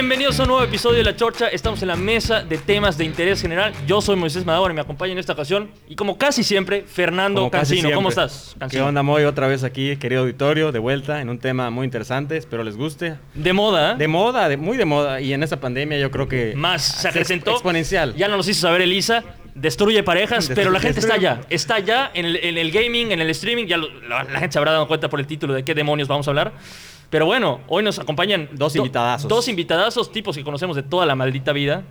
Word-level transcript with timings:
Bienvenidos 0.00 0.38
a 0.38 0.44
un 0.44 0.50
nuevo 0.50 0.62
episodio 0.62 0.98
de 0.98 1.02
La 1.02 1.16
Chorcha. 1.16 1.48
Estamos 1.48 1.82
en 1.82 1.88
la 1.88 1.96
mesa 1.96 2.44
de 2.44 2.56
temas 2.56 2.96
de 2.96 3.04
interés 3.04 3.42
general. 3.42 3.72
Yo 3.84 4.00
soy 4.00 4.14
Moisés 4.14 4.46
Madagua 4.46 4.70
y 4.70 4.74
me 4.74 4.80
acompaña 4.80 5.12
en 5.12 5.18
esta 5.18 5.32
ocasión. 5.32 5.70
Y 5.88 5.96
como 5.96 6.16
casi 6.16 6.44
siempre, 6.44 6.84
Fernando 6.86 7.40
Como 7.40 7.50
Cancino. 7.50 7.90
¿Cómo 7.92 8.12
siempre. 8.12 8.26
estás? 8.32 8.52
¿Qué 8.54 8.58
Cancino? 8.60 8.86
onda, 8.86 9.02
Moy? 9.02 9.24
Otra 9.24 9.48
vez 9.48 9.64
aquí, 9.64 9.96
querido 9.96 10.20
auditorio, 10.20 10.70
de 10.70 10.78
vuelta 10.78 11.20
en 11.20 11.28
un 11.28 11.40
tema 11.40 11.70
muy 11.70 11.84
interesante. 11.84 12.36
Espero 12.36 12.62
les 12.62 12.76
guste. 12.76 13.16
De 13.34 13.52
moda. 13.52 13.94
¿eh? 13.94 13.96
De 13.96 14.06
moda, 14.06 14.48
de, 14.48 14.56
muy 14.56 14.76
de 14.76 14.84
moda. 14.84 15.20
Y 15.20 15.32
en 15.32 15.42
esta 15.42 15.58
pandemia 15.58 15.98
yo 15.98 16.12
creo 16.12 16.28
que... 16.28 16.52
Más 16.54 16.80
se 16.82 17.08
acrecentó. 17.08 17.50
Exponencial. 17.50 18.14
Ya 18.14 18.28
no 18.28 18.36
nos 18.36 18.46
hizo 18.46 18.60
saber 18.60 18.82
Elisa. 18.82 19.24
Destruye 19.56 20.04
parejas, 20.04 20.48
pero 20.54 20.70
la 20.70 20.78
gente 20.78 21.00
está 21.00 21.14
allá. 21.14 21.40
Está 21.50 21.74
allá 21.74 22.12
en 22.14 22.24
el, 22.24 22.36
en 22.36 22.56
el 22.56 22.70
gaming, 22.70 23.10
en 23.10 23.20
el 23.20 23.30
streaming. 23.30 23.66
Ya 23.66 23.76
lo- 23.78 23.90
la, 24.02 24.22
la 24.22 24.38
gente 24.38 24.52
se 24.52 24.58
habrá 24.60 24.70
dado 24.70 24.86
cuenta 24.86 25.08
por 25.08 25.18
el 25.18 25.26
título 25.26 25.54
de 25.54 25.64
qué 25.64 25.74
demonios 25.74 26.06
vamos 26.06 26.28
a 26.28 26.30
hablar. 26.30 26.52
Pero 27.10 27.26
bueno, 27.26 27.60
hoy 27.68 27.82
nos 27.82 27.98
acompañan 27.98 28.48
Dos 28.52 28.74
do- 28.74 28.78
invitadazos. 28.80 29.28
Dos 29.28 29.48
invitadazos, 29.48 30.12
tipos 30.12 30.36
que 30.36 30.44
conocemos 30.44 30.76
de 30.76 30.82
toda 30.82 31.06
la 31.06 31.14
maldita 31.14 31.52
vida. 31.52 31.84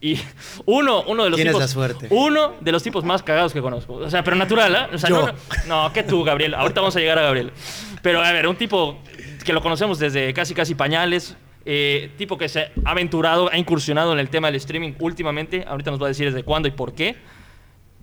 Y 0.00 0.18
uno, 0.66 1.02
uno 1.06 1.24
de 1.24 1.30
los 1.30 1.36
Tienes 1.36 1.52
tipos. 1.54 1.60
la 1.62 1.68
suerte. 1.68 2.08
Uno 2.10 2.54
de 2.60 2.72
los 2.72 2.82
tipos 2.82 3.04
más 3.04 3.22
cagados 3.22 3.52
que 3.52 3.60
conozco. 3.62 3.94
O 3.94 4.10
sea, 4.10 4.22
pero 4.24 4.36
natural. 4.36 4.90
O 4.92 4.98
sea, 4.98 5.08
Yo. 5.08 5.20
no, 5.20 5.32
no, 5.66 5.84
no, 5.86 5.92
que 5.92 6.02
tú, 6.02 6.22
Gabriel. 6.24 6.54
Ahorita 6.54 6.80
vamos 6.80 6.96
a 6.96 7.00
llegar 7.00 7.18
a 7.18 7.22
Gabriel. 7.22 7.52
Pero 8.02 8.20
a 8.20 8.30
ver, 8.32 8.46
un 8.48 8.56
tipo 8.56 8.98
que 9.44 9.52
lo 9.52 9.62
conocemos 9.62 9.98
desde 9.98 10.32
casi 10.34 10.54
casi 10.54 10.74
pañales. 10.74 11.36
eh, 11.64 12.10
tipo 12.18 12.36
que 12.36 12.48
se 12.48 12.60
ha 12.62 12.90
aventurado, 12.90 13.48
ha 13.52 13.56
incursionado 13.56 14.12
en 14.12 14.18
el 14.18 14.28
tema 14.28 14.48
del 14.48 14.56
streaming 14.56 14.94
últimamente. 14.98 15.64
Ahorita 15.66 15.92
nos 15.92 16.00
va 16.02 16.06
a 16.06 16.08
decir 16.08 16.26
desde 16.26 16.42
cuándo 16.42 16.66
y 16.68 16.72
por 16.72 16.92
qué. 16.92 17.16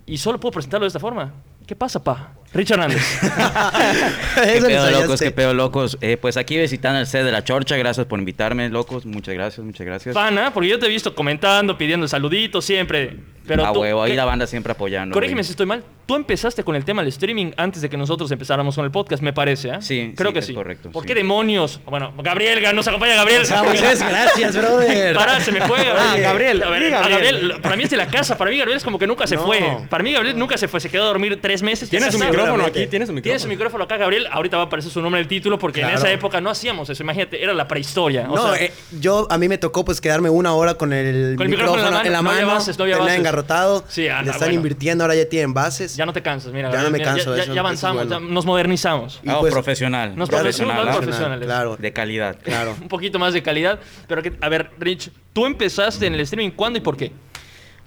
Y 0.06 0.16
solo 0.16 0.40
puedo 0.40 0.52
presentarlo 0.52 0.84
de 0.84 0.88
esta 0.88 0.98
forma. 1.00 1.34
¿Qué 1.66 1.76
pasa, 1.76 2.02
pa? 2.02 2.32
Richard 2.52 2.80
Hernández. 2.80 3.02
¿Qué 4.34 4.60
pedo, 4.60 4.90
locos? 4.90 5.20
¿Qué 5.20 5.30
pedo, 5.30 5.54
locos? 5.54 5.98
Eh, 6.00 6.16
pues 6.16 6.36
aquí 6.36 6.58
visitando 6.58 6.98
el 6.98 7.06
set 7.06 7.24
de 7.24 7.30
la 7.32 7.44
Chorcha. 7.44 7.76
Gracias 7.76 8.06
por 8.06 8.18
invitarme, 8.18 8.68
locos. 8.68 9.06
Muchas 9.06 9.34
gracias, 9.34 9.64
muchas 9.64 9.86
gracias. 9.86 10.14
Pana, 10.14 10.52
porque 10.52 10.68
yo 10.68 10.78
te 10.78 10.86
he 10.86 10.88
visto 10.88 11.14
comentando, 11.14 11.78
pidiendo 11.78 12.08
saluditos 12.08 12.64
siempre. 12.64 13.16
Pero 13.46 13.66
a 13.66 13.72
tú, 13.72 13.80
huevo, 13.80 14.02
ahí 14.02 14.12
¿qué- 14.12 14.16
la 14.16 14.24
banda 14.24 14.46
siempre 14.46 14.72
apoyando. 14.72 15.12
Corrígeme 15.14 15.42
si 15.42 15.50
estoy 15.52 15.66
mal. 15.66 15.82
Tú 16.06 16.14
empezaste 16.16 16.62
con 16.64 16.74
el 16.76 16.84
tema 16.84 17.02
del 17.02 17.08
streaming 17.08 17.52
antes 17.56 17.80
de 17.82 17.88
que 17.88 17.96
nosotros 17.96 18.30
empezáramos 18.32 18.74
con 18.74 18.84
el 18.84 18.90
podcast, 18.90 19.22
me 19.22 19.32
parece, 19.32 19.68
¿eh? 19.68 19.76
Sí, 19.80 20.12
Creo 20.16 20.30
sí, 20.30 20.32
que 20.34 20.38
es 20.40 20.46
sí. 20.46 20.54
correcto, 20.54 20.90
¿Por 20.90 21.02
sí. 21.04 21.08
qué 21.08 21.14
demonios? 21.14 21.80
Bueno, 21.86 22.12
Gabriel, 22.18 22.60
nos 22.74 22.86
acompaña 22.88 23.14
Gabriel. 23.14 23.42
Ah, 23.52 23.62
Moisés, 23.64 24.00
gracias, 24.06 24.56
brother. 24.56 25.14
Pará, 25.16 25.40
se 25.40 25.52
me 25.52 25.60
fue. 25.62 25.78
Ah, 25.88 26.16
Gabriel, 26.18 26.62
a 26.64 26.70
ver, 26.70 26.82
di 26.82 26.88
a 26.88 27.00
Gabriel. 27.00 27.20
Gabriel, 27.40 27.60
Para 27.62 27.76
mí 27.76 27.84
es 27.84 27.90
de 27.90 27.96
la 27.96 28.06
casa. 28.08 28.36
Para 28.36 28.50
mí 28.50 28.58
Gabriel 28.58 28.76
es 28.76 28.84
como 28.84 28.98
que 28.98 29.06
nunca 29.06 29.26
se 29.28 29.36
No. 29.36 29.42
fue. 29.46 29.60
Para 29.88 30.02
mí 30.02 30.12
Gabriel 30.12 30.36
nunca 30.38 30.56
se 30.58 30.66
fue. 30.68 30.80
Se 30.80 30.88
quedó 30.90 31.04
a 31.04 31.06
dormir 31.06 31.38
tres 31.40 31.62
meses. 31.62 31.88
Tienes 31.88 32.12
está. 32.12 32.26
Micrófono 32.42 32.64
aquí, 32.66 32.86
tienes 32.86 33.08
su 33.08 33.12
micrófono. 33.12 33.22
Tiene 33.22 33.38
su 33.38 33.48
micrófono 33.48 33.84
acá, 33.84 33.96
Gabriel. 33.96 34.26
Ahorita 34.30 34.56
va 34.56 34.64
a 34.64 34.66
aparecer 34.66 34.90
su 34.92 35.00
nombre 35.02 35.20
en 35.20 35.24
el 35.24 35.28
título 35.28 35.58
porque 35.58 35.80
en 35.80 35.86
Claro. 35.88 35.98
esa 35.98 36.10
época 36.12 36.40
no 36.40 36.50
hacíamos 36.50 36.88
eso. 36.90 37.02
Imagínate, 37.02 37.42
era 37.42 37.52
la 37.54 37.66
prehistoria. 37.68 38.26
O 38.30 38.36
No, 38.36 38.54
sea, 38.54 38.64
eh, 38.64 38.72
yo 39.00 39.26
a 39.30 39.38
mí 39.38 39.48
me 39.48 39.58
tocó 39.58 39.84
pues 39.84 40.00
quedarme 40.00 40.30
una 40.30 40.54
hora 40.54 40.74
con 40.74 40.92
el, 40.92 41.34
Con 41.36 41.46
el 41.46 41.50
micrófono 41.50 42.02
en 42.02 42.12
la 42.12 42.22
mano, 42.22 42.22
no 42.22 42.30
había 42.30 42.54
bases, 42.54 42.78
no 42.78 42.84
bases. 42.98 43.16
engarrotado. 43.18 43.84
Sí, 43.88 44.08
anda, 44.08 44.22
le 44.22 44.30
están 44.30 44.40
bueno. 44.48 44.54
invirtiendo, 44.54 45.04
ahora 45.04 45.14
ya 45.14 45.28
tienen 45.28 45.54
bases. 45.54 45.96
ya 45.96 46.06
no 46.06 46.12
te 46.12 46.22
cansas, 46.22 46.52
mira. 46.52 46.70
Ya 46.72 46.82
no 46.82 46.90
me 46.90 46.98
mira, 46.98 47.12
canso 47.12 47.32
de 47.32 47.36
Ya, 47.38 47.42
eso, 47.44 47.52
ya 47.54 47.60
eso 47.60 47.60
avanzamos, 47.60 48.02
es 48.02 48.08
bueno. 48.08 48.26
ya 48.26 48.32
nos 48.34 48.46
modernizamos. 48.46 49.20
Y 49.22 49.30
pues, 49.30 49.52
profesional. 49.52 50.16
Nos 50.16 50.28
profesional, 50.28 50.88
profesionales. 50.96 51.46
Claro. 51.46 51.76
De 51.76 51.92
calidad. 51.92 52.36
Claro. 52.42 52.76
un 52.80 52.88
poquito 52.88 53.18
más 53.18 53.32
de 53.34 53.42
calidad. 53.42 53.78
Pero 54.08 54.22
que, 54.22 54.32
a 54.40 54.48
ver, 54.48 54.70
Rich, 54.78 55.10
tú 55.32 55.46
empezaste 55.46 56.06
en 56.06 56.14
el 56.14 56.20
streaming, 56.20 56.50
¿cuándo 56.52 56.78
y 56.78 56.82
por 56.82 56.96
qué? 56.96 57.12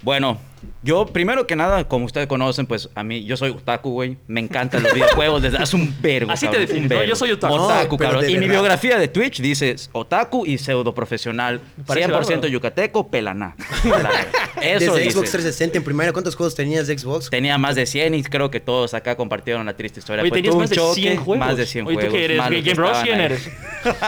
Bueno, 0.02 0.38
yo 0.82 1.06
primero 1.06 1.46
que 1.46 1.56
nada, 1.56 1.86
como 1.88 2.04
ustedes 2.06 2.26
conocen, 2.26 2.66
pues 2.66 2.88
a 2.94 3.02
mí, 3.04 3.24
yo 3.24 3.36
soy 3.36 3.50
otaku, 3.50 3.90
güey. 3.90 4.16
Me 4.26 4.40
encantan 4.40 4.82
los 4.82 4.92
videojuegos 4.94 5.42
desde 5.42 5.58
hace 5.58 5.76
un 5.76 5.94
vergo. 6.00 6.30
Así 6.32 6.46
te 6.46 6.56
cabrón, 6.56 6.66
defines. 6.88 7.08
Yo 7.08 7.16
soy 7.16 7.30
otaku. 7.32 7.54
Otaku, 7.54 7.94
No, 7.94 7.98
cabrón. 7.98 8.30
Y 8.30 8.36
mi 8.38 8.48
biografía 8.48 8.98
de 8.98 9.08
Twitch 9.08 9.40
dice 9.40 9.76
otaku 9.92 10.46
y 10.46 10.58
pseudo 10.58 10.94
profesional. 10.94 11.60
parece 11.86 12.08
100% 12.08 12.12
bárbaro. 12.12 12.46
yucateco, 12.48 13.08
pelaná. 13.10 13.54
Eso 14.60 14.94
Desde 14.94 14.98
dice. 15.00 15.10
Xbox 15.12 15.30
360 15.30 15.78
en 15.78 15.84
primera, 15.84 16.12
¿cuántos 16.12 16.36
juegos 16.36 16.54
tenías 16.54 16.86
de 16.86 16.98
Xbox? 16.98 17.30
Tenía 17.30 17.58
más 17.58 17.74
de 17.76 17.86
100 17.86 18.14
y 18.14 18.22
creo 18.22 18.50
que 18.50 18.60
todos 18.60 18.94
acá 18.94 19.16
compartieron 19.16 19.64
la 19.66 19.74
triste 19.76 20.00
historia. 20.00 20.22
Oye, 20.22 20.30
Fue 20.30 20.38
tenías 20.38 20.54
más 20.56 20.70
de 20.70 20.76
choque, 20.76 21.00
100 21.00 21.16
juegos. 21.18 21.46
Más 21.46 21.56
de 21.56 21.66
100 21.66 21.86
Oye, 21.86 21.94
¿tú 21.96 22.00
juegos. 22.00 22.16
qué 22.18 22.24
eres? 22.24 22.38
¿Game 22.64 22.74
Bros? 22.74 22.98
¿Quién 23.02 23.20
eres? 23.20 23.50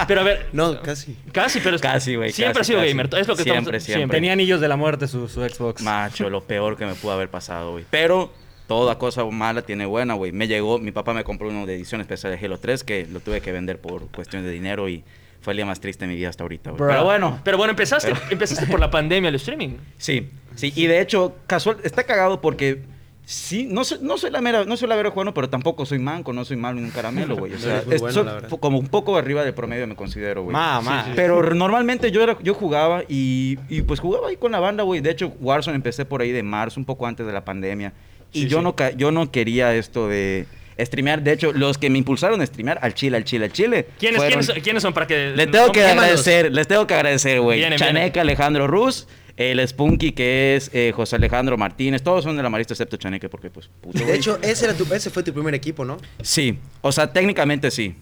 Pero 0.09 0.21
a 0.21 0.25
ver, 0.25 0.47
No, 0.53 0.81
casi. 0.83 1.17
casi, 1.33 1.61
pero... 1.61 1.79
Casi, 1.79 2.15
güey, 2.17 2.33
Siempre 2.33 2.61
casi, 2.61 2.61
has 2.61 2.67
sido 2.69 2.79
casi. 2.81 2.89
gamer. 2.91 3.07
Es 3.21 3.29
lo 3.29 3.37
que 3.37 3.43
Siempre, 3.43 3.77
estamos... 3.79 3.83
siempre. 3.85 4.17
Tenía 4.17 4.33
anillos 4.33 4.61
de 4.61 4.69
la 4.69 4.77
muerte 4.77 5.07
su, 5.09 5.29
su 5.29 5.41
Xbox. 5.47 5.83
Macho, 5.83 6.31
lo 6.31 6.43
peor 6.47 6.77
que 6.77 6.87
me 6.87 6.95
pudo 6.95 7.13
haber 7.13 7.29
pasado, 7.31 7.73
güey. 7.73 7.85
Pero 7.91 8.31
toda 8.67 8.99
cosa 8.99 9.25
mala 9.25 9.63
tiene 9.63 9.87
buena, 9.87 10.15
güey. 10.15 10.33
Me 10.33 10.49
llegó, 10.49 10.79
mi 10.79 10.93
papá 10.93 11.13
me 11.15 11.25
compró 11.25 11.49
uno 11.49 11.67
de 11.67 11.75
edición 11.77 12.01
especial 12.01 12.37
de 12.39 12.45
Halo 12.45 12.59
3 12.59 12.85
que 12.85 13.07
lo 13.07 13.21
tuve 13.21 13.41
que 13.41 13.53
vender 13.53 13.81
por 13.81 14.09
cuestión 14.09 14.43
de 14.43 14.51
dinero 14.51 14.89
y 14.89 15.05
fue 15.41 15.53
el 15.53 15.59
día 15.59 15.67
más 15.67 15.81
triste 15.81 16.05
de 16.07 16.11
mi 16.11 16.17
vida 16.17 16.29
hasta 16.31 16.43
ahorita, 16.45 16.71
güey. 16.71 16.89
Pero 16.91 17.05
bueno, 17.05 17.41
Pero 17.45 17.57
bueno, 17.59 17.71
empezaste, 17.71 18.09
Pero- 18.13 18.21
empezaste 18.31 18.67
por 18.67 18.81
la 18.81 18.91
pandemia, 18.91 19.29
el 19.29 19.35
streaming. 19.37 19.77
sí, 19.97 20.29
sí. 20.57 20.73
Y 20.75 20.87
de 20.87 21.01
hecho, 21.01 21.37
casual, 21.47 21.77
está 21.85 22.03
cagado 22.05 22.41
porque 22.41 22.83
sí, 23.29 23.67
no 23.69 23.83
soy, 23.85 23.99
no 24.03 24.17
soy 24.19 24.31
la 24.31 24.41
mera, 24.41 24.65
no 24.65 24.77
soy 24.77 24.89
la 24.89 24.95
vera 24.95 25.11
jugando, 25.11 25.35
pero 25.35 25.51
tampoco 25.51 25.85
soy 25.85 25.99
manco, 25.99 26.33
no 26.33 26.45
soy 26.45 26.57
malo 26.57 26.79
en 26.79 26.85
un 26.85 26.91
caramelo, 26.93 27.37
güey. 27.37 27.53
O 27.55 27.59
sea, 27.59 27.83
es- 27.91 28.01
bueno, 28.01 28.13
soy 28.49 28.59
como 28.61 28.79
un 28.79 28.87
poco 28.87 29.17
arriba 29.19 29.45
del 29.45 29.53
promedio 29.53 29.87
me 29.87 29.97
considero, 29.97 30.45
güey. 30.45 30.53
Mamá. 30.53 31.03
Sí, 31.05 31.11
sí. 31.11 31.13
Pero 31.17 31.43
normalmente 31.55 32.11
yo, 32.13 32.23
era, 32.23 32.39
yo 32.43 32.55
jugaba 32.55 33.03
y, 33.09 33.59
y 33.69 33.83
pues 33.83 33.99
jugaba 34.01 34.29
ahí 34.29 34.37
con 34.37 34.53
la 34.53 34.61
banda, 34.61 34.85
güey. 34.85 35.01
De 35.01 35.11
hecho, 35.11 35.35
Warzone 35.41 35.75
empecé 35.77 36.05
por 36.05 36.23
ahí 36.23 36.31
de 36.31 36.43
marzo, 36.45 36.79
un 36.81 36.87
poco 36.87 37.07
antes 37.07 37.27
de 37.27 37.33
la 37.33 37.45
pandemia. 37.45 37.93
Y 38.33 38.43
Sí, 38.43 38.49
yo, 38.49 38.59
sí. 38.59 38.65
No, 38.65 38.75
yo 38.97 39.11
no 39.11 39.31
quería 39.33 39.75
esto 39.75 40.09
de 40.09 40.47
streamear. 40.79 41.23
De 41.23 41.33
hecho, 41.33 41.53
los 41.53 41.79
que 41.79 41.91
me 41.91 41.99
impulsaron 41.99 42.41
a 42.41 42.47
streamear 42.47 42.79
al 42.83 42.95
chile, 42.95 43.17
al 43.17 43.25
chile, 43.25 43.47
al 43.47 43.53
chile. 43.53 43.87
¿Quiénes, 43.99 44.19
fueron- 44.23 44.45
¿quiénes, 44.45 44.63
¿quiénes 44.63 44.83
son 44.83 44.93
para 44.93 45.07
que... 45.07 45.33
Les 45.35 45.51
tengo 45.51 45.73
que 45.73 45.85
agradecer, 45.85 46.53
les 46.53 46.69
tengo 46.69 46.87
que 46.87 46.95
agradecer, 46.95 47.41
güey. 47.41 47.61
Chaneca, 47.77 47.93
viene. 47.93 48.21
Alejandro 48.21 48.67
Ruz, 48.67 49.09
el 49.37 49.67
Spunky 49.67 50.13
que 50.13 50.57
es 50.57 50.71
eh, 50.73 50.93
José 50.95 51.17
Alejandro 51.17 51.57
Martínez. 51.59 52.03
Todos 52.03 52.25
son 52.25 52.37
de 52.37 52.43
la 52.43 52.51
Marista, 52.51 52.75
excepto 52.75 52.97
Chaneca, 52.97 53.29
porque 53.29 53.51
pues 53.51 53.69
puto, 53.81 53.99
De 53.99 54.15
hecho, 54.15 54.39
ese, 54.43 54.65
era 54.67 54.75
tu, 54.75 54.85
ese 54.93 55.11
fue 55.11 55.23
tu 55.23 55.33
primer 55.33 55.55
equipo, 55.55 55.85
¿no? 55.85 55.99
Sí, 56.23 56.59
o 56.81 56.93
sea, 56.93 57.13
técnicamente 57.13 57.71
sí. 57.71 57.95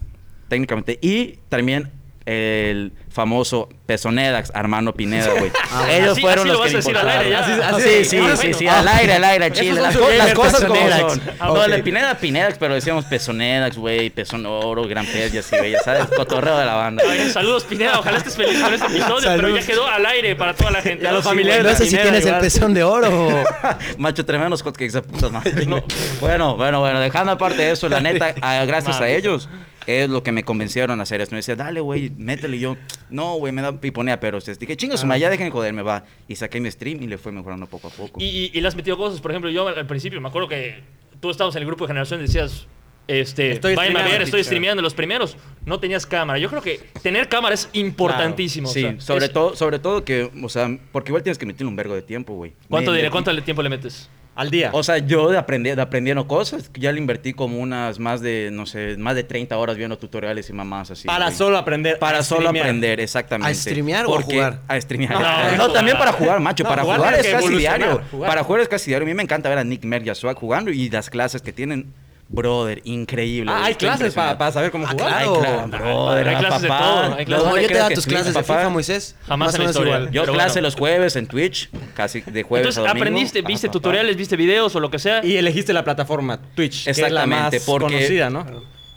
Técnicamente. 0.48 0.98
Y 1.00 1.38
también 1.48 1.90
el 2.26 2.92
famoso 3.10 3.68
Pezonedax, 3.86 4.50
Armando 4.54 4.94
Pineda, 4.94 5.28
güey. 5.38 5.50
Ah, 5.70 5.86
Ellos 5.90 6.12
Así- 6.12 6.20
fueron 6.20 6.38
así 6.40 6.48
los 6.48 6.56
lo 6.56 6.60
vas 6.62 6.70
que 6.70 6.74
a 6.74 6.78
decir 6.78 6.96
al 6.96 7.08
aire, 7.08 7.30
ya. 7.30 7.38
Así, 7.40 7.52
así, 7.52 7.82
sí, 7.82 8.04
sí, 8.04 8.08
sí, 8.10 8.16
bueno. 8.18 8.36
sí, 8.58 8.68
al 8.68 8.88
aire, 8.88 9.12
al 9.14 9.24
aire, 9.24 9.52
chile. 9.52 9.80
Las, 9.80 9.96
co- 9.96 10.08
las 10.08 10.34
cosas 10.34 10.64
como 10.64 10.88
son. 10.90 11.20
Ah, 11.40 11.46
No, 11.46 11.52
ok. 11.54 11.64
el 11.66 11.70
de 11.72 11.82
Pineda, 11.82 12.14
Pinedax, 12.16 12.58
pero 12.58 12.74
decíamos 12.74 13.04
Pezonedax, 13.06 13.76
güey, 13.76 14.10
Pezón 14.10 14.46
Oro, 14.46 14.86
Gran 14.86 15.04
Pez 15.06 15.34
y 15.34 15.38
así, 15.38 15.56
güey, 15.56 15.72
ya 15.72 15.80
sabes, 15.82 16.06
cotorreo 16.16 16.56
de 16.58 16.64
la 16.64 16.74
banda. 16.74 17.02
Ay, 17.08 17.30
saludos, 17.30 17.64
Pineda. 17.64 17.98
Ojalá 17.98 18.18
estés 18.18 18.36
feliz 18.36 18.60
con 18.62 18.72
este 18.72 18.86
episodio, 18.86 19.28
pero 19.36 19.48
ya 19.48 19.66
quedó 19.66 19.86
al 19.86 20.06
aire 20.06 20.36
para 20.36 20.54
toda 20.54 20.70
la 20.70 20.80
gente. 20.82 21.04
Y 21.04 21.06
a 21.06 21.12
los 21.12 21.22
Sí, 21.24 21.28
familiares. 21.28 21.64
No 21.64 21.70
sé 21.76 21.84
si 21.84 21.90
Pineda 21.90 22.02
tienes 22.04 22.26
el 22.26 22.38
pezón 22.38 22.72
de 22.74 22.84
oro. 22.84 23.44
Macho, 23.98 24.24
tremendos 24.24 24.62
hotcakes 24.62 24.92
de 24.92 25.02
puta 25.02 25.28
madre. 25.28 25.52
Bueno, 26.20 26.56
bueno, 26.56 26.80
bueno, 26.80 27.00
dejando 27.00 27.32
aparte 27.32 27.60
de 27.62 27.72
eso, 27.72 27.88
la 27.88 28.00
neta, 28.00 28.34
ah, 28.40 28.64
gracias 28.66 29.00
a 29.00 29.08
ellos, 29.08 29.48
es 29.86 30.08
lo 30.08 30.22
que 30.22 30.32
me 30.32 30.42
convencieron 30.44 31.00
a 31.00 31.02
hacer 31.02 31.20
esto. 31.20 31.34
Me 31.34 31.38
decía, 31.38 31.56
dale, 31.56 31.80
güey, 31.80 32.10
métele. 32.16 32.56
Y 32.56 32.60
yo, 32.60 32.76
no, 33.10 33.34
güey, 33.36 33.52
me 33.52 33.62
da 33.62 33.78
piponea, 33.80 34.20
pero 34.20 34.38
este, 34.38 34.54
dije, 34.54 34.76
chingas, 34.76 35.02
ya 35.18 35.30
dejen 35.30 35.46
de 35.46 35.50
joderme, 35.50 35.82
va. 35.82 36.04
Y 36.28 36.36
saqué 36.36 36.60
mi 36.60 36.70
stream 36.70 37.02
y 37.02 37.06
le 37.06 37.18
fue 37.18 37.32
mejorando 37.32 37.66
poco 37.66 37.88
a 37.88 37.90
poco. 37.90 38.20
Y, 38.20 38.24
y, 38.24 38.50
y 38.54 38.60
le 38.60 38.68
has 38.68 38.76
metido 38.76 38.96
cosas, 38.96 39.20
por 39.20 39.30
ejemplo, 39.30 39.50
yo 39.50 39.68
al 39.68 39.86
principio 39.86 40.20
me 40.20 40.28
acuerdo 40.28 40.48
que 40.48 40.82
tú 41.20 41.30
estabas 41.30 41.54
en 41.56 41.62
el 41.62 41.66
grupo 41.66 41.84
de 41.84 41.88
generación 41.88 42.20
y 42.20 42.24
decías, 42.24 42.66
este, 43.06 43.52
Estoy 43.52 43.74
váyanme 43.74 43.98
a 44.00 44.02
ver, 44.02 44.10
streameando, 44.12 44.24
estoy 44.24 44.44
streameando. 44.44 44.82
Los 44.82 44.94
primeros 44.94 45.36
no 45.66 45.78
tenías 45.78 46.06
cámara. 46.06 46.38
Yo 46.38 46.48
creo 46.48 46.62
que 46.62 46.80
tener 47.02 47.28
cámara 47.28 47.54
es 47.54 47.68
importantísimo. 47.74 48.68
Sí, 48.68 48.84
o 48.84 48.90
sea, 48.92 49.00
sobre, 49.00 49.26
es- 49.26 49.32
todo, 49.32 49.54
sobre 49.56 49.78
todo 49.78 50.04
que, 50.04 50.30
o 50.42 50.48
sea, 50.48 50.68
porque 50.92 51.10
igual 51.10 51.22
tienes 51.22 51.36
que 51.38 51.44
meterle 51.46 51.68
un 51.68 51.76
vergo 51.76 51.94
de 51.94 52.02
tiempo, 52.02 52.34
güey. 52.34 52.52
¿Cuánto, 52.68 52.90
Me- 52.92 52.96
diré, 52.96 53.08
me- 53.08 53.12
¿Cuánto 53.12 53.32
le- 53.32 53.42
tiempo 53.42 53.62
le 53.62 53.68
metes? 53.68 54.08
Al 54.36 54.50
día. 54.50 54.70
O 54.72 54.82
sea, 54.82 54.98
yo 54.98 55.30
de, 55.30 55.38
aprender, 55.38 55.76
de 55.76 55.82
aprendiendo 55.82 56.26
cosas, 56.26 56.68
ya 56.74 56.90
le 56.90 56.98
invertí 56.98 57.34
como 57.34 57.58
unas 57.58 58.00
más 58.00 58.20
de, 58.20 58.48
no 58.52 58.66
sé, 58.66 58.96
más 58.96 59.14
de 59.14 59.22
30 59.22 59.56
horas 59.56 59.76
viendo 59.76 59.96
tutoriales 59.96 60.50
y 60.50 60.52
mamás 60.52 60.90
así. 60.90 61.06
para 61.06 61.26
güey. 61.26 61.36
solo 61.36 61.56
aprender. 61.56 61.98
Para 62.00 62.22
solo 62.24 62.40
streamear. 62.40 62.66
aprender, 62.66 62.98
exactamente. 63.00 63.52
¿A 63.52 63.54
streamear 63.54 64.06
o 64.06 64.08
a 64.08 64.16
Porque- 64.16 64.34
jugar? 64.34 64.60
A 64.66 64.80
streamear. 64.80 65.12
No, 65.12 65.20
No, 65.56 65.68
no, 65.68 65.72
también 65.72 65.96
para 65.98 66.12
jugar, 66.12 66.40
macho. 66.40 66.64
No, 66.64 66.70
para 66.70 66.82
jugar 66.82 67.14
es 67.14 67.26
casi 67.28 67.54
diario. 67.56 68.02
jugar. 68.10 68.28
Para 68.28 68.42
jugar 68.42 68.60
es 68.62 68.68
casi 68.68 68.90
diario. 68.90 69.04
A 69.06 69.08
mí 69.08 69.14
me 69.14 69.22
encanta 69.22 69.48
ver 69.48 69.58
a 69.58 69.64
Nick 69.64 69.84
Merck 69.84 70.06
y 70.06 70.10
a 70.10 70.14
Swag 70.16 70.36
jugando 70.36 70.70
y 70.72 70.90
las 70.90 71.10
clases 71.10 71.40
que 71.40 71.52
tienen. 71.52 71.92
Brother, 72.28 72.80
increíble. 72.84 73.52
Ah, 73.54 73.66
hay 73.66 73.74
clases 73.74 74.14
para 74.14 74.32
impresionado. 74.32 74.52
saber 74.52 74.70
cómo 74.70 74.86
Ah, 74.86 74.90
jugar. 74.92 75.12
Ay, 75.14 75.26
claro, 75.28 75.68
brother. 75.68 76.28
Hay 76.28 76.34
ah, 76.34 76.38
clases 76.38 76.62
de 76.62 76.68
papá. 76.68 76.84
todo, 76.84 77.14
hay 77.16 77.24
clases. 77.26 77.46
No, 77.46 77.60
yo 77.60 77.68
te 77.68 77.74
da 77.74 77.88
tus 77.90 78.06
clases 78.06 78.26
de 78.34 78.40
papá. 78.42 78.58
FIFA, 78.58 78.68
Moisés. 78.70 79.16
Jamás 79.26 79.46
Más 79.48 79.54
en 79.56 79.62
la 79.62 79.66
historia. 79.70 79.94
igual. 79.96 80.10
Yo 80.10 80.22
Pero 80.22 80.32
clase 80.32 80.52
bueno. 80.54 80.66
los 80.66 80.74
jueves 80.76 81.16
en 81.16 81.26
Twitch, 81.26 81.70
casi 81.94 82.22
de 82.22 82.42
jueves 82.42 82.66
Entonces, 82.68 82.78
a 82.78 82.80
domingo. 82.88 83.02
aprendiste, 83.02 83.42
Pa, 83.42 83.48
viste 83.48 83.66
pa, 83.68 83.70
pa. 83.70 83.72
tutoriales, 83.72 84.16
viste 84.16 84.36
videos 84.36 84.74
o 84.74 84.80
lo 84.80 84.90
que 84.90 84.98
sea. 84.98 85.24
Y 85.24 85.36
elegiste 85.36 85.72
la 85.72 85.84
plataforma 85.84 86.40
Twitch, 86.54 86.84
que 86.84 86.90
es 86.92 86.98
la 86.98 87.26
más 87.26 87.52
Exactamente, 87.54 87.60
porque- 87.66 87.94
conocida, 87.96 88.30
¿no? 88.30 88.46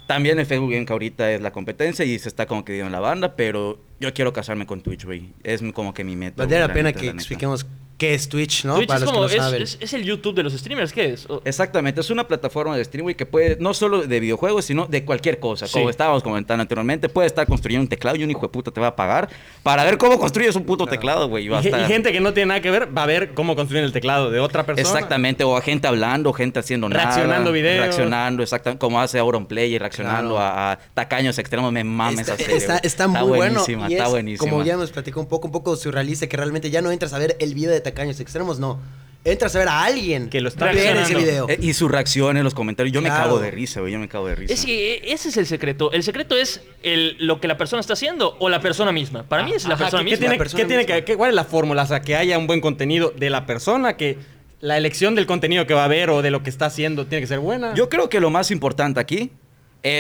También 0.07 0.39
en 0.39 0.45
Facebook 0.45 0.71
Game 0.71 0.85
que 0.85 0.93
ahorita 0.93 1.29
es 1.33 1.41
la 1.41 1.51
competencia 1.51 2.05
y 2.05 2.17
se 2.17 2.29
está 2.29 2.45
como 2.45 2.63
que 2.63 2.79
en 2.79 2.93
la 2.93 3.01
banda, 3.01 3.35
pero 3.35 3.77
yo 3.99 4.13
quiero 4.13 4.31
casarme 4.31 4.65
con 4.65 4.79
Twitch, 4.79 5.03
güey. 5.03 5.33
Es 5.43 5.61
como 5.73 5.93
que 5.93 6.05
mi 6.05 6.15
meta. 6.15 6.35
Valdría 6.37 6.59
güey, 6.59 6.67
la 6.69 6.73
pena 6.73 6.93
que 6.93 7.07
expliquemos 7.09 7.65
¿Qué 7.97 8.13
es 8.13 8.29
Twitch, 8.29 8.63
no? 8.63 8.75
Twitch 8.75 8.87
Para 8.89 8.99
es 8.99 9.01
los 9.05 9.11
como, 9.11 9.27
que 9.27 9.37
no 9.37 9.41
es, 9.41 9.47
saben. 9.49 9.61
es- 9.63 9.77
es 9.81 9.93
el 9.93 10.03
YouTube 10.03 10.35
de 10.35 10.43
los 10.43 10.53
streamers, 10.53 10.93
¿qué 10.93 11.13
es? 11.13 11.25
O- 11.29 11.41
Exactamente, 11.45 11.99
es 11.99 12.09
una 12.11 12.27
plataforma 12.27 12.75
de 12.75 12.83
streaming 12.83 13.15
que 13.15 13.25
puede, 13.25 13.57
no 13.59 13.73
solo 13.73 14.03
de 14.05 14.19
videojuegos, 14.19 14.65
sino 14.65 14.85
de 14.85 15.03
cualquier 15.03 15.39
cosa. 15.39 15.65
Sí. 15.65 15.73
Como 15.73 15.89
estábamos 15.89 16.21
comentando 16.21 16.61
anteriormente, 16.61 17.09
puede 17.09 17.25
estar 17.25 17.47
construyendo 17.47 17.81
un 17.81 17.87
teclado 17.87 18.15
y 18.17 18.23
un 18.23 18.29
hijo 18.29 18.41
de 18.41 18.49
puta 18.49 18.69
te 18.69 18.79
va 18.79 18.87
a 18.87 18.95
pagar 18.95 19.29
para 19.63 19.83
ver 19.83 19.97
cómo 19.97 20.19
construyes 20.19 20.55
un 20.55 20.63
puto 20.63 20.85
teclado, 20.85 21.27
güey. 21.27 21.47
y 21.51 21.63
gente 21.87 22.11
que 22.11 22.19
no 22.19 22.33
tiene 22.33 22.49
nada 22.49 22.61
que 22.61 22.69
ver 22.69 22.95
va 22.95 23.01
a 23.01 23.05
ver 23.07 23.33
cómo 23.33 23.55
construyen 23.55 23.85
el 23.85 23.91
teclado 23.91 24.29
de 24.29 24.39
otra 24.39 24.63
persona. 24.63 24.87
Exactamente, 24.87 25.43
o 25.43 25.57
a 25.57 25.61
gente 25.61 25.87
hablando, 25.87 26.31
gente 26.33 26.59
haciendo 26.59 26.87
nada. 26.89 27.01
Reaccionando 27.03 27.51
videos. 27.51 27.79
Reaccionando, 27.85 28.43
exactamente, 28.43 28.79
como 28.79 29.01
hace 29.01 29.17
Auron 29.17 29.47
Play, 29.47 29.75
reaccionando 29.79 30.35
Claro. 30.35 30.37
a, 30.39 30.71
a 30.73 30.79
tacaños 30.93 31.39
extremos. 31.39 31.71
Me 31.71 31.83
mames 31.83 32.21
Está, 32.27 32.37
serie. 32.37 32.57
está- 32.57 32.77
está 32.77 33.07
muy 33.07 33.21
bueno. 33.27 33.37
buenísima, 33.55 33.89
y 33.89 33.93
está 33.93 34.05
es, 34.05 34.09
buenísima. 34.11 34.49
Como 34.51 34.63
ya 34.63 34.77
nos 34.77 34.91
platicó 34.91 35.19
un 35.19 35.27
poco, 35.27 35.47
un 35.47 35.51
poco 35.51 35.75
surrealista, 35.75 36.27
que 36.27 36.37
realmente 36.37 36.69
ya 36.69 36.83
no 36.83 36.91
entras 36.91 37.11
a 37.13 37.17
ver 37.17 37.35
el 37.39 37.55
video 37.55 37.71
de 37.71 37.86
tacaños 37.91 38.19
extremos, 38.19 38.59
no. 38.59 38.79
Entras 39.25 39.53
a 39.57 39.59
ver 39.59 39.67
a 39.67 39.83
alguien 39.83 40.29
Que 40.29 40.39
lo 40.39 40.47
está 40.47 40.67
ver 40.71 40.95
ese 40.97 41.13
video. 41.15 41.49
Eh, 41.49 41.57
y 41.59 41.73
sus 41.73 41.91
reacciones, 41.91 42.43
los 42.45 42.53
comentarios. 42.53 42.93
Yo 42.93 43.01
me 43.01 43.09
cago 43.09 43.39
de 43.39 43.51
risa, 43.51 43.81
güey. 43.81 43.91
Yo 43.91 43.99
me 43.99 44.07
cago 44.07 44.25
de 44.27 44.35
risa. 44.35 44.53
Es 44.53 44.65
que 44.65 45.01
ese 45.11 45.27
es 45.29 45.35
el 45.37 45.45
secreto. 45.45 45.91
El 45.91 46.03
secreto 46.03 46.37
es 46.37 46.61
el, 46.81 47.17
lo 47.19 47.41
que 47.41 47.49
la 47.49 47.57
persona 47.57 47.81
está 47.81 47.91
haciendo 47.93 48.37
o 48.39 48.47
la 48.47 48.61
persona 48.61 48.93
misma. 48.93 49.23
Para 49.23 49.43
mí 49.43 49.51
es 49.53 49.65
la 49.67 49.73
Ajá, 49.73 49.85
persona 49.85 50.03
¿qué- 50.03 50.11
misma. 50.11 50.15
¿Qué 50.15 50.19
tiene, 50.19 50.33
La 50.35 50.37
persona 50.37 50.61
qué 50.63 50.67
tiene 50.67 50.83
misma. 50.83 51.01
que, 51.01 51.17
¿Cuál 51.17 51.29
es 51.31 51.35
la 51.35 51.43
fórmula? 51.43 51.83
O 51.83 51.87
sea, 51.87 51.99
que 52.01 52.15
haya 52.15 52.37
un 52.37 52.47
buen 52.47 52.61
contenido 52.61 53.11
de 53.17 53.29
la 53.29 53.45
persona, 53.45 53.97
que 53.97 54.17
la 54.61 54.77
elección 54.77 55.13
del 55.15 55.25
contenido 55.25 55.67
que 55.67 55.73
va 55.73 55.83
a 55.83 55.89
ver 55.89 56.09
o 56.09 56.21
de 56.21 56.31
lo 56.31 56.41
que 56.41 56.49
está 56.49 56.67
haciendo 56.67 57.05
tiene 57.05 57.19
que 57.21 57.27
ser 57.27 57.39
buena. 57.39 57.73
Yo 57.73 57.89
creo 57.89 58.07
que 58.09 58.21
lo 58.21 58.29
más 58.29 58.49
importante 58.49 59.01
aquí 59.01 59.31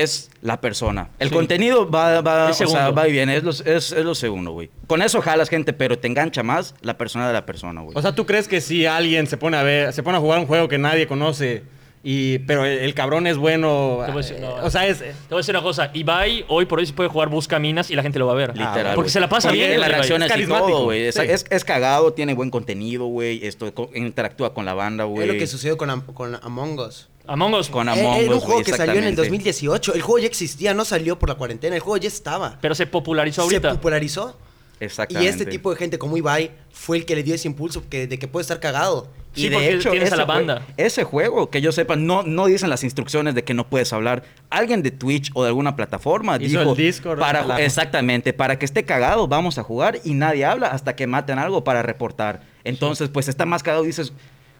es 0.01 0.29
la 0.41 0.59
persona. 0.61 1.09
El 1.19 1.29
Sí. 1.29 1.33
contenido 1.35 1.89
va, 1.89 2.21
va, 2.21 2.49
o 2.49 2.53
sea, 2.53 2.91
va 2.91 3.07
y 3.07 3.11
viene, 3.11 3.37
es 3.37 3.43
lo, 3.43 3.51
es, 3.51 3.63
es 3.65 3.93
lo 4.05 4.15
segundo, 4.15 4.51
güey. 4.51 4.69
Con 4.87 5.01
eso 5.01 5.21
jalas 5.21 5.49
gente, 5.49 5.73
pero 5.73 5.97
te 5.99 6.07
engancha 6.07 6.43
más 6.43 6.75
la 6.81 6.97
persona 6.97 7.27
de 7.27 7.33
la 7.33 7.45
persona, 7.45 7.81
güey. 7.81 7.97
O 7.97 8.01
sea, 8.01 8.13
¿tú 8.13 8.25
crees 8.25 8.47
que 8.47 8.61
si 8.61 8.85
alguien 8.85 9.27
se 9.27 9.37
pone 9.37 9.57
a 9.57 9.63
ver, 9.63 9.93
se 9.93 10.03
pone 10.03 10.17
a 10.17 10.21
jugar 10.21 10.39
un 10.39 10.45
juego 10.47 10.67
que 10.67 10.77
nadie 10.77 11.07
conoce, 11.07 11.63
y 12.03 12.39
pero 12.39 12.63
el, 12.63 12.77
el 12.79 12.93
cabrón 12.93 13.27
es 13.27 13.37
bueno, 13.37 13.99
Te 14.05 14.11
voy 14.11 14.21
a 14.21 14.23
decir, 14.23 14.37
eh, 14.37 14.41
no. 14.41 14.53
o 14.63 14.69
sea, 14.69 14.87
es 14.87 14.99
Te 14.99 15.13
voy 15.29 15.37
a 15.37 15.37
decir 15.37 15.53
una 15.55 15.63
cosa. 15.63 15.89
Ibai 15.93 16.45
hoy 16.47 16.65
por 16.65 16.79
hoy 16.79 16.85
se 16.85 16.93
puede 16.93 17.09
jugar 17.09 17.27
Buscaminas 17.27 17.89
y 17.91 17.95
la 17.95 18.03
gente 18.03 18.17
lo 18.19 18.27
va 18.27 18.33
a 18.33 18.35
ver. 18.35 18.49
Literal. 18.51 18.93
Porque 18.95 19.07
güey. 19.07 19.09
se 19.09 19.19
la 19.19 19.27
pasa 19.27 19.49
Porque 19.49 19.65
bien. 19.67 19.77
Ibai. 19.79 19.89
reacciones 19.89 20.27
Es 20.27 20.31
carismático. 20.31 20.83
güey. 20.83 21.07
Es, 21.07 21.15
Sí. 21.15 21.21
es, 21.27 21.45
es 21.49 21.65
cagado, 21.65 22.13
tiene 22.13 22.33
buen 22.35 22.49
contenido, 22.51 23.05
güey. 23.07 23.45
Esto 23.45 23.73
interactúa 23.93 24.53
con 24.53 24.63
la 24.63 24.73
banda, 24.75 25.03
güey. 25.03 25.27
Es 25.27 25.33
lo 25.33 25.39
que 25.39 25.47
sucedió 25.47 25.75
con, 25.77 25.99
con 26.01 26.35
Among 26.43 26.79
Us. 26.79 27.09
Among 27.27 27.53
Us. 27.55 27.69
Con 27.69 27.87
Eh, 27.87 27.91
Among 27.91 28.17
era 28.21 28.31
un 28.31 28.37
Us, 28.37 28.43
juego 28.43 28.63
que 28.63 28.71
salió 28.71 28.93
en 28.93 29.03
el 29.03 29.09
exactamente. 29.09 29.21
2018. 29.21 29.93
El 29.95 30.01
juego 30.01 30.19
ya 30.19 30.27
existía, 30.27 30.73
no 30.73 30.85
salió 30.85 31.19
por 31.19 31.29
la 31.29 31.35
cuarentena. 31.35 31.75
El 31.75 31.81
juego 31.81 31.97
ya 31.97 32.07
estaba. 32.07 32.57
Pero 32.61 32.75
se 32.75 32.85
popularizó 32.87 33.41
Se 33.47 33.55
ahorita. 33.55 33.73
popularizó. 33.73 34.37
Y 34.79 34.83
Exactamente. 34.85 35.29
este 35.31 35.45
tipo 35.47 35.71
de 35.71 35.75
gente 35.75 35.97
como 35.97 36.17
Ibai 36.17 36.51
fue 36.71 36.97
el 36.97 37.05
que 37.05 37.15
le 37.15 37.23
dio 37.23 37.33
ese 37.33 37.47
impulso 37.47 37.83
que, 37.89 38.05
de 38.05 38.19
que 38.19 38.27
puede 38.27 38.43
estar 38.43 38.59
cagado. 38.59 39.07
Sí, 39.33 39.49
porque 39.51 39.77
tienes 39.91 40.11
a 40.11 40.15
la 40.15 40.25
banda. 40.25 40.65
ese 40.77 41.03
juego, 41.03 41.49
que 41.51 41.61
yo 41.61 41.71
sepa, 41.71 41.95
no, 41.95 42.23
no 42.23 42.45
dicen 42.47 42.69
las 42.71 42.83
instrucciones 42.83 43.33
de 43.35 43.43
que 43.43 43.53
no 43.55 43.67
puedes 43.67 43.91
hablar. 43.93 44.23
Alguien 44.49 44.81
de 44.83 44.89
Twitch 44.91 45.31
o 45.35 45.43
de 45.43 45.49
alguna 45.49 45.75
plataforma 45.75 46.37
Hizo 46.37 46.59
dijo... 46.59 46.71
el 46.71 46.77
Discord, 46.77 47.19
para, 47.19 47.63
Exactamente, 47.63 48.33
para 48.33 48.57
que 48.59 48.65
esté 48.65 48.83
cagado 48.83 49.27
vamos 49.27 49.57
a 49.59 49.63
jugar 49.63 49.99
y 50.03 50.13
nadie 50.15 50.45
habla 50.45 50.67
hasta 50.67 50.95
que 50.95 51.05
maten 51.07 51.37
algo 51.39 51.63
para 51.63 51.81
reportar. 51.83 52.41
Entonces, 52.63 53.09
pues 53.09 53.27
está 53.27 53.45
más 53.45 53.61
cagado 53.63 53.83
y 53.83 53.87
dices, 53.87 54.11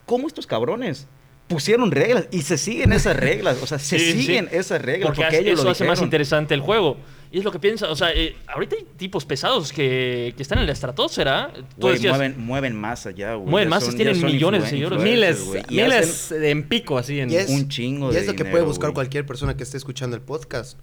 ¿cómo 0.06 0.28
estos 0.28 0.46
cabrones? 0.48 1.08
Pusieron 1.48 1.92
reglas 1.92 2.28
y 2.32 2.42
se 2.42 2.58
siguen 2.58 2.92
esas 2.92 3.16
reglas. 3.16 3.58
O 3.62 3.68
sea, 3.68 3.80
se 3.80 3.98
Sí, 4.00 4.12
sí. 4.14 4.22
siguen 4.24 4.50
esas 4.52 4.82
reglas 4.82 5.08
Porque, 5.08 5.22
porque, 5.22 5.38
ellos 5.40 5.54
eso 5.60 5.64
lo 5.64 5.72
hace 5.72 5.86
más 5.86 6.02
interesante 6.02 6.54
el 6.54 6.60
juego. 6.62 6.98
Y 7.32 7.40
es 7.40 7.44
lo 7.44 7.52
que 7.52 7.60
piensa, 7.60 7.90
o 7.92 7.96
sea, 7.96 8.12
eh, 8.14 8.36
ahorita 8.48 8.76
hay 8.78 8.86
tipos 8.98 9.26
pesados 9.26 9.74
que, 9.74 10.34
que 10.38 10.42
están 10.44 10.60
en 10.60 10.66
la 10.66 10.72
estratosfera. 10.72 11.52
Tú 11.54 11.64
Güey, 11.82 11.94
decías, 11.96 12.14
mueven, 12.14 12.38
ya, 13.16 13.34
güey. 13.36 13.50
Mueven 13.50 13.70
masas, 13.70 13.96
tienen 13.96 14.22
millones 14.24 14.64
de 14.64 14.70
seguidores. 14.70 15.02
miles, 15.04 15.46
miles 15.70 16.32
hacen- 16.32 16.44
en 16.44 16.68
pico 16.70 16.98
así 16.98 17.20
en 17.20 17.30
Y 17.30 17.36
es, 17.36 17.50
un 17.50 17.68
chingo 17.68 18.12
y 18.12 18.14
de 18.16 18.22
es 18.22 18.28
lo 18.28 18.32
que 18.34 18.38
dinero, 18.44 18.52
puede 18.52 18.64
buscar 18.66 18.94
cualquier 18.94 19.26
persona 19.26 19.58
que 19.58 19.64
esté 19.64 19.76
escuchando 19.78 20.16
el 20.16 20.22
podcast. 20.22 20.78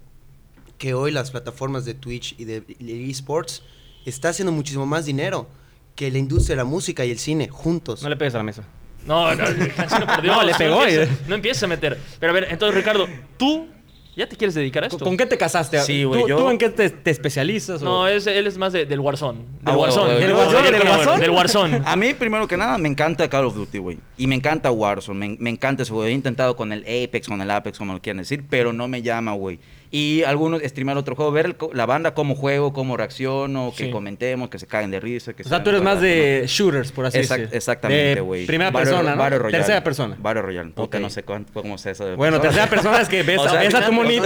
Que 0.76 0.92
hoy 0.92 1.12
las 1.12 1.30
plataformas 1.30 1.84
de 1.86 1.94
Twitch 1.94 2.34
y 2.38 2.44
de 2.44 2.60
de 2.60 3.10
esports 3.10 3.62
está 4.04 4.28
haciendo 4.30 4.52
muchísimo 4.52 4.84
más 4.84 5.06
dinero 5.06 5.48
que 5.94 6.10
la 6.10 6.18
industria 6.18 6.56
de 6.56 6.62
la 6.62 6.64
música 6.68 7.04
y 7.06 7.10
el 7.10 7.18
cine 7.18 7.48
juntos. 7.48 8.02
No 8.02 8.08
le 8.10 8.16
pegues 8.16 8.34
a 8.34 8.38
la 8.38 8.44
mesa. 8.44 8.64
No, 9.06 9.34
no, 9.34 9.44
Cancino 9.76 10.06
perdió. 10.06 10.32
No, 10.34 10.42
le 10.42 10.54
pegó, 10.54 10.82
empieza, 10.82 11.02
eh. 11.02 11.16
no 11.28 11.34
empieza 11.34 11.66
a 11.66 11.68
meter. 11.68 11.98
Pero 12.20 12.30
a 12.30 12.34
ver, 12.34 12.46
entonces, 12.50 12.74
Ricardo, 12.76 13.06
¿tú 13.36 13.68
ya 14.16 14.28
te 14.28 14.36
quieres 14.36 14.54
dedicar 14.54 14.84
a 14.84 14.88
¿Con, 14.88 14.96
esto? 14.96 15.04
con 15.04 15.16
qué 15.16 15.26
te 15.26 15.36
casaste? 15.36 15.80
Sí, 15.80 16.04
güey, 16.04 16.22
¿Tú, 16.22 16.28
yo- 16.28 16.36
tú 16.38 16.48
en 16.50 16.56
qué 16.58 16.68
te, 16.70 16.88
te 16.88 17.10
especializas? 17.10 17.82
o- 17.82 17.84
No, 17.84 18.06
es, 18.08 18.26
él 18.28 18.46
es 18.46 18.56
más 18.56 18.72
de- 18.72 18.86
del 18.86 19.00
Warzone. 19.00 19.40
Del 19.40 19.46
Ah, 19.64 19.76
Warzone. 19.76 20.14
Del. 20.14 20.32
Warzone? 20.32 20.70
¿Del 20.70 20.88
Warzone? 20.88 21.20
Del 21.20 21.30
Warzone. 21.30 21.82
A 21.84 21.96
mí, 21.96 22.14
primero 22.14 22.46
que 22.46 22.56
nada, 22.56 22.78
me 22.78 22.88
encanta 22.88 23.28
Call 23.28 23.46
of 23.46 23.54
Duty, 23.56 23.78
güey. 23.78 23.98
Y 24.16 24.26
me 24.28 24.36
encanta 24.36 24.70
Warzone. 24.70 25.18
Me, 25.30 25.36
me 25.40 25.50
encanta 25.50 25.82
ese 25.82 25.90
juego. 25.92 26.06
He 26.06 26.12
intentado 26.12 26.54
con 26.56 26.72
el 26.72 26.82
Apex, 26.82 27.26
con 27.28 27.40
el 27.40 27.50
Apex, 27.50 27.76
como 27.76 27.92
lo 27.92 28.00
quieran 28.00 28.18
decir, 28.18 28.44
pero 28.48 28.72
no 28.72 28.86
me 28.86 29.02
llama, 29.02 29.32
güey. 29.32 29.58
Y 29.96 30.24
algunos 30.24 30.60
streamear 30.64 30.98
otro 30.98 31.14
juego, 31.14 31.30
ver 31.30 31.46
el 31.46 31.56
la 31.72 31.86
banda 31.86 32.14
cómo 32.14 32.34
juego, 32.34 32.72
cómo 32.72 32.96
reacciono, 32.96 33.72
que 33.76 33.84
Sí. 33.84 33.90
comentemos, 33.92 34.48
que 34.48 34.58
se 34.58 34.66
caguen 34.66 34.90
de 34.90 34.98
risa. 34.98 35.34
Que 35.34 35.44
O 35.44 35.48
sea, 35.48 35.58
se 35.58 35.62
tú 35.64 35.70
eres 35.70 35.82
más 35.82 36.00
de 36.00 36.42
shooters, 36.48 36.90
por 36.90 37.06
así 37.06 37.18
Exact- 37.18 37.38
decirlo. 37.42 37.56
exactamente, 37.56 38.14
De 38.16 38.20
güey. 38.20 38.44
Primera 38.44 38.72
Battle- 38.72 38.90
persona, 38.90 39.14
¿no? 39.14 39.22
Royale. 39.38 39.50
Tercera 39.52 39.84
persona. 39.84 40.16
Battle 40.18 40.42
Royale. 40.42 40.70
Puta, 40.70 40.96
Ok. 40.98 41.00
no 41.02 41.10
sé 41.10 41.22
cuánto, 41.22 41.52
cómo 41.62 41.78
se 41.78 41.92
eso. 41.92 42.06
de- 42.06 42.16
Bueno, 42.16 42.40
tercera 42.40 42.66
persona 42.66 43.00
es 43.02 43.08
que 43.08 43.22
ves, 43.22 43.38
O 43.38 43.48
sea, 43.48 43.60
ves 43.60 43.72
a 43.72 43.86
tu 43.86 43.92
monito. 43.92 44.24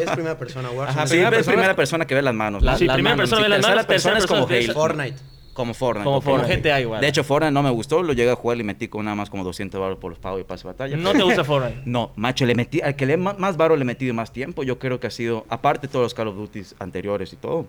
Es 0.00 0.08
primera 0.12 0.38
persona, 0.38 0.70
Warzone. 0.70 0.88
Ajá, 1.00 1.06
Sí, 1.08 1.14
primera 1.14 1.28
es 1.30 1.34
persona- 1.34 1.52
primera 1.54 1.74
persona 1.74 2.06
que 2.06 2.14
ve 2.14 2.22
las 2.22 2.34
manos. 2.34 2.62
La-. 2.62 2.78
Sí, 2.78 2.84
las 2.86 2.94
primera 2.94 3.16
manos, 3.16 3.28
persona 3.30 3.42
de 3.42 3.48
las 3.48 3.62
manos, 3.68 3.86
tercera 3.88 4.14
persona 4.14 4.18
es 4.18 4.26
como 4.46 4.54
es. 4.54 4.72
Fortnite. 4.72 5.16
Como 5.58 5.74
Fortnite. 5.74 6.04
Como. 6.04 6.20
Como 6.22 6.38
Fortnite. 6.38 6.60
GTA 6.62 6.80
igual. 6.80 7.00
De 7.00 7.08
hecho, 7.08 7.24
Fortnite 7.24 7.52
no 7.52 7.62
me 7.62 7.70
gustó, 7.70 8.02
lo 8.02 8.12
llegué 8.12 8.30
a 8.30 8.36
jugar 8.36 8.58
y 8.58 8.62
metí 8.64 8.88
con 8.88 9.04
nada 9.04 9.14
más 9.16 9.28
como 9.28 9.42
200 9.44 9.80
baros 9.80 9.98
por 9.98 10.10
los 10.10 10.18
pagos 10.18 10.40
y 10.40 10.44
pase 10.44 10.66
batalla. 10.66 10.96
No 10.96 11.12
te 11.12 11.22
gusta 11.22 11.42
Fortnite. 11.44 11.82
No, 11.84 12.12
macho, 12.16 12.46
le 12.46 12.54
metí, 12.54 12.80
al 12.80 12.94
que 12.96 13.06
le 13.06 13.16
ma- 13.16 13.34
más 13.38 13.56
varo 13.56 13.74
le 13.76 13.82
he 13.82 13.84
metido 13.84 14.14
más 14.14 14.32
tiempo, 14.32 14.62
yo 14.62 14.78
creo 14.78 15.00
que 15.00 15.08
ha 15.08 15.10
sido, 15.10 15.44
aparte 15.48 15.86
de 15.86 15.92
todos 15.92 16.04
los 16.04 16.14
Call 16.14 16.28
of 16.28 16.36
Duty 16.36 16.62
anteriores 16.78 17.32
y 17.32 17.36
todo, 17.36 17.66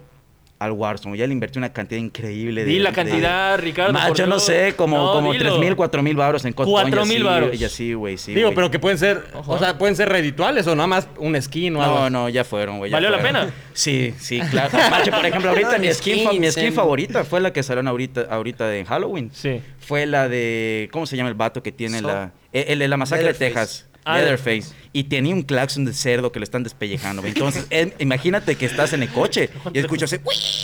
al 0.60 0.74
Warzone. 0.74 1.18
Ya 1.18 1.26
le 1.26 1.34
invertí 1.34 1.58
una 1.58 1.72
cantidad 1.72 2.00
increíble 2.02 2.66
de... 2.66 2.70
Di 2.72 2.80
la 2.80 2.90
de- 2.90 2.96
cantidad, 2.96 3.58
Ricardo, 3.58 3.94
por 3.94 4.02
Macho, 4.02 4.28
no 4.28 4.40
sé, 4.40 4.74
como, 4.76 4.98
No, 4.98 5.14
como 5.14 5.32
dilo. 5.34 5.46
3 5.56 5.60
mil, 5.60 5.76
4 5.76 6.04
mil 6.04 6.16
baros 6.18 6.44
en 6.46 6.54
COD. 6.54 6.68
4,000 6.68 7.24
varos. 7.24 7.60
Y 7.60 7.64
así, 7.64 7.94
güey, 7.94 8.18
sí. 8.18 8.34
Digo, 8.34 8.52
pero 8.54 8.70
que 8.70 8.78
pueden 8.78 8.98
ser, 8.98 9.24
Ojo. 9.34 9.54
o 9.54 9.58
sea, 9.60 9.78
pueden 9.78 9.96
ser 9.96 10.10
redituales 10.10 10.68
o 10.68 10.76
nada 10.76 10.88
más 10.88 11.08
un 11.18 11.42
skin 11.42 11.76
o 11.78 11.82
algo. 11.84 11.96
No, 12.02 12.10
no, 12.10 12.30
ya 12.30 12.44
fueron, 12.44 12.78
güey. 12.78 12.92
¿Valió 12.92 13.10
la 13.10 13.22
pena? 13.22 13.50
Sí, 13.80 14.14
sí, 14.20 14.42
claro. 14.52 14.78
Macho, 14.92 15.12
por 15.12 15.26
ejemplo, 15.26 15.52
ahorita 15.52 15.72
No, 15.78 15.80
mi 15.80 15.94
skin, 15.94 16.26
fa- 16.26 16.34
mi 16.34 16.52
skin 16.52 16.66
en- 16.66 16.74
favorita 16.74 17.24
fue 17.24 17.40
la 17.40 17.54
que 17.54 17.64
salieron 17.64 17.88
ahorita, 17.88 18.28
ahorita 18.30 18.68
de 18.68 18.84
Halloween. 18.84 19.30
Sí. 19.34 19.62
Fue 19.80 20.06
la 20.06 20.28
de. 20.28 20.90
¿Cómo 20.92 21.06
se 21.06 21.16
llama 21.16 21.30
el 21.30 21.36
vato 21.36 21.64
que 21.64 21.72
tiene 21.72 22.00
So- 22.02 22.08
la. 22.08 22.32
El, 22.52 22.66
el 22.74 22.80
de 22.80 22.88
la 22.90 22.98
masacre 22.98 23.28
de. 23.28 23.34
Texas. 23.36 23.88
Ah, 24.06 24.18
Leatherface. 24.18 24.74
Y 24.92 25.04
tenía 25.04 25.36
un 25.36 25.44
claxon 25.44 25.86
de 25.86 25.94
cerdo 25.94 26.32
que 26.32 26.40
le 26.40 26.44
están 26.46 26.64
despellejando. 26.64 27.22
güey. 27.22 27.34
Entonces, 27.34 27.68
él- 27.70 27.94
imagínate 28.00 28.56
que 28.56 28.66
estás 28.66 28.92
en 28.94 29.04
el 29.04 29.10
coche 29.10 29.50
y 29.72 29.78
escuchas 29.80 30.12
ese. 30.14 30.24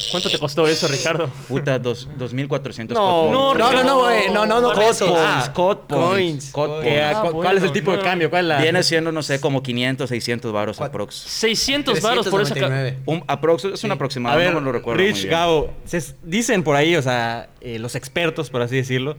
¿Cuánto 0.09 0.29
te 0.31 0.39
costó 0.39 0.67
eso, 0.67 0.87
Ricardo? 0.87 1.29
Puta, 1.47 1.77
dos- 1.77 2.07
2.400 2.17 2.93
No, 2.93 3.31
no. 3.31 3.53
No, 3.53 3.71
no, 3.71 3.83
no, 3.83 3.99
güey. 3.99 4.29
No, 4.31 4.45
no, 4.47 4.61
no. 4.61 4.71
Code 4.73 4.87
pesos. 4.87 5.09
Coins, 5.09 5.21
Ah, 5.27 5.51
code 5.53 5.81
points. 5.87 6.51
coins. 6.51 6.83
Que, 6.83 7.01
Ah, 7.03 7.13
¿cu- 7.13 7.21
¿Cuál 7.21 7.33
bueno, 7.33 7.57
es 7.59 7.63
el 7.63 7.71
tipo 7.71 7.91
de 7.91 7.97
no. 7.97 8.03
cambio? 8.03 8.29
¿Cuál 8.31 8.45
es 8.45 8.47
la...? 8.49 8.61
Viene 8.61 8.81
siendo, 8.83 9.11
no 9.11 9.21
sé, 9.21 9.39
como 9.39 9.61
500, 9.61 10.09
600 10.09 10.51
baros 10.51 10.79
Cuat- 10.79 10.87
aprox. 10.87 11.13
600 11.15 12.01
varos 12.01 12.27
por 12.27 12.41
esa... 12.41 12.53
ca- 12.55 12.61
399. 12.61 13.03
Un 13.05 13.23
aprox, 13.27 13.65
es 13.65 13.83
un 13.83 13.91
aproximado, 13.91 14.33
A 14.35 14.37
ver, 14.37 14.53
no 14.53 14.59
me 14.59 14.65
lo 14.65 14.71
recuerdo 14.71 15.01
muy 15.03 15.09
Rich, 15.11 15.23
bien. 15.23 15.31
Gabo, 15.31 15.71
se- 15.85 16.15
dicen 16.23 16.63
por 16.63 16.75
ahí, 16.75 16.95
o 16.95 17.01
sea, 17.01 17.49
eh, 17.61 17.77
los 17.77 17.93
expertos, 17.95 18.49
por 18.49 18.61
así 18.63 18.75
decirlo, 18.75 19.17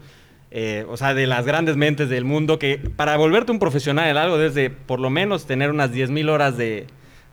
eh, 0.50 0.87
o 0.88 0.97
sea, 0.97 1.15
de 1.15 1.26
las 1.26 1.45
grandes 1.47 1.76
mentes 1.76 2.09
del 2.09 2.25
mundo, 2.25 2.59
que 2.59 2.79
para 2.97 3.17
volverte 3.17 3.53
un 3.53 3.59
profesional 3.59 4.09
en 4.09 4.17
algo, 4.17 4.38
desde 4.38 4.71
por 4.71 5.00
lo 5.00 5.11
menos 5.11 5.47
tener 5.47 5.71
unas 5.71 5.91
10.000 5.93 6.31
horas 6.31 6.57
de, 6.57 6.87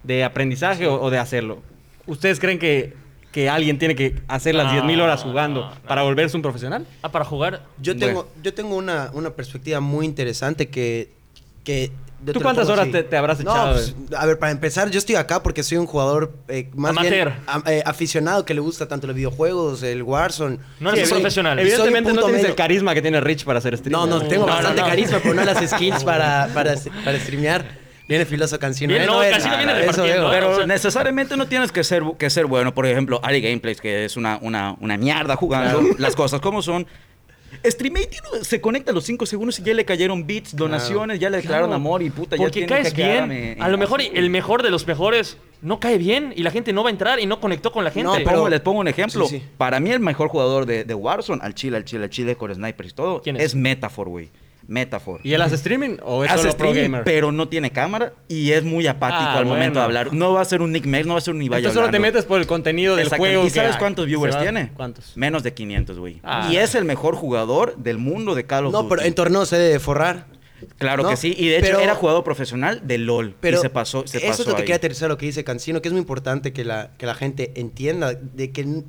de 0.04 0.24
aprendizaje 0.24 0.88
o, 0.88 1.02
o 1.02 1.10
de 1.10 1.20
hacerlo. 1.20 1.62
¿Ustedes 2.08 2.40
creen 2.40 2.60
que, 2.60 2.94
que 3.32 3.50
alguien 3.50 3.78
tiene 3.80 3.96
que 3.96 4.16
hacer 4.28 4.56
las 4.56 4.74
No, 4.74 4.84
10.000 4.84 5.02
horas 5.02 5.24
jugando 5.24 5.62
no, 5.62 5.70
no. 5.76 5.82
para 5.88 6.04
volverse 6.04 6.36
un 6.36 6.44
profesional? 6.44 6.86
Ah, 7.02 7.12
para 7.12 7.24
jugar. 7.26 7.64
Yo 7.82 7.94
Bueno. 7.94 8.08
tengo, 8.08 8.30
yo 8.44 8.54
tengo 8.54 8.76
una, 8.76 9.10
una 9.14 9.30
perspectiva 9.32 9.80
muy 9.80 10.06
interesante 10.06 10.70
que... 10.70 11.10
que 11.64 11.92
¿Tú 12.32 12.40
cuántas 12.42 12.70
horas 12.70 12.90
te- 12.92 13.04
te 13.04 13.18
habrás 13.18 13.44
No, 13.44 13.52
echado, 13.52 13.74
pues, 13.74 13.96
a 14.18 14.26
ver, 14.26 14.40
para 14.40 14.52
empezar, 14.52 14.90
yo 14.92 14.98
estoy 15.00 15.16
acá 15.16 15.44
porque 15.44 15.64
soy 15.64 15.78
un 15.78 15.86
jugador 15.88 16.34
eh, 16.48 16.70
más 16.76 16.92
Amateur. 16.92 17.30
bien 17.30 17.44
am- 17.48 17.64
eh, 17.68 17.82
aficionado 17.86 18.46
que 18.46 18.54
le 18.54 18.62
gusta 18.62 18.88
tanto 18.88 19.08
los 19.08 19.16
videojuegos, 19.16 19.84
el 19.84 20.04
Warzone. 20.04 20.60
No 20.80 20.92
eres 20.92 21.08
Sí, 21.10 21.14
profesional. 21.14 21.60
Evidentemente 21.60 22.14
no 22.14 22.22
tienes 22.22 22.40
el 22.42 22.44
medio. 22.44 22.56
carisma 22.56 22.94
que 22.94 23.02
tiene 23.02 23.20
Rich 23.20 23.44
para 23.46 23.60
hacer 23.60 23.78
stream. 23.78 23.92
No, 23.92 24.06
no, 24.06 24.22
tengo 24.22 24.46
No, 24.46 24.52
no, 24.52 24.54
bastante 24.56 24.82
no. 24.82 24.88
carisma, 24.88 25.20
pero 25.22 25.34
no 25.34 25.44
las 25.44 25.58
skills 25.70 26.04
para, 26.04 26.50
para, 26.54 26.76
para 27.04 27.20
streamear. 27.20 27.84
Viene 28.08 28.26
filoso 28.26 28.60
Cancino. 28.60 28.90
Bien, 28.92 29.04
¿eh? 29.04 29.06
no, 29.08 29.20
Cancino 29.20 29.56
viene 29.58 29.74
repartiendo. 29.74 30.30
Pero 30.30 30.52
O 30.52 30.56
sea- 30.58 30.66
necesariamente 30.68 31.38
no 31.38 31.48
tienes 31.48 31.72
que 31.72 31.84
ser, 31.86 32.04
que 32.20 32.30
ser 32.30 32.46
bueno. 32.48 32.74
Por 32.74 32.86
ejemplo, 32.86 33.20
Ari 33.24 33.42
Gameplays, 33.42 33.80
que 33.80 34.04
es 34.06 34.18
una, 34.18 34.40
una, 34.42 34.76
una 34.82 34.98
mierda 34.98 35.36
jugando 35.38 35.82
las 35.98 36.16
cosas 36.16 36.42
como 36.42 36.62
son. 36.62 36.86
Streamate 37.66 38.10
se 38.42 38.60
conecta 38.62 38.92
a 38.92 38.94
los 38.94 39.04
5 39.06 39.26
segundos 39.26 39.60
y 39.60 39.64
ya 39.64 39.74
le 39.74 39.86
cayeron 39.86 40.26
bits, 40.28 40.56
donaciones, 40.56 41.20
ya 41.20 41.30
le 41.30 41.38
declararon 41.38 41.70
Claro. 41.70 41.76
amor 41.82 42.02
y 42.02 42.10
puta, 42.10 42.36
ya 42.36 42.42
Porque 42.44 42.52
tiene 42.66 42.68
caes 42.68 42.94
que 42.94 43.04
bien. 43.04 43.62
A 43.62 43.70
lo 43.70 43.78
mejor 43.78 44.02
el 44.02 44.30
mejor 44.30 44.64
de 44.64 44.70
los 44.70 44.86
mejores 44.88 45.38
no 45.62 45.80
cae 45.80 45.98
bien 45.98 46.34
y 46.36 46.44
la 46.44 46.52
gente 46.52 46.74
no 46.74 46.84
va 46.84 46.90
a 46.90 46.92
entrar 46.92 47.20
y 47.20 47.26
no 47.26 47.40
conectó 47.40 47.72
con 47.72 47.84
la 47.84 47.92
gente. 47.92 48.04
No, 48.04 48.16
Les 48.16 48.24
pero- 48.26 48.38
pongo, 48.38 48.50
les 48.50 48.60
pongo 48.60 48.80
un 48.82 48.88
ejemplo. 48.88 49.26
Sí, 49.28 49.40
sí. 49.40 49.46
Para 49.58 49.80
mí 49.80 49.92
el 49.92 50.00
mejor 50.00 50.28
jugador 50.28 50.66
de, 50.66 50.84
de 50.84 50.94
Warzone, 50.94 51.42
al 51.44 51.54
chile, 51.56 51.78
al 51.78 51.86
chile, 51.86 52.04
al 52.06 52.10
chile, 52.10 52.36
con 52.36 52.54
snipers 52.54 52.90
y 52.90 52.94
todo, 52.94 53.22
¿Quién 53.22 53.38
es? 53.38 53.44
es 53.44 53.56
Metafor, 53.56 54.10
güey. 54.10 54.30
Metafor. 54.68 55.20
¿Y 55.24 55.34
él 55.34 55.42
hace 55.42 55.56
streaming 55.56 55.98
o 56.04 56.24
es 56.24 56.32
Hace 56.32 56.44
solo 56.44 56.58
pro 56.58 56.68
streaming, 56.70 56.90
gamer? 56.92 57.04
pero 57.04 57.32
no 57.32 57.48
tiene 57.50 57.72
cámara 57.72 58.14
y 58.30 58.52
es 58.52 58.64
muy 58.64 58.88
apático 58.88 59.22
Ah, 59.22 59.38
al 59.38 59.46
momento 59.46 59.80
de 59.80 59.86
hablar. 59.86 60.14
No 60.14 60.34
va 60.34 60.42
a 60.42 60.46
ser 60.46 60.62
un 60.62 60.72
Nick 60.72 60.86
Max, 60.86 61.06
no 61.06 61.14
va 61.14 61.18
a 61.20 61.22
ser 61.22 61.34
un 61.34 61.42
Ibai 61.42 61.60
Entonces 61.60 61.80
solo 61.80 61.92
te 61.92 62.00
metes 62.00 62.26
por 62.26 62.40
el 62.40 62.48
contenido 62.48 62.96
del 62.96 63.10
juego. 63.10 63.46
¿Y 63.46 63.50
sabes 63.50 63.76
cuántos 63.78 64.06
viewers 64.06 64.40
tiene? 64.40 64.72
¿Cuántos? 64.76 65.18
Menos 65.18 65.44
de 65.44 65.54
500, 65.54 66.00
güey. 66.00 66.22
Ah. 66.24 66.50
Y 66.52 66.58
es 66.58 66.76
el 66.76 66.86
mejor 66.86 67.16
jugador 67.16 67.76
del 67.78 67.98
mundo 67.98 68.36
de 68.36 68.46
Call 68.46 68.68
of 68.68 68.72
No, 68.72 68.84
Duty. 68.84 68.90
pero 68.96 69.02
en 69.08 69.14
torneo 69.16 69.46
se 69.46 69.58
debe 69.58 69.80
forrar. 69.80 70.28
Claro 70.78 71.04
¿no? 71.04 71.10
que 71.10 71.18
sí. 71.18 71.36
Y 71.38 71.50
de 71.50 71.58
hecho 71.58 71.66
Pero- 71.68 71.80
era 71.82 71.94
jugador 71.96 72.24
profesional 72.24 72.82
de 72.88 72.98
LOL. 72.98 73.36
Pero 73.42 73.58
y 73.58 73.62
se 73.62 73.70
pasó, 73.70 74.08
se 74.08 74.20
eso 74.20 74.28
pasó 74.28 74.42
es 74.44 74.48
lo 74.48 74.56
que 74.56 74.62
quería 74.62 74.78
aterrizar 74.78 75.10
lo 75.10 75.18
que 75.18 75.26
dice 75.26 75.44
Cancino, 75.44 75.82
que 75.82 75.90
es 75.90 75.92
muy 75.92 76.00
importante 76.00 76.54
que 76.54 76.64
la, 76.64 76.92
que 76.98 77.06
la 77.06 77.16
gente 77.16 77.52
entienda 77.56 78.14
de 78.14 78.52
que 78.52 78.84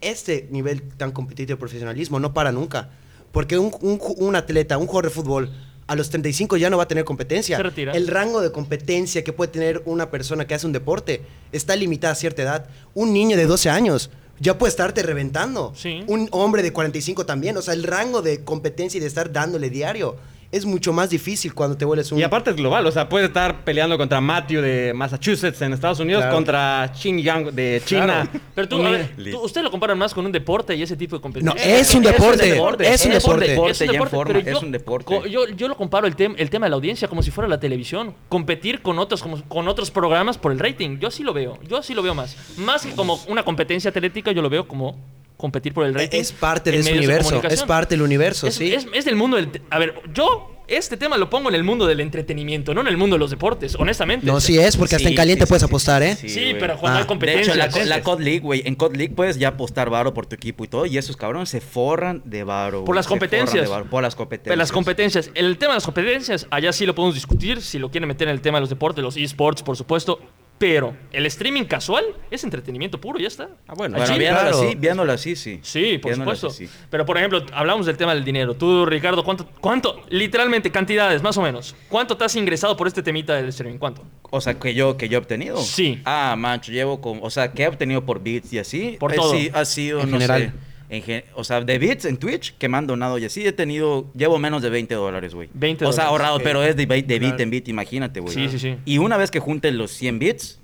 este 0.00 0.48
nivel 0.50 0.82
tan 0.82 1.12
competitivo 1.12 1.56
de 1.56 1.60
profesionalismo 1.60 2.18
no 2.20 2.34
para 2.34 2.50
nunca. 2.50 2.90
Porque 3.32 3.58
un, 3.58 3.72
un 3.82 3.98
ju- 3.98 4.14
un 4.18 4.36
atleta, 4.36 4.78
un 4.78 4.86
jugador 4.86 5.04
de 5.06 5.10
fútbol, 5.10 5.50
a 5.86 5.94
los 5.96 6.10
35 6.10 6.56
ya 6.58 6.68
no 6.70 6.76
va 6.76 6.82
a 6.84 6.88
tener 6.88 7.04
competencia. 7.04 7.56
Se 7.56 7.62
retira. 7.62 7.92
El 7.92 8.08
rango 8.08 8.40
de 8.42 8.52
competencia 8.52 9.24
que 9.24 9.32
puede 9.32 9.50
tener 9.52 9.82
una 9.86 10.10
persona 10.10 10.46
que 10.46 10.54
hace 10.54 10.66
un 10.66 10.72
deporte 10.72 11.22
está 11.52 11.76
limitada 11.76 12.12
a 12.12 12.16
cierta 12.16 12.42
edad. 12.42 12.66
Un 12.94 13.12
niño 13.12 13.36
de 13.36 13.46
12 13.46 13.70
años 13.70 14.10
ya 14.38 14.58
puede 14.58 14.68
estarte 14.70 15.02
reventando. 15.02 15.72
Sí. 15.74 16.04
Un 16.06 16.28
hombre 16.32 16.62
de 16.62 16.72
45 16.72 17.24
también. 17.26 17.56
O 17.56 17.62
sea, 17.62 17.74
el 17.74 17.84
rango 17.84 18.20
de 18.22 18.44
competencia 18.44 18.98
y 18.98 19.00
de 19.00 19.06
estar 19.06 19.32
dándole 19.32 19.70
diario 19.70 20.16
es 20.50 20.64
mucho 20.64 20.94
más 20.94 21.10
difícil 21.10 21.52
cuando 21.52 21.76
te 21.76 21.84
vuelves 21.84 22.10
un... 22.10 22.18
Y 22.18 22.22
aparte 22.22 22.48
es 22.50 22.56
global, 22.56 22.86
o 22.86 22.90
sea, 22.90 23.06
puede 23.08 23.26
estar 23.26 23.64
peleando 23.64 23.98
contra 23.98 24.18
Matthew 24.20 24.62
de 24.62 24.92
Massachusetts 24.94 25.60
en 25.60 25.74
Estados 25.74 26.00
Unidos 26.00 26.22
Claro. 26.22 26.36
contra 26.36 26.90
Xing 26.94 27.18
Yang 27.22 27.52
de 27.52 27.82
China. 27.84 28.26
Claro. 28.30 28.30
Pero 28.54 28.68
tú, 28.68 28.78
Un- 28.78 28.86
a 28.86 28.90
ver, 28.92 29.10
tú- 29.30 29.40
usted 29.40 29.62
lo 29.62 29.70
comparan 29.70 29.98
más 29.98 30.14
con 30.14 30.24
un 30.24 30.32
deporte 30.32 30.74
y 30.74 30.82
ese 30.82 30.96
tipo 30.96 31.16
de 31.16 31.18
No, 31.18 31.22
competencia. 31.22 31.78
es 31.78 31.94
un 31.94 32.02
deporte. 32.02 32.48
Es 32.90 33.04
un 33.04 33.12
deporte. 33.12 33.46
deporte, 33.48 33.86
ya 33.86 33.92
en 33.92 33.98
pero 33.98 34.06
forma, 34.10 34.40
yo- 34.40 34.56
es 34.56 34.62
un 34.62 34.72
deporte. 34.72 35.20
Yo, 35.30 35.48
yo 35.48 35.68
lo 35.68 35.76
comparo 35.76 36.06
el, 36.06 36.16
tem- 36.16 36.34
el 36.38 36.48
tema 36.48 36.64
de 36.64 36.70
la 36.70 36.76
audiencia 36.76 37.08
como 37.08 37.22
si 37.22 37.30
fuera 37.30 37.46
la 37.46 37.60
televisión. 37.60 38.14
Competir 38.30 38.80
con 38.80 38.98
otros, 38.98 39.22
como, 39.22 39.42
con 39.48 39.68
otros 39.68 39.90
programas 39.90 40.38
por 40.38 40.52
el 40.52 40.58
rating. 40.58 40.98
Yo 40.98 41.10
sí 41.10 41.22
lo 41.24 41.34
veo. 41.34 41.58
Yo 41.68 41.82
sí 41.82 41.92
lo 41.92 42.02
veo 42.02 42.14
más. 42.14 42.36
Más 42.56 42.86
que 42.86 42.92
como 42.92 43.20
una 43.28 43.42
competencia 43.42 43.90
atlética, 43.90 44.32
yo 44.32 44.40
lo 44.40 44.48
veo 44.48 44.66
como 44.66 44.96
competir 45.38 45.72
por 45.72 45.86
el 45.86 45.94
rating. 45.94 46.20
Es 46.20 46.32
parte 46.32 46.70
de 46.70 46.80
ese 46.80 46.92
universo. 46.92 47.40
Es 47.48 47.62
parte 47.62 47.94
del 47.94 48.02
universo, 48.02 48.46
Es, 48.48 48.56
sí. 48.56 48.74
es- 48.74 48.86
es 48.92 49.04
del 49.06 49.16
mundo 49.16 49.38
del... 49.38 49.62
A 49.70 49.78
ver, 49.78 49.94
yo 50.12 50.54
este 50.66 50.98
tema 50.98 51.16
lo 51.16 51.30
pongo 51.30 51.48
en 51.48 51.54
el 51.54 51.64
mundo 51.64 51.86
del 51.86 52.00
entretenimiento, 52.00 52.74
no 52.74 52.82
en 52.82 52.88
el 52.88 52.98
mundo 52.98 53.14
de 53.16 53.20
los 53.20 53.30
deportes, 53.30 53.74
honestamente. 53.76 54.26
No, 54.26 54.38
sí 54.38 54.58
es, 54.58 54.76
porque 54.76 54.96
hasta 54.96 55.08
en 55.08 55.12
Sí, 55.14 55.16
caliente 55.16 55.46
sí, 55.46 55.48
puedes 55.48 55.62
sí, 55.62 55.66
apostar, 55.66 56.02
¿eh? 56.02 56.14
Sí, 56.16 56.54
pero 56.60 56.76
cuando 56.76 56.96
Ah. 56.96 56.98
hay 56.98 57.04
De 57.04 57.06
competencia... 57.08 57.52
hecho, 57.54 57.56
la, 57.56 57.70
co- 57.70 57.84
la 57.84 58.02
COD 58.02 58.20
League, 58.20 58.40
güey, 58.40 58.62
en 58.66 58.74
COD 58.74 58.96
League 58.96 59.14
puedes 59.14 59.38
ya 59.38 59.48
apostar 59.48 59.88
varo 59.88 60.12
por 60.12 60.26
tu 60.26 60.34
equipo 60.34 60.64
y 60.64 60.68
todo, 60.68 60.84
y 60.84 60.98
esos 60.98 61.16
cabrones 61.16 61.48
se 61.48 61.62
forran 61.62 62.20
de 62.26 62.44
varo. 62.44 62.84
Por 62.84 62.96
las 62.96 63.06
se 63.06 63.08
forran 63.08 63.20
competencias. 63.20 63.62
de 63.64 63.70
varo, 63.70 63.84
por 63.88 64.02
las 64.02 64.14
competencias. 64.14 64.50
Pero 64.50 64.58
las 64.58 64.70
competencias. 64.72 65.30
El 65.34 65.56
tema 65.56 65.72
de 65.72 65.76
las 65.76 65.84
competencias, 65.86 66.46
allá 66.50 66.70
sí 66.72 66.84
lo 66.84 66.94
podemos 66.94 67.14
discutir, 67.14 67.62
si 67.62 67.78
lo 67.78 67.90
quieren 67.90 68.06
meter 68.08 68.28
en 68.28 68.34
el 68.34 68.40
tema 68.42 68.58
de 68.58 68.62
los 68.62 68.70
deportes, 68.70 69.02
los 69.02 69.16
esports, 69.16 69.62
por 69.62 69.76
supuesto. 69.76 70.20
Pero 70.58 70.96
el 71.12 71.24
streaming 71.26 71.64
casual 71.64 72.04
es 72.32 72.42
entretenimiento 72.42 73.00
puro, 73.00 73.18
ya 73.20 73.28
está. 73.28 73.48
Ah, 73.68 73.74
bueno. 73.76 73.96
Bueno, 73.96 74.18
viéndolo 74.18 74.50
claro. 74.50 74.66
así, 74.66 74.74
viéndolo 74.76 75.12
así, 75.12 75.36
sí. 75.36 75.60
Sí, 75.62 75.98
por 75.98 76.10
Viéndolo 76.10 76.34
supuesto. 76.34 76.46
así, 76.48 76.66
sí. 76.66 76.72
Pero 76.90 77.06
por 77.06 77.16
ejemplo, 77.16 77.44
hablamos 77.52 77.86
del 77.86 77.96
tema 77.96 78.12
del 78.14 78.24
dinero. 78.24 78.54
Tú, 78.54 78.84
Ricardo, 78.84 79.22
¿cuánto, 79.22 79.46
cuánto, 79.60 80.02
literalmente, 80.08 80.72
cantidades, 80.72 81.22
más 81.22 81.36
o 81.38 81.42
menos? 81.42 81.76
¿Cuánto 81.88 82.16
te 82.16 82.24
has 82.24 82.34
ingresado 82.34 82.76
por 82.76 82.88
este 82.88 83.02
temita 83.02 83.34
del 83.36 83.48
streaming? 83.50 83.78
¿Cuánto? 83.78 84.02
O 84.30 84.40
sea, 84.40 84.58
que 84.58 84.74
yo, 84.74 84.96
que 84.96 85.08
yo 85.08 85.18
he 85.18 85.20
obtenido. 85.20 85.58
Sí. 85.58 86.00
Ah, 86.04 86.34
macho, 86.36 86.72
llevo 86.72 87.00
con. 87.00 87.20
O 87.22 87.30
sea, 87.30 87.52
que 87.52 87.62
he 87.62 87.68
obtenido 87.68 88.04
por 88.04 88.20
bits 88.20 88.52
y 88.52 88.58
así. 88.58 88.96
Por 88.98 89.12
eh, 89.12 89.16
todo. 89.16 89.32
Sí, 89.32 89.50
ha 89.54 89.64
sido, 89.64 90.00
En 90.00 90.10
no 90.10 90.18
general. 90.18 90.42
sé. 90.42 90.52
En 90.90 91.24
o 91.34 91.44
sea, 91.44 91.60
de 91.60 91.78
bits 91.78 92.04
en 92.06 92.16
Twitch 92.16 92.56
que 92.56 92.68
me 92.68 92.78
han 92.78 92.86
donado 92.86 93.18
y 93.18 93.24
así 93.24 93.46
he 93.46 93.52
tenido. 93.52 94.06
Llevo 94.14 94.38
menos 94.38 94.62
de 94.62 94.70
20 94.70 94.94
dólares, 94.94 95.34
güey. 95.34 95.48
20 95.54 95.84
O 95.84 95.92
sea, 95.92 96.06
ahorrado, 96.06 96.38
pero 96.40 96.62
es 96.62 96.76
de, 96.76 96.88
bit- 96.88 97.06
de 97.06 97.18
bit 97.18 97.28
Claro. 97.28 97.42
en 97.42 97.50
bit, 97.50 97.68
imagínate, 97.68 98.20
güey. 98.20 98.34
Sí, 98.34 98.48
sí, 98.48 98.58
sí. 98.58 98.76
Y 98.84 98.98
una 98.98 99.16
vez 99.16 99.30
que 99.30 99.38
junte 99.40 99.70
los 99.70 99.90
100 99.90 100.18
bits, 100.18 100.60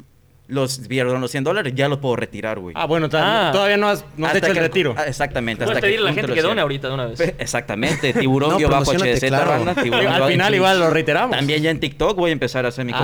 los, 0.46 0.78
perdón, 0.88 1.22
los 1.22 1.30
100 1.30 1.42
dólares, 1.44 1.72
ya 1.74 1.88
los 1.88 1.98
puedo 2.00 2.16
retirar, 2.16 2.58
güey. 2.58 2.74
Ah, 2.76 2.84
bueno, 2.84 3.08
Ah. 3.14 3.48
todavía 3.50 3.78
no 3.78 3.88
has, 3.88 4.04
no 4.18 4.26
has 4.26 4.34
hecho 4.36 4.48
el 4.48 4.56
retiro. 4.56 4.94
ah, 4.96 5.04
Exactamente. 5.06 5.64
Puedes 5.64 5.78
hasta 5.78 5.86
pedirle 5.86 6.06
a 6.06 6.10
la 6.10 6.14
gente 6.14 6.28
los 6.28 6.34
que 6.34 6.40
100. 6.42 6.50
done 6.50 6.60
ahorita 6.60 6.88
de 6.88 6.94
una 6.94 7.06
vez. 7.06 7.20
Exactamente, 7.38 8.12
tiburón 8.12 8.50
No, 8.50 8.56
guion 8.58 8.70
bajo 8.70 8.92
HDZ, 8.92 9.28
claro. 9.28 9.74
tiburón 9.82 10.06
Al 10.06 10.24
final 10.30 10.54
igual 10.54 10.80
lo 10.80 10.90
reiteramos. 10.90 11.34
También 11.36 11.62
ya 11.62 11.70
en 11.70 11.80
TikTok 11.80 12.16
voy 12.16 12.28
a 12.28 12.32
empezar 12.34 12.66
a 12.66 12.68
hacer 12.68 12.84
mi 12.84 12.92
¡Ole! 12.92 13.00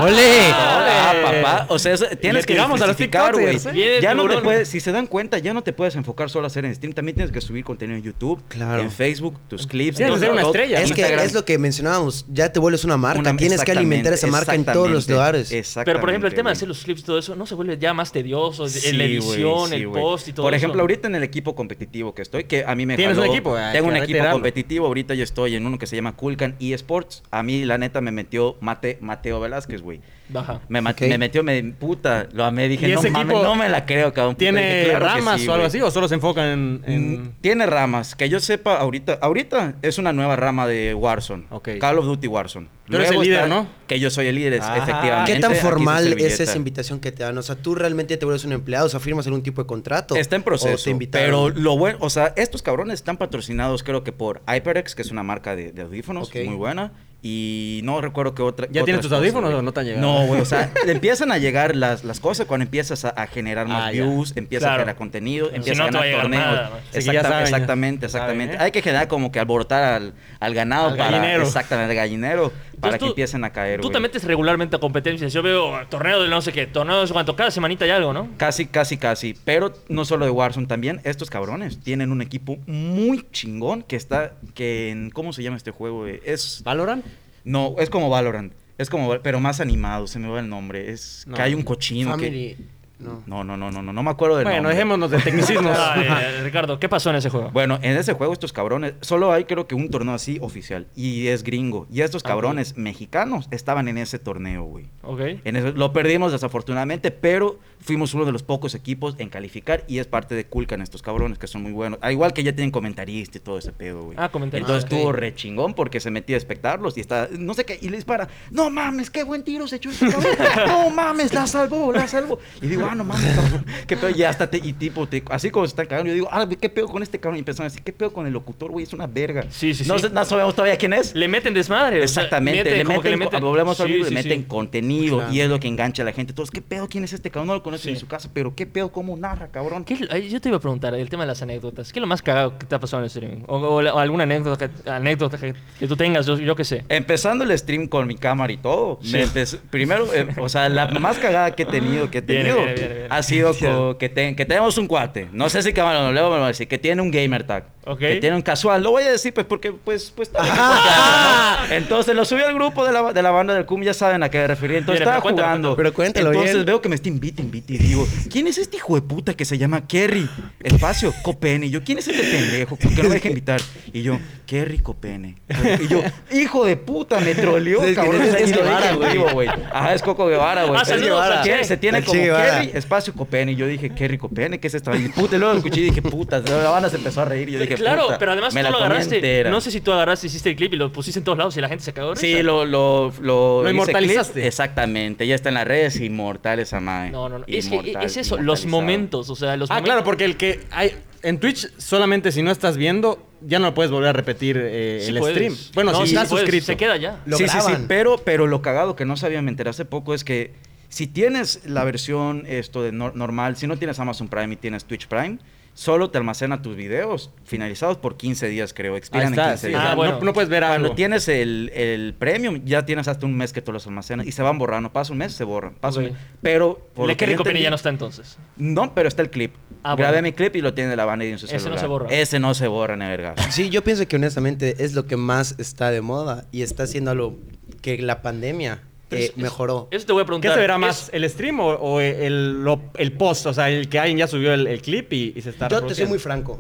Ah, 0.53 1.10
¡Ole! 1.10 1.10
Papá. 1.31 1.67
O 1.69 1.79
sea, 1.79 1.95
eso- 1.95 2.07
tienes 2.21 2.47
que 2.47 2.55
tiramos 2.55 2.81
a 2.81 2.87
los 2.87 2.97
güey. 2.97 3.57
¿eh? 3.75 3.99
Ya 4.03 4.15
no 4.15 4.29
te 4.29 4.39
puedes, 4.39 4.69
si 4.69 4.81
se 4.81 4.93
dan 4.93 5.07
cuenta, 5.07 5.39
ya 5.39 5.55
no 5.55 5.63
te 5.63 5.73
puedes 5.73 5.95
enfocar 5.97 6.31
solo 6.31 6.45
a 6.45 6.49
hacer 6.49 6.65
en 6.65 6.75
stream. 6.75 6.93
También 6.93 7.15
tienes 7.17 7.33
que 7.33 7.41
subir 7.41 7.65
contenido 7.65 7.97
en 7.99 8.03
YouTube, 8.05 8.43
Claro. 8.49 8.83
en 8.83 8.91
Facebook, 8.91 9.39
tus 9.49 9.67
clips. 9.67 9.97
Tienes 9.97 10.15
que 10.15 10.21
ser 10.21 10.33
una 10.33 10.43
estrella. 10.43 10.81
Es 10.81 10.93
que 10.93 11.01
Instagram. 11.03 11.27
es 11.27 11.35
lo 11.35 11.45
que 11.45 11.59
mencionábamos, 11.59 12.27
ya 12.29 12.53
te 12.53 12.61
vuelves 12.61 12.85
una 12.85 12.97
marca, 12.97 13.21
Una- 13.21 13.37
tienes 13.37 13.63
que 13.65 13.73
alimentar 13.73 14.13
esa 14.13 14.27
marca 14.27 14.55
en 14.55 14.65
todos 14.65 14.91
los 14.91 15.09
lugares. 15.09 15.53
exactamente, 15.53 15.91
Pero 15.93 16.01
por 16.01 16.11
ejemplo, 16.11 16.29
el 16.29 16.35
tema 16.35 16.51
de 16.51 16.53
hacer 16.53 16.69
los 16.69 16.83
clips 16.85 17.01
y 17.01 17.05
todo 17.05 17.19
eso, 17.19 17.35
¿no 17.37 17.47
se 17.47 17.55
vuelve 17.55 17.79
ya 17.79 17.95
más 17.95 18.13
tedioso? 18.13 18.69
Sí, 18.69 18.89
en 18.89 18.99
la 18.99 19.05
edición, 19.05 19.69
sí, 19.71 19.75
el 19.77 19.89
post 19.89 20.29
y 20.29 20.33
todo 20.33 20.45
Por 20.47 20.55
eso. 20.55 20.59
ejemplo, 20.65 20.81
ahorita 20.83 21.09
en 21.09 21.15
el 21.15 21.23
equipo 21.23 21.55
competitivo 21.55 22.15
que 22.15 22.23
estoy, 22.23 22.45
que 22.45 22.65
a 22.65 22.75
mí 22.75 22.87
me 22.87 22.97
¿Tienes 22.97 23.17
un 23.19 23.25
equipo? 23.25 23.57
Ah, 23.57 23.71
Tengo 23.73 23.89
un 23.89 23.97
equipo 23.97 24.25
competitivo. 24.31 24.87
Ahorita 24.87 25.15
yo 25.15 25.25
estoy 25.25 25.55
en 25.57 25.67
uno 25.67 25.79
que 25.79 25.87
se 25.87 25.97
llama 25.97 26.17
Kulkan 26.17 26.57
eSports. 26.61 27.23
A 27.31 27.43
mí, 27.43 27.65
la 27.65 27.79
neta, 27.79 28.01
me 28.01 28.11
metió 28.11 28.57
Mate, 28.61 28.99
Mateo 29.01 29.41
Velázquez, 29.41 29.83
güey. 29.83 30.01
Baja. 30.33 30.61
Me, 30.69 30.81
ma- 30.81 30.91
Ok. 30.91 31.03
me 31.03 31.19
metió, 31.19 31.43
me, 31.43 31.63
puta, 31.63 32.29
lo 32.33 32.45
amé. 32.45 32.69
Dije, 32.69 32.89
¿Y 32.89 32.93
no 32.93 33.03
mames, 33.03 33.57
me 33.59 33.69
la 33.69 33.85
creo, 33.87 34.13
cabrón. 34.13 34.37
¿Tiene 34.37 34.61
dije, 34.61 34.91
claro 34.91 35.05
que 35.07 35.13
ramas 35.13 35.41
sí, 35.41 35.49
o 35.49 35.53
algo 35.55 35.67
así? 35.67 35.81
¿O 35.81 35.91
solo 35.91 36.09
se 36.09 36.15
enfocan 36.15 36.47
en...? 36.49 36.83
en- 36.87 37.11
Mm, 37.23 37.33
Tiene 37.41 37.67
ramas, 37.67 38.15
que 38.15 38.29
yo 38.29 38.39
sepa 38.41 38.77
ahorita, 38.77 39.19
ahorita 39.21 39.75
es 39.83 39.99
una 39.99 40.13
nueva 40.13 40.37
rama 40.37 40.67
de 40.67 40.95
Warzone, 40.95 41.47
Ok. 41.51 41.71
Call 41.81 41.99
of 41.99 42.05
Duty 42.07 42.27
Warzone. 42.29 42.69
Tú 42.89 42.97
eres 42.97 43.11
el 43.13 43.21
líder, 43.21 43.49
¿no? 43.49 43.69
Que 43.87 44.01
yo 44.01 44.11
soy 44.11 44.27
el 44.27 44.35
líder, 44.35 44.59
Ah. 44.63 44.77
efectivamente. 44.79 45.33
¿Qué 45.35 45.39
tan 45.41 45.55
formal 45.55 46.13
es 46.15 46.41
esa 46.41 46.57
invitación 46.57 46.99
que 47.01 47.13
te 47.13 47.23
dan? 47.23 47.39
O 47.39 47.43
sea, 47.43 47.55
tú 47.57 47.75
realmente 47.77 48.17
te 48.17 48.25
vuelves 48.25 48.45
un 48.45 48.53
empleado, 48.53 48.87
o 48.87 48.89
sea, 48.89 48.99
firmas 49.01 49.27
algún 49.27 49.43
tipo 49.43 49.63
de 49.63 49.67
contrato. 49.67 50.17
Está 50.17 50.35
en 50.37 50.43
o 50.43 50.45
proceso, 50.45 50.85
te 50.85 50.91
invitaron? 50.91 51.53
pero 51.53 51.61
lo 51.63 51.77
bueno, 51.79 51.99
o 52.01 52.11
sea, 52.11 52.33
estos 52.37 52.63
cabrones 52.63 52.95
están 52.95 53.17
patrocinados 53.17 53.83
creo 53.85 54.03
que 54.03 54.13
por 54.13 54.43
HyperX, 54.47 54.95
que 54.95 55.03
es 55.03 55.11
una 55.11 55.23
marca 55.23 55.55
de, 55.55 55.71
de 55.73 55.83
audífonos 55.83 56.29
Ok. 56.29 56.37
muy 56.47 56.57
buena, 56.57 56.93
y 57.23 57.81
no 57.85 58.01
recuerdo 58.01 58.35
qué 58.35 58.43
otra. 58.43 58.67
¿Ya 58.71 58.83
tienes 58.85 59.03
tus 59.03 59.13
audífonos 59.13 59.53
o 59.53 59.61
no 59.63 59.73
te 59.73 59.81
han 59.81 59.87
llegado? 59.87 60.07
No, 60.07 60.27
güey, 60.27 60.41
o 60.41 60.45
sea, 60.45 60.71
empiezan 60.87 61.31
a 61.33 61.39
llegar 61.39 61.77
las, 61.77 62.03
las 62.05 62.19
cosas 62.21 62.47
cuando 62.47 62.65
empiezas 62.65 63.05
a, 63.05 63.11
a 63.11 63.27
generar 63.27 63.67
más 63.69 63.89
Ah, 63.89 63.93
ya. 63.93 64.03
views, 64.05 64.33
empiezas 64.37 64.65
Claro. 64.67 64.75
a 64.75 64.79
generar 64.81 64.97
contenido, 64.97 65.51
Si 65.51 65.57
empiezas 65.57 65.79
no, 65.93 65.99
a 65.99 66.05
ganar 66.05 66.21
torneos. 66.23 66.45
nada, 66.45 66.71
que 66.93 67.01
ya 67.03 67.23
saben, 67.23 67.39
ya. 67.39 67.43
exactamente, 67.43 68.09
Saben, 68.09 68.23
exactamente. 68.41 68.55
¿eh? 68.55 68.59
Hay 68.61 68.73
que 68.73 68.81
generar 68.83 69.09
como 69.09 69.31
que 69.31 69.39
alborotar 69.41 69.83
al, 69.85 70.15
al 70.41 70.55
ganado 70.55 70.89
Al 70.89 70.97
para 70.97 71.11
gallinero. 71.11 71.43
exactamente 71.43 71.91
al 71.93 71.97
gallinero 71.97 72.53
para 72.81 72.99
que 72.99 73.07
empiecen 73.07 73.45
a 73.45 73.51
caer, 73.51 73.81
Tú 73.81 73.89
güey. 73.89 73.93
te 73.95 74.01
metes 74.01 74.25
regularmente 74.25 74.77
a 74.77 74.79
competencias. 74.79 75.33
Yo 75.33 75.43
veo 75.43 75.73
torneo 75.89 76.23
de 76.23 76.29
no 76.29 76.41
sé 76.43 76.53
qué, 76.53 76.67
torneo 76.67 76.97
de 76.97 77.03
no 77.03 77.07
sé 77.07 77.13
cuánto. 77.13 77.37
Cada 77.37 77.51
semanita 77.51 77.85
hay 77.85 77.91
algo, 77.93 78.13
¿no? 78.13 78.29
Casi, 78.37 78.67
casi, 78.67 78.97
casi. 78.97 79.35
Pero 79.45 79.73
no 79.89 80.05
solo 80.05 80.25
de 80.25 80.31
Warzone, 80.31 80.67
también 80.67 81.01
estos 81.05 81.31
cabrones 81.31 81.81
tienen 81.81 82.11
un 82.13 82.23
equipo 82.23 82.59
muy 82.67 83.27
chingón 83.33 83.83
que 83.83 83.97
está, 83.97 84.35
que 84.55 84.91
en, 84.91 85.11
¿cómo 85.11 85.33
se 85.33 85.43
llama 85.43 85.57
este 85.57 85.71
juego? 85.71 86.07
Es, 86.07 86.63
¿Valorant? 86.65 87.05
no, 87.45 87.75
es 87.79 87.91
como 87.91 88.09
Valorant. 88.11 88.53
Es 88.79 88.89
como, 88.89 89.11
pero 89.21 89.41
más 89.41 89.61
animado, 89.61 90.07
se 90.07 90.19
me 90.19 90.29
va 90.29 90.41
el 90.41 90.49
nombre. 90.49 90.91
Es 90.91 91.25
No. 91.27 91.37
que 91.37 91.43
hay 91.43 91.53
un 91.55 91.63
cochino 91.63 92.17
que... 92.17 92.57
No. 93.01 93.23
No, 93.27 93.45
no, 93.45 93.57
no, 93.57 93.71
no, 93.71 93.83
no, 93.83 93.93
no 93.93 94.03
me 94.03 94.11
acuerdo 94.11 94.37
del 94.37 94.45
Bueno, 94.45 94.59
nombre. 94.59 94.75
dejémonos 94.75 95.11
de 95.11 95.19
tecnicismos. 95.23 95.77
Ah, 95.79 95.97
eh, 96.23 96.43
Ricardo, 96.43 96.79
¿qué 96.79 96.89
pasó 96.89 97.11
en 97.11 97.17
ese 97.17 97.31
juego? 97.31 97.51
Bueno, 97.51 97.79
en 97.83 97.97
ese 97.97 98.13
juego 98.13 98.33
estos 98.33 98.53
cabrones, 98.53 98.95
solo 99.01 99.33
hay 99.33 99.45
creo 99.45 99.67
que 99.67 99.75
un 99.75 99.89
torneo 99.91 100.15
así 100.15 100.39
oficial 100.43 100.87
y 100.95 101.29
es 101.29 101.43
gringo. 101.43 101.87
Y 101.91 102.03
estos 102.03 102.23
Ah, 102.25 102.29
cabrones 102.29 102.77
mexicanos 102.77 103.49
estaban 103.51 103.89
en 103.89 103.99
ese 103.99 104.19
torneo, 104.19 104.65
güey. 104.65 104.87
Ok. 105.03 105.21
En 105.45 105.57
eso- 105.57 105.73
lo 105.73 105.93
perdimos 105.93 106.33
desafortunadamente, 106.33 107.11
pero 107.11 107.59
fuimos 107.81 108.13
uno 108.13 108.25
de 108.27 108.33
los 108.33 108.43
pocos 108.43 108.75
equipos 108.75 109.15
en 109.19 109.31
calificar 109.31 109.85
y 109.89 109.99
es 109.99 110.07
parte 110.07 110.35
de 110.35 110.45
Kulkan 110.45 110.83
estos 110.83 111.01
cabrones 111.01 111.39
que 111.39 111.47
son 111.47 111.63
muy 111.63 111.73
buenos. 111.73 111.99
Al 112.03 112.13
igual 112.13 112.33
que 112.35 112.43
ya 112.43 112.53
tienen 112.53 112.71
comentarista 112.71 113.39
y 113.39 113.41
todo 113.41 113.57
ese 113.59 113.73
pedo, 113.73 114.03
güey. 114.03 114.17
Ah, 114.21 114.29
comentarista. 114.29 114.71
Entonces 114.73 114.91
Ah, 114.91 114.95
estuvo 114.97 115.13
re 115.13 115.35
chingón 115.35 115.73
porque 115.75 116.01
se 116.01 116.11
metía 116.11 116.37
a 116.37 116.39
espectarlos 116.39 116.99
y 116.99 117.01
está, 117.01 117.29
no 117.39 117.55
sé 117.55 117.65
qué, 117.65 117.79
y 117.81 117.89
le 117.89 117.97
dispara, 117.97 118.29
no 118.51 118.69
mames, 118.69 119.09
qué 119.11 119.23
buen 119.25 119.43
tiro 119.43 119.67
se 119.67 119.77
echó 119.77 119.89
este 119.91 120.09
cabrón. 120.11 120.33
no 120.67 120.91
mames, 120.91 121.33
la 121.33 121.47
salvó, 121.47 121.93
la 121.93 122.07
salvó. 122.07 122.39
Y 122.61 122.67
digo, 122.69 122.90
ah, 122.91 122.95
no 122.95 123.05
mames, 123.05 123.35
cabrón, 123.35 123.65
qué 123.87 123.97
pedo. 123.97 124.11
Y 124.11 124.23
hasta 124.23 124.49
te, 124.51 124.59
y 124.59 124.73
tipo, 124.73 125.07
te- 125.07 125.23
así 125.31 125.51
como 125.51 125.67
se 125.67 125.71
están 125.71 125.87
cagando, 125.87 126.09
yo 126.09 126.15
digo, 126.15 126.29
ah, 126.31 126.49
qué 126.61 126.69
pedo 126.69 126.87
con 126.89 127.03
este 127.03 127.19
cabrón. 127.19 127.37
Y 127.37 127.41
empezaron 127.41 127.67
a 127.67 127.71
decir, 127.71 127.83
qué 127.83 127.93
pedo 127.93 128.13
con 128.13 128.27
el 128.27 128.33
locutor, 128.33 128.71
güey, 128.71 128.85
es 128.85 128.93
una 128.93 129.07
verga. 129.07 129.45
Sí, 129.51 129.75
sí, 129.75 129.85
no, 129.87 129.99
sí. 129.99 130.07
no 130.13 130.25
sabemos 130.25 130.55
todavía 130.55 130.77
quién 130.77 130.93
es. 130.93 131.15
Le 131.15 131.29
meten 131.29 131.55
desmadre. 131.55 132.03
o 132.03 132.09
sea, 132.09 132.23
Exactamente, 132.25 132.65
meten- 132.65 132.77
le 132.79 132.85
como 132.85 133.01
que 133.03 133.17
meten, 133.17 133.41
volvemos 133.41 133.81
al 133.81 133.87
Sí, 133.87 133.93
mismo, 133.95 134.09
sí, 134.09 134.15
le 134.15 134.23
sí. 134.23 134.29
meten 134.29 134.45
contenido 134.45 135.19
Claro. 135.19 135.33
y 135.33 135.41
es 135.41 135.49
lo 135.49 135.61
que 135.61 135.69
engancha 135.69 136.03
a 136.03 136.07
la 136.07 136.13
gente. 136.13 136.33
Entonces, 136.33 136.51
¿qué 136.51 136.61
pedo? 136.63 136.89
¿Quién 136.89 137.05
es 137.05 137.13
este 137.13 137.31
cabrón? 137.31 137.49
No 137.49 137.55
lo 137.55 137.63
conocen 137.63 137.81
Sí. 137.85 137.91
en 137.91 137.97
su 137.97 138.07
casa, 138.07 138.31
pero 138.33 138.55
¿qué 138.55 138.67
pedo? 138.67 138.91
¿Cómo 138.93 139.17
narra, 139.17 139.49
cabrón? 139.49 139.85
¿Qué 139.85 139.95
es- 139.95 140.09
ay, 140.11 140.29
yo 140.29 140.41
te 140.41 140.49
iba 140.49 140.59
a 140.59 140.61
preguntar 140.61 140.95
el 140.95 141.09
tema 141.09 141.23
de 141.25 141.29
las 141.29 141.43
anécdotas. 141.43 141.93
¿Qué 141.93 141.99
es 141.99 142.01
lo 142.01 142.07
más 142.07 142.23
cagado 142.23 142.59
que 142.59 142.67
te 142.67 142.75
ha 142.75 142.81
pasado 142.81 143.01
en 143.01 143.05
el 143.05 143.09
streaming? 143.09 143.45
O, 143.47 143.57
o 143.59 143.83
la- 143.83 143.95
o 143.95 143.99
alguna 143.99 144.25
anécdota, 144.25 144.69
que, 144.69 144.91
anécdota 144.91 145.39
que, 145.39 145.55
que 145.79 145.87
tú 145.87 145.97
tengas, 145.97 146.27
yo, 146.27 146.39
yo 146.39 146.55
qué 146.57 146.65
sé. 146.65 146.85
Empezando 146.89 147.45
el 147.45 147.57
stream 147.59 147.87
con 147.89 148.07
mi 148.07 148.17
cámara 148.17 148.53
y 148.53 148.57
todo. 148.57 148.99
Sí. 149.03 149.13
me 149.13 149.23
empezó- 149.23 149.59
primero, 149.71 150.13
eh, 150.15 150.27
o 150.39 150.49
sea, 150.49 150.69
la 150.69 150.87
más 150.89 151.19
cagada 151.19 151.55
que 151.55 151.63
he 151.63 151.67
tenido, 151.67 152.11
que 152.11 152.19
he 152.19 152.23
tenido 152.23 152.59
ha 153.09 153.23
sido 153.23 153.55
co- 153.59 153.99
que, 153.99 154.09
te- 154.09 154.35
que 154.37 154.45
tenemos 154.47 154.77
un 154.79 154.87
cuate. 154.87 155.29
No 155.33 155.49
sé 155.49 155.63
si 155.63 155.73
cámara 155.73 156.03
no, 156.03 156.13
luego 156.13 156.29
me 156.31 156.35
lo 156.37 156.41
va 156.41 156.47
a 156.47 156.49
decir. 156.51 156.69
Que 156.69 156.79
tiene 156.79 157.03
un 157.03 157.11
gamer 157.11 157.45
tag. 157.45 157.65
Ok. 157.87 157.99
Que 157.99 158.17
tiene 158.17 158.37
un 158.37 158.43
casual. 158.43 158.83
Lo 158.83 158.91
voy 158.91 159.03
a 159.05 159.11
decir, 159.13 159.33
pues, 159.33 159.47
porque, 159.47 159.73
pues, 159.73 160.13
pues, 160.15 160.31
Ah. 160.39 161.67
Entonces 161.71 162.15
lo 162.15 162.25
subí 162.25 162.43
al 162.43 162.55
grupo 162.55 162.85
de 162.85 162.93
la, 162.93 163.13
de 163.13 163.23
la 163.23 163.31
banda 163.31 163.55
del 163.55 163.65
CUM, 163.67 163.83
ya 163.83 163.95
saben 163.95 164.23
a 164.23 164.29
qué 164.31 164.39
me 164.39 164.47
refería. 164.47 164.79
Entonces 164.79 165.01
pero 165.01 165.11
estaba 165.11 165.23
cuéntalo, 165.23 165.47
jugando. 165.49 165.77
Pero 165.77 165.93
cuéntalo 165.95 166.29
Entonces 166.31 166.55
bien. 166.55 166.67
veo 166.67 166.81
que 166.83 166.89
me 166.89 166.95
está 166.95 167.09
invite, 167.09 167.43
invite. 167.43 167.75
Y 167.75 167.79
digo, 167.79 168.07
¿quién 168.31 168.47
es 168.47 168.59
este 168.59 168.77
hijo 168.77 168.95
de 168.95 169.03
puta 169.03 169.35
que 169.35 169.45
se 169.45 169.57
llama 169.59 169.87
Kerry? 169.87 170.29
Espacio, 170.63 171.13
Copene. 171.23 171.67
Y 171.67 171.71
yo, 171.71 171.83
¿quién 171.83 171.99
es 171.99 172.09
este 172.09 172.23
pendejo? 172.23 172.77
¿Por 172.77 172.95
qué 172.95 173.03
no 173.03 173.09
me 173.09 173.15
deja 173.17 173.29
invitar? 173.29 173.61
Y 173.93 174.03
yo, 174.03 174.19
Kerry 174.47 174.79
Copene. 174.81 175.37
Y 175.81 175.89
yo, 175.89 176.03
hijo 176.33 176.65
de 176.67 176.77
puta, 176.77 177.21
me 177.21 177.35
troleó, 177.35 177.81
Es 177.83 177.89
que 177.91 177.95
cabrón. 177.95 178.23
es 178.23 178.29
O 178.35 178.37
sea, 178.39 178.47
y 178.47 178.53
lo 178.53 178.63
Guevara, 178.63 178.91
en 178.91 178.97
güey. 178.97 179.13
vivo, 179.13 179.29
güey. 179.33 179.49
Ajá, 179.49 179.95
es 179.95 180.03
Coco 180.03 180.27
Guevara, 180.27 180.65
güey. 180.65 180.81
Ah, 180.81 180.85
saludos 180.85 181.25
Che. 181.45 181.65
Se 181.65 181.77
tiene 181.77 182.03
como 182.03 182.21
Guevara. 182.21 182.61
Kerry, 182.61 182.70
espacio 182.75 183.13
Copene. 183.15 183.53
Y 183.53 183.57
yo 183.57 183.67
dije, 183.67 183.91
Kerry 183.95 184.19
Copene, 184.19 184.59
¿qué 184.61 184.69
es 184.69 184.75
esta? 184.75 184.97
Y 184.97 185.09
puta, 185.09 185.37
y 185.37 185.39
luego 185.39 185.55
lo 185.55 185.59
escuché 185.59 185.81
y 185.81 185.85
dije, 185.85 186.03
puta. 186.03 186.41
La 186.41 186.71
banda 186.71 186.89
se 186.89 186.97
empezó 186.97 187.21
a 187.23 187.25
reír 187.25 187.49
y 187.49 187.53
yo 187.53 187.59
dije, 187.61 187.75
claro, 187.75 188.05
puta, 188.07 188.19
pero 188.19 188.33
además 188.33 188.55
me 188.55 188.61
tú 188.61 188.65
la 188.65 188.71
lo 188.71 188.77
agarraste. 188.79 189.17
entera. 189.17 189.51
No 189.51 189.61
sé 189.61 189.71
si 189.71 189.81
tú 189.81 189.93
agarraste, 189.93 190.27
hiciste 190.27 190.51
el 190.51 190.57
clip 190.57 190.75
y 190.75 190.77
lo 190.77 190.93
pusiste 190.93 191.19
en 191.21 191.25
todos 191.25 191.39
lados 191.39 191.57
y 191.57 191.61
la 191.61 191.69
gente 191.69 191.85
se 191.85 191.93
cagó. 191.93 192.11
de 192.15 192.17
Sí, 192.21 192.43
lo, 192.43 192.65
lo, 192.65 193.13
lo, 193.21 193.69
inmortalizaste. 193.71 194.33
clip. 194.35 194.45
Exactamente, 194.47 195.27
ya 195.27 195.35
está 195.35 195.49
en 195.49 195.55
las 195.57 195.67
redes, 195.67 196.01
inmortal 196.01 196.59
esa 196.61 196.81
madre. 196.81 197.11
No, 197.11 197.29
no, 197.29 197.39
no. 197.41 197.45
Es, 197.47 197.69
que 197.69 197.97
es 198.03 198.17
eso, 198.17 198.37
los 198.39 198.67
momentos. 198.67 199.31
O 199.31 199.37
sea, 199.37 199.57
los 199.57 199.71
Ah, 199.71 199.75
momentos. 199.75 199.89
claro, 199.95 200.05
porque 200.05 200.25
el 200.25 200.37
que 200.37 200.61
hay 200.71 200.95
en 201.23 201.39
Twitch 201.39 201.69
solamente 201.79 202.33
si 202.33 202.43
no 202.43 202.51
estás 202.51 202.77
viendo 202.79 203.27
ya 203.43 203.59
no 203.59 203.67
lo 203.67 203.75
puedes 203.75 203.91
volver 203.91 204.09
a 204.11 204.13
repetir 204.13 204.59
eh, 204.63 205.01
Sí 205.03 205.11
el 205.11 205.19
puedes. 205.19 205.35
stream. 205.37 205.55
Bueno, 205.75 205.93
No, 205.93 206.01
si 206.03 206.09
sí 206.09 206.15
estás 206.15 206.29
puedes, 206.29 206.45
suscrito. 206.47 206.67
Se 206.67 206.77
queda 206.77 206.97
ya. 206.99 207.21
Lo 207.27 207.37
sí, 207.39 207.49
sí, 207.49 207.59
sí, 207.61 207.73
pero, 207.89 208.19
pero 208.19 208.47
lo 208.47 208.61
cagado 208.63 208.97
que 208.97 209.05
no 209.07 209.17
sabía, 209.17 209.41
me 209.43 209.51
enteré 209.51 209.71
hace 209.71 209.85
poco, 209.87 210.13
es 210.15 210.25
que 210.25 210.53
si 210.91 211.07
tienes 211.07 211.63
la 211.67 211.85
versión 211.85 212.45
esto 212.47 212.83
de 212.83 212.93
nor- 212.93 213.15
normal, 213.15 213.57
si 213.57 213.67
no 213.67 213.79
tienes 213.79 213.99
Amazon 213.99 214.29
Prime 214.29 214.53
y 214.53 214.57
tienes 214.57 214.85
Twitch 214.85 215.07
Prime, 215.07 215.39
solo 215.73 216.11
te 216.11 216.19
almacena 216.19 216.61
tus 216.63 216.75
videos 216.77 217.31
finalizados 217.45 217.97
por 217.97 218.17
15 218.17 218.49
días, 218.49 218.75
creo. 218.75 218.95
Ahí 218.95 218.99
Expiran 218.99 219.29
en 219.29 219.33
está, 219.35 219.49
15 219.51 219.61
sí. 219.61 219.69
días. 219.69 219.83
Ah, 219.87 219.91
no- 219.91 219.97
bueno. 219.97 220.19
no, 220.21 220.33
puedes 220.33 220.51
ver 220.51 220.63
Cuando 220.65 220.87
algo. 220.89 220.97
tienes 220.97 221.29
el, 221.29 221.71
el 221.73 222.13
premium, 222.19 222.61
ya 222.65 222.85
tienes 222.85 223.07
hasta 223.09 223.25
un 223.25 223.37
mes 223.37 223.53
que 223.53 223.63
tú 223.63 223.73
los 223.73 223.87
almacenas 223.87 224.27
y 224.27 224.33
se 224.33 224.43
van 224.43 224.59
borrando. 224.59 224.93
Pasa 224.93 225.13
un 225.13 225.19
mes, 225.21 225.33
se 225.33 225.45
borran. 225.45 225.75
Pasa 225.77 226.01
un 226.01 226.07
mes. 226.07 226.15
Pero. 226.43 226.87
por 226.93 227.07
Le 227.07 227.13
lo 227.15 227.17
que 227.17 227.37
Copini 227.37 227.61
entendí- 227.61 227.63
ya 227.63 227.71
no 227.71 227.77
está 227.77 227.89
entonces. 227.89 228.37
No, 228.57 228.93
pero 228.95 229.09
está 229.09 229.23
el 229.23 229.31
clip. 229.31 229.55
Ah, 229.85 229.95
Grabé 229.95 230.15
bueno. 230.21 230.27
mi 230.29 230.33
clip 230.33 230.57
y 230.57 230.61
lo 230.61 230.75
tiene 230.75 230.95
la 230.97 231.05
banda 231.07 231.25
y 231.25 231.29
en 231.31 231.39
su 231.39 231.47
Ese 231.47 231.55
no 231.55 231.61
celular. 231.61 231.81
se 231.81 231.87
borra. 231.87 232.07
Ese 232.11 232.41
no 232.41 232.53
se 232.53 232.67
borra, 232.67 232.97
verga. 232.97 233.35
Sí, 233.51 233.71
yo 233.71 233.83
pienso 233.85 234.07
que 234.09 234.17
honestamente 234.17 234.75
es 234.85 234.95
lo 234.95 235.07
que 235.07 235.17
más 235.17 235.55
está 235.59 235.91
de 235.93 236.01
moda 236.03 236.47
y 236.51 236.63
está 236.63 236.83
haciendo 236.83 237.13
algo 237.13 237.39
que 237.81 237.97
la 238.03 238.21
pandemia 238.23 238.83
eh, 239.17 239.25
es- 239.27 239.37
mejoró. 239.37 239.89
Eso 239.91 240.07
te 240.07 240.13
voy 240.13 240.21
a 240.23 240.25
¿Qué 240.25 240.27
preguntar. 240.27 240.55
se 240.55 240.61
verá 240.61 240.75
Es- 240.75 240.81
más? 240.81 241.11
¿El 241.13 241.29
stream 241.31 241.61
o, 241.61 241.67
o 241.69 242.01
el, 242.01 242.63
lo- 242.65 242.81
el 242.97 243.13
post? 243.13 243.47
O 243.47 243.55
sea, 243.55 243.71
el 243.71 243.89
que 243.89 243.99
alguien 243.99 244.19
ya 244.19 244.27
subió 244.27 244.53
el, 244.55 244.67
el 244.67 244.81
clip 244.83 245.13
y, 245.13 245.33
y 245.37 245.41
se 245.43 245.51
está 245.51 245.69
Yo 245.69 245.83
te 245.85 245.95
soy 245.95 246.07
muy 246.07 246.19
franco. 246.19 246.59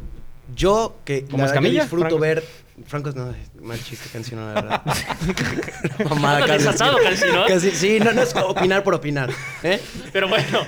Yo 0.54 0.96
que 1.04 1.24
¿Como 1.26 1.44
Escamilla? 1.46 1.82
disfruto 1.82 2.06
Franco. 2.08 2.18
ver 2.20 2.44
Franco 2.86 3.12
no, 3.12 3.32
mal 3.60 3.78
chiste 3.84 4.08
canción 4.12 4.40
la 4.40 4.54
verdad. 4.54 4.82
Anda 6.10 6.46
casi. 6.46 6.64
desatado, 6.64 6.98
casi, 7.02 7.26
¿no? 7.32 7.44
Casi- 7.46 7.70
sí, 7.72 7.98
no, 8.00 8.12
no 8.12 8.22
es 8.22 8.34
opinar 8.34 8.82
por 8.82 8.94
opinar, 8.94 9.30
¿eh? 9.62 9.80
Pero 10.12 10.28
bueno, 10.28 10.60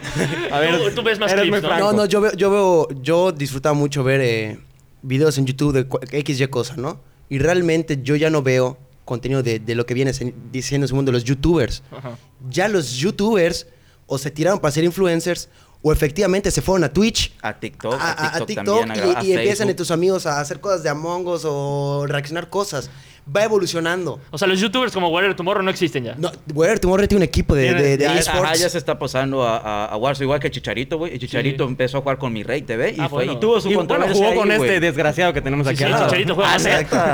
A 0.50 0.60
ver, 0.60 0.78
tú, 0.78 0.90
tú 0.96 1.02
ves 1.02 1.18
más 1.18 1.32
clips, 1.32 1.62
¿no? 1.62 1.78
No, 1.78 1.92
no, 1.92 2.06
yo 2.06 2.20
veo, 2.20 2.32
yo 2.34 2.50
veo, 2.50 2.88
yo 3.02 3.32
disfrutaba 3.32 3.74
mucho 3.74 4.04
ver 4.04 4.20
eh, 4.20 4.58
videos 5.02 5.38
en 5.38 5.46
YouTube 5.46 5.72
de 5.72 6.22
XY 6.24 6.46
cosa, 6.48 6.76
¿no? 6.76 7.00
Y 7.28 7.38
realmente 7.38 7.98
yo 8.02 8.14
ya 8.16 8.30
no 8.30 8.42
veo 8.42 8.76
contenido 9.04 9.42
de, 9.42 9.58
de 9.58 9.74
lo 9.74 9.84
que 9.86 9.94
viene 9.94 10.12
diciendo 10.52 10.84
ese 10.84 10.94
mundo 10.94 11.10
de 11.10 11.18
los 11.18 11.24
youtubers. 11.24 11.82
Ajá. 11.90 12.16
Ya 12.50 12.68
los 12.68 12.92
youtubers 12.96 13.66
o 14.06 14.18
se 14.18 14.30
tiraron 14.30 14.58
para 14.60 14.72
ser 14.72 14.84
influencers 14.84 15.48
o 15.84 15.92
efectivamente 15.92 16.50
se 16.52 16.62
fueron 16.62 16.84
a 16.84 16.92
Twitch. 16.92 17.34
A 17.42 17.58
TikTok, 17.58 17.94
a, 17.94 17.96
a 17.96 18.12
a- 18.12 18.36
a 18.36 18.46
TikTok 18.46 18.64
también, 18.64 18.88
y, 18.96 19.00
gra- 19.00 19.16
a 19.18 19.24
y 19.24 19.32
empiezan 19.32 19.66
de 19.68 19.74
tus 19.74 19.90
amigos 19.90 20.26
a 20.26 20.40
hacer 20.40 20.60
cosas 20.60 20.82
de 20.84 20.88
Among 20.88 21.26
Us 21.26 21.42
o 21.44 22.04
reaccionar 22.06 22.48
cosas. 22.48 22.88
Va 23.24 23.44
evolucionando. 23.44 24.18
O 24.32 24.36
sea, 24.38 24.48
los 24.48 24.58
youtubers 24.58 24.92
como 24.92 25.08
Warrior 25.08 25.36
Tomorrow 25.36 25.62
no 25.62 25.70
existen 25.70 26.02
ya. 26.02 26.16
No, 26.18 26.32
Warrior 26.52 26.80
Tomorrow 26.80 27.06
tiene 27.06 27.18
un 27.22 27.28
equipo 27.28 27.54
de, 27.54 27.72
de, 27.72 27.96
de 27.96 28.04
Ya, 28.04 28.18
esports. 28.18 28.42
ajá, 28.42 28.54
ya 28.56 28.68
se 28.68 28.78
está 28.78 28.98
pasando 28.98 29.44
a, 29.44 29.58
a, 29.58 29.84
a 29.86 29.96
Warzone, 29.96 30.24
igual 30.24 30.40
que 30.40 30.50
Chicharito, 30.50 30.98
güey. 30.98 31.16
Chicharito 31.20 31.64
Sí. 31.64 31.70
empezó 31.70 31.98
a 31.98 32.00
jugar 32.00 32.18
con 32.18 32.32
mi 32.32 32.42
Rey 32.42 32.62
TV 32.62 32.94
y, 32.96 33.00
Ah, 33.00 33.08
fue, 33.08 33.18
bueno. 33.24 33.34
y 33.34 33.40
tuvo 33.40 33.60
su 33.60 33.70
Y 33.70 33.74
bueno, 33.76 33.88
controversia 33.88 34.26
jugó 34.26 34.40
con 34.40 34.50
ahí, 34.50 34.56
este 34.60 34.80
desgraciado 34.80 35.32
que 35.32 35.40
tenemos 35.40 35.64
Sí, 35.68 35.70
aquí 35.70 35.78
sí, 35.78 35.84
al 35.84 35.90
lado. 35.92 36.04
Chicharito 36.06 36.34
juega 36.34 36.50
Ah, 36.54 36.58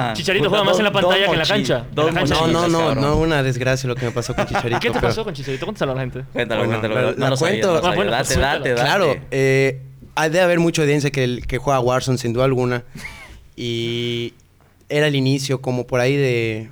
más. 0.09 0.19
Chicharito 0.19 0.49
juega 0.49 0.65
más 0.65 0.79
en 0.79 0.85
la 0.85 0.93
pantalla 0.93 1.27
que 1.27 1.33
en 1.33 1.39
la 1.39 1.45
cancha. 1.47 1.87
dos 1.93 2.09
En 2.09 2.15
la 2.15 2.21
cancha. 2.23 2.35
No, 2.35 2.47
no, 2.47 2.69
no, 2.69 2.95
no, 2.95 3.17
una 3.19 3.43
desgracia 3.43 3.87
lo 3.87 3.95
que 3.95 4.07
me 4.07 4.11
pasó 4.13 4.35
con 4.35 4.47
Chicharito. 4.47 4.81
¿Qué 4.81 4.91
te 4.91 5.01
pasó 5.01 5.25
con 5.25 5.35
Chicharito? 5.35 5.67
Cuéntaselo 5.67 5.93
a 5.93 5.95
la 5.95 6.01
gente. 6.01 6.25
Cuéntalo, 6.33 6.65
Bueno, 6.65 6.81
cuéntalo. 6.81 7.13
no 7.19 7.29
lo 7.31 7.37
cuento. 7.37 7.81
bueno, 7.83 8.11
date, 8.11 8.25
pues 8.25 8.39
date, 8.39 8.69
date. 8.71 8.81
Claro, 8.83 9.17
eh, 9.31 9.83
hay 10.15 10.31
de 10.31 10.41
haber 10.41 10.59
mucha 10.59 10.81
audiencia 10.81 11.11
que, 11.11 11.43
que 11.47 11.59
juega 11.59 11.79
Warzone 11.81 12.17
sin 12.17 12.33
duda 12.33 12.47
alguna. 12.47 12.83
Y 13.57 14.33
era 14.89 15.07
el 15.07 15.15
inicio, 15.17 15.61
como 15.61 15.87
por 15.87 16.01
ahí 16.01 16.17
de, 16.17 16.71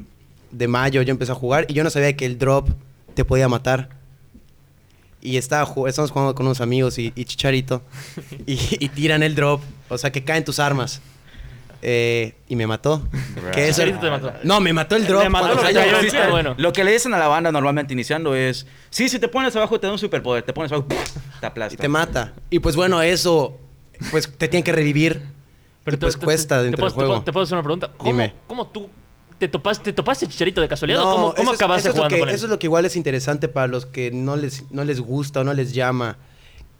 de 0.50 0.68
mayo 0.68 1.02
yo 1.02 1.10
empecé 1.10 1.32
a 1.32 1.34
jugar 1.34 1.66
y 1.68 1.74
yo 1.74 1.84
no 1.84 1.90
sabía 1.90 2.16
que 2.16 2.24
el 2.26 2.38
drop 2.38 2.68
te 3.14 3.24
podía 3.24 3.48
matar. 3.48 3.90
Y 5.22 5.38
estaba, 5.38 5.64
estábamos 5.88 6.10
jugando 6.12 6.34
con 6.34 6.46
unos 6.46 6.60
amigos 6.60 6.98
y, 6.98 7.12
y 7.16 7.24
Chicharito 7.24 7.82
y, 8.46 8.58
y 8.78 8.88
tiran 8.90 9.22
el 9.22 9.34
drop, 9.34 9.60
o 9.88 9.98
sea 9.98 10.12
que 10.12 10.22
caen 10.24 10.44
tus 10.44 10.58
armas. 10.60 11.00
Eh, 11.82 12.34
y 12.48 12.56
me 12.56 12.66
mató. 12.66 13.06
Que 13.52 13.68
eso- 13.68 13.82
Chicharito 13.82 13.98
te 14.00 14.10
mató. 14.10 14.32
No, 14.44 14.60
me 14.60 14.72
mató 14.72 14.96
el 14.96 15.06
drop. 15.06 15.28
Mató 15.28 15.54
lo 15.54 15.62
que 15.62 16.30
bueno. 16.30 16.54
Lo 16.58 16.72
que 16.72 16.84
le 16.84 16.92
dicen 16.92 17.12
a 17.14 17.18
la 17.18 17.28
banda 17.28 17.50
normalmente 17.52 17.92
iniciando 17.92 18.34
es: 18.34 18.66
Sí, 18.90 19.08
si 19.08 19.18
te 19.18 19.28
pones 19.28 19.54
abajo 19.56 19.78
te 19.80 19.86
da 19.86 19.92
un 19.92 19.98
superpoder. 19.98 20.42
Te 20.42 20.52
pones 20.52 20.72
abajo, 20.72 20.88
te 21.40 21.46
aplasta. 21.46 21.74
y 21.74 21.76
te 21.76 21.88
mata. 21.88 22.32
Y 22.50 22.60
pues 22.60 22.76
bueno, 22.76 23.02
eso, 23.02 23.58
pues 24.10 24.30
te 24.36 24.48
tienen 24.48 24.64
que 24.64 24.72
revivir. 24.72 25.22
Pero 25.86 25.98
pues 25.98 26.18
te- 26.18 26.24
cuesta 26.24 26.58
te, 26.58 26.64
dentro 26.64 26.84
del 26.84 26.92
juego. 26.92 27.08
te 27.08 27.14
puedo- 27.14 27.24
te 27.24 27.32
puedo 27.32 27.44
hacer 27.44 27.54
una 27.56 27.62
pregunta. 27.62 27.90
¿Cómo, 27.96 28.10
Dime. 28.10 28.34
¿Cómo 28.46 28.66
tú 28.66 28.88
te 29.38 29.48
topaste, 29.48 29.84
te 29.84 29.92
topaste 29.94 30.26
Chicharito 30.26 30.60
de 30.60 30.68
casualidad? 30.68 31.00
o 31.00 31.04
¿Cómo, 31.04 31.16
cómo 31.34 31.42
eso 31.42 31.52
es- 31.52 31.56
acabaste 31.58 31.88
es 31.88 31.94
jugando 31.94 32.14
que- 32.14 32.20
con 32.20 32.28
él? 32.28 32.34
Eso 32.34 32.44
es 32.46 32.50
lo 32.50 32.58
que 32.58 32.66
igual 32.66 32.84
es 32.84 32.96
interesante 32.96 33.48
para 33.48 33.66
los 33.68 33.86
que 33.86 34.10
no 34.10 34.36
les, 34.36 34.70
no 34.70 34.84
les 34.84 35.00
gusta 35.00 35.40
o 35.40 35.44
no 35.44 35.54
les 35.54 35.72
llama. 35.72 36.18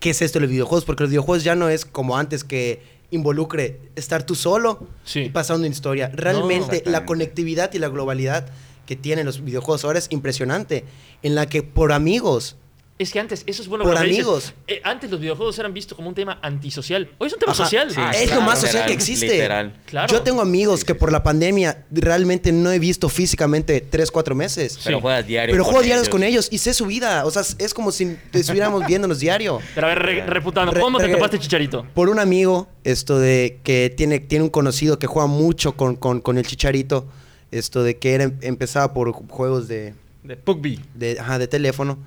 ¿Qué 0.01 0.11
es 0.11 0.21
esto 0.21 0.39
de 0.39 0.43
los 0.43 0.51
videojuegos? 0.51 0.85
Porque 0.85 1.05
los 1.05 1.11
videojuegos 1.11 1.43
ya 1.45 1.55
no 1.55 1.71
es 1.71 1.87
como 1.87 2.19
antes 2.19 2.45
que 2.45 2.83
involucre 3.11 3.81
estar 3.95 4.25
tú 4.25 4.35
solo 4.35 4.87
Sí. 5.05 5.21
y 5.21 5.29
pasando 5.31 5.61
una 5.67 5.69
historia. 5.73 6.11
Realmente 6.13 6.83
la 6.87 7.07
conectividad 7.07 7.73
y 7.73 7.79
la 7.79 7.89
globalidad 7.89 8.49
que 8.85 8.97
tienen 8.97 9.25
los 9.27 9.43
videojuegos 9.45 9.85
ahora 9.85 9.99
es 9.99 10.09
impresionante. 10.11 10.85
En 11.23 11.35
la 11.35 11.47
que 11.47 11.63
por 11.63 11.93
amigos, 11.93 12.57
Es 12.99 13.13
que 13.13 13.21
antes, 13.21 13.43
eso 13.47 13.61
es 13.61 13.69
bueno 13.69 13.85
Por 13.85 13.93
lo 13.93 14.01
que 14.01 14.07
dices. 14.07 14.25
amigos. 14.25 14.55
Eh, 14.67 14.81
antes 14.83 15.11
los 15.11 15.21
videojuegos 15.21 15.59
eran 15.59 15.75
vistos 15.75 15.95
como 15.97 16.09
un 16.09 16.15
tema 16.15 16.39
antisocial. 16.41 17.11
Hoy 17.19 17.27
es 17.27 17.35
un 17.35 17.39
tema 17.41 17.53
Ajá. 17.53 17.65
social. 17.65 17.91
Sí, 17.91 18.01
es 18.15 18.23
claro, 18.23 18.41
lo 18.41 18.47
más 18.47 18.55
social 18.59 18.73
literal, 18.73 18.87
que 18.89 18.93
existe. 18.95 19.27
literal. 19.27 19.75
Claro. 19.85 20.11
Yo 20.11 20.23
tengo 20.23 20.41
amigos 20.41 20.83
que 20.83 20.95
por 20.95 21.13
la 21.13 21.23
pandemia 21.23 21.85
realmente 21.91 22.53
no 22.53 22.73
he 22.73 22.79
visto 22.79 23.11
físicamente 23.11 23.83
3, 23.83 24.11
4 24.11 24.35
meses. 24.35 24.79
Pero 24.83 24.97
Sí. 24.97 25.03
juegas 25.03 25.27
diario. 25.27 25.53
Pero 25.53 25.65
con 25.65 25.73
juego 25.75 25.85
diarios 25.85 26.05
ellos. 26.07 26.11
con 26.11 26.23
ellos 26.23 26.49
y 26.51 26.57
sé 26.57 26.73
su 26.73 26.87
vida. 26.87 27.27
O 27.27 27.31
sea, 27.31 27.43
es 27.59 27.75
como 27.75 27.93
si 27.93 28.17
estuviéramos 28.33 28.83
viéndonos 28.87 29.19
diario. 29.21 29.61
Pero 29.75 29.89
a 29.89 29.91
ver, 29.91 29.99
re- 29.99 30.25
refutando. 30.27 30.73
Re- 30.73 30.81
¿Cómo 30.81 30.97
te 30.99 31.09
topaste 31.09 31.39
Chicharito? 31.39 31.87
Por 31.93 32.09
un 32.09 32.19
amigo, 32.19 32.67
esto 32.83 33.19
de 33.19 33.61
que 33.63 33.93
tiene, 33.95 34.21
tiene 34.21 34.45
un 34.45 34.51
conocido 34.51 34.99
que 34.99 35.07
juega 35.07 35.27
mucho 35.29 35.77
con, 35.77 35.97
con, 35.97 36.23
con 36.23 36.39
el 36.39 36.47
chicharito. 36.47 37.07
Esto 37.51 37.83
de 37.83 37.99
que 37.99 38.15
era, 38.15 38.33
empezaba 38.41 38.95
por 38.95 39.13
juegos 39.13 39.69
de, 39.69 39.93
De 40.25 40.37
PUBG. 40.39 40.79
de, 40.95 41.21
ajá, 41.21 41.39
de 41.39 41.47
teléfono. 41.47 41.99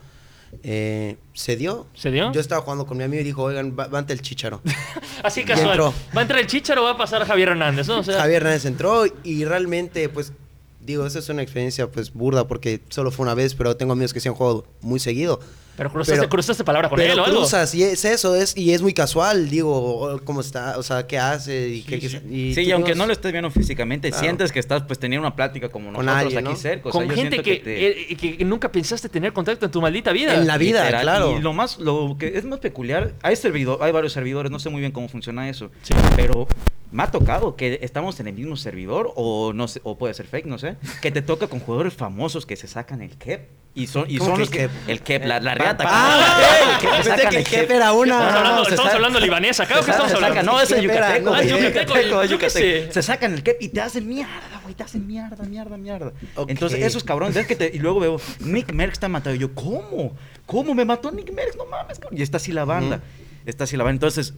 Eh, 0.63 1.17
se 1.33 1.55
dio. 1.55 1.88
¿Se 1.93 2.12
dio? 2.12 2.31
Yo 2.31 2.41
estaba 2.41 2.62
jugando 2.62 2.85
con 2.85 2.97
mi 2.97 3.03
amigo 3.03 3.21
y 3.21 3.23
dijo, 3.23 3.43
oigan, 3.43 3.75
va, 3.77 3.88
va 3.88 3.99
ante 3.99 4.13
el 4.13 4.21
chicharo. 4.21 4.62
Así 5.23 5.43
casual. 5.43 5.69
entró. 5.71 5.93
¿Va 6.15 6.19
a 6.19 6.21
entrar 6.23 6.39
el 6.39 6.47
Chicharo 6.47 6.81
o 6.81 6.85
va 6.85 6.91
a 6.91 6.97
pasar 6.97 7.25
Javier 7.25 7.49
Hernández? 7.49 7.88
¿no? 7.88 7.99
O 7.99 8.03
sea, 8.03 8.19
Javier 8.19 8.41
Hernández 8.41 8.65
entró 8.65 9.03
y 9.23 9.45
realmente, 9.45 10.09
pues, 10.09 10.33
digo, 10.81 11.05
esa 11.05 11.19
es 11.19 11.29
una 11.29 11.41
experiencia, 11.41 11.88
pues, 11.88 12.13
burda 12.13 12.47
porque 12.47 12.81
solo 12.89 13.12
fue 13.12 13.23
una 13.23 13.33
vez, 13.35 13.55
pero 13.55 13.75
tengo 13.75 13.93
amigos 13.93 14.13
que 14.13 14.19
se 14.19 14.29
han 14.29 14.35
jugado 14.35 14.65
muy 14.81 14.99
seguido. 14.99 15.39
Pero 15.79 15.91
cruzaste, 15.91 16.19
Pero- 16.19 16.29
cruzaste 16.29 16.63
palabra 16.63 16.89
con 16.89 16.97
Pero 16.99 17.13
él 17.13 17.19
o 17.19 17.23
algo. 17.25 17.37
cruzas, 17.39 17.73
y 17.73 17.83
es 17.83 18.03
eso, 18.05 18.35
es, 18.35 18.55
y 18.55 18.73
es 18.73 18.81
muy 18.81 18.93
casual, 18.93 19.49
digo, 19.49 20.19
cómo 20.25 20.41
está, 20.41 20.77
o 20.77 20.83
sea, 20.83 21.07
qué 21.07 21.17
hace 21.17 21.69
y 21.69 21.81
qué... 21.83 21.99
sí. 22.01 22.19
qué- 22.19 22.35
y 22.35 22.53
Sí, 22.53 22.61
y 22.61 22.71
aunque 22.71 22.93
no 22.95 23.05
lo 23.07 23.13
estés 23.13 23.31
viendo 23.31 23.49
físicamente, 23.49 24.09
Claro. 24.09 24.21
sientes 24.23 24.51
que 24.51 24.59
estás 24.59 24.83
pues 24.83 24.99
teniendo 24.99 25.25
una 25.25 25.35
plática 25.35 25.69
como 25.69 25.93
Con 25.93 26.05
nosotros 26.05 26.25
alguien, 26.25 26.45
aquí 26.47 26.53
¿no? 26.53 26.59
cerca. 26.59 26.89
O 26.89 26.91
sea, 26.91 26.99
con 27.01 27.09
yo 27.09 27.15
gente 27.15 27.37
siento 27.37 27.43
que, 27.43 27.55
te- 27.57 28.11
eh, 28.11 28.17
que- 28.17 28.37
que 28.37 28.45
nunca 28.45 28.71
pensaste 28.71 29.09
tener 29.09 29.31
contacto 29.33 29.65
en 29.65 29.71
tu 29.71 29.81
maldita 29.81 30.11
vida. 30.11 30.35
En 30.35 30.45
la 30.45 30.57
vida, 30.57 30.81
Literal. 30.83 31.01
claro. 31.01 31.37
Y 31.37 31.41
lo 31.41 31.53
más, 31.53 31.79
lo 31.79 32.17
que 32.19 32.37
es 32.37 32.43
más 32.43 32.59
peculiar, 32.59 33.13
hay 33.23 33.35
servidor, 33.37 33.79
hay 33.81 33.91
varios 33.93 34.13
servidores, 34.13 34.51
no 34.51 34.59
sé 34.59 34.69
muy 34.69 34.81
bien 34.81 34.91
cómo 34.91 35.07
funciona 35.07 35.47
eso, 35.49 35.71
Sí. 35.83 35.93
pero 36.17 36.45
me 36.91 37.03
ha 37.03 37.11
tocado 37.11 37.55
que 37.55 37.79
estamos 37.83 38.19
en 38.19 38.27
el 38.27 38.33
mismo 38.33 38.57
servidor 38.57 39.13
o 39.15 39.53
no 39.53 39.67
sé, 39.67 39.79
o 39.83 39.97
puede 39.97 40.13
ser 40.13 40.25
fake, 40.25 40.45
no 40.47 40.57
sé, 40.57 40.75
que 41.01 41.11
te 41.11 41.21
toca 41.21 41.47
con 41.47 41.59
jugadores 41.59 41.93
famosos 41.93 42.45
que 42.45 42.55
se 42.55 42.67
sacan 42.67 43.01
el 43.01 43.15
kep 43.15 43.47
y 43.75 43.85
son 43.85 44.05
y 44.09 44.17
¿Cómo 44.17 44.31
son 44.35 44.37
que 44.37 44.39
los 44.39 44.49
el 44.49 44.53
que 44.53 44.59
kep? 44.59 44.89
el 44.89 45.01
kep, 45.01 45.25
la, 45.25 45.39
la 45.39 45.53
Reata. 45.77 45.84
Ah, 45.88 46.77
que 46.82 46.88
Pensé 46.88 47.03
sacan 47.10 47.29
que 47.29 47.38
el 47.38 47.43
el 47.43 47.45
kep 47.49 47.71
era 47.71 47.93
una- 47.93 48.13
Estamos 48.15 48.36
hablando, 48.36 48.58
no, 48.60 48.65
se 48.65 48.69
estamos 48.71 48.93
hablando 48.93 49.19
libanés 49.19 49.60
acá. 49.60 49.75
¿o 49.75 49.77
qué 49.79 49.84
se 49.86 49.91
estamos 49.91 50.12
sacan- 50.12 50.23
hablando? 50.29 50.51
No, 50.51 50.62
es 50.62 50.69
¿Qué 50.69 50.75
era? 50.75 50.84
yucateco, 51.17 51.36
es 51.36 51.49
yucateco, 51.49 52.38
qué 52.39 52.49
sé. 52.49 52.91
Se 52.91 53.01
sacan 53.01 53.34
el 53.34 53.43
kep 53.43 53.62
y 53.62 53.69
te 53.69 53.82
hacen 53.82 54.08
mierda, 54.08 54.32
güey. 54.63 54.75
Te 54.75 54.84
hacen 54.84 55.05
mierda, 55.08 55.43
mierda, 55.45 55.77
mierda. 55.77 56.12
Entonces, 56.47 56.82
esos 56.84 57.03
cabrones, 57.03 57.36
ves 57.36 57.47
que 57.47 57.55
te- 57.55 57.71
y 57.73 57.79
luego 57.79 57.99
veo, 57.99 58.21
Nick 58.39 58.71
Merckx 58.73 58.93
está 58.93 59.08
matado. 59.10 59.36
Y 59.36 59.39
yo, 59.39 59.53
¿cómo? 59.53 60.15
¿Cómo 60.45 60.73
me 60.73 60.86
mató 60.86 61.12
Nick 61.12 61.32
Merckx? 61.34 61.55
No 61.58 61.65
mames, 61.65 61.99
cabrón. 61.99 62.17
Y 62.19 62.21
está 62.23 62.38
así 62.38 62.51
la 62.51 62.65
banda. 62.65 63.01
Está 63.45 63.63
así 63.65 63.77
la 63.77 63.84
banda. 63.84 63.95
Entonces, 63.95 64.34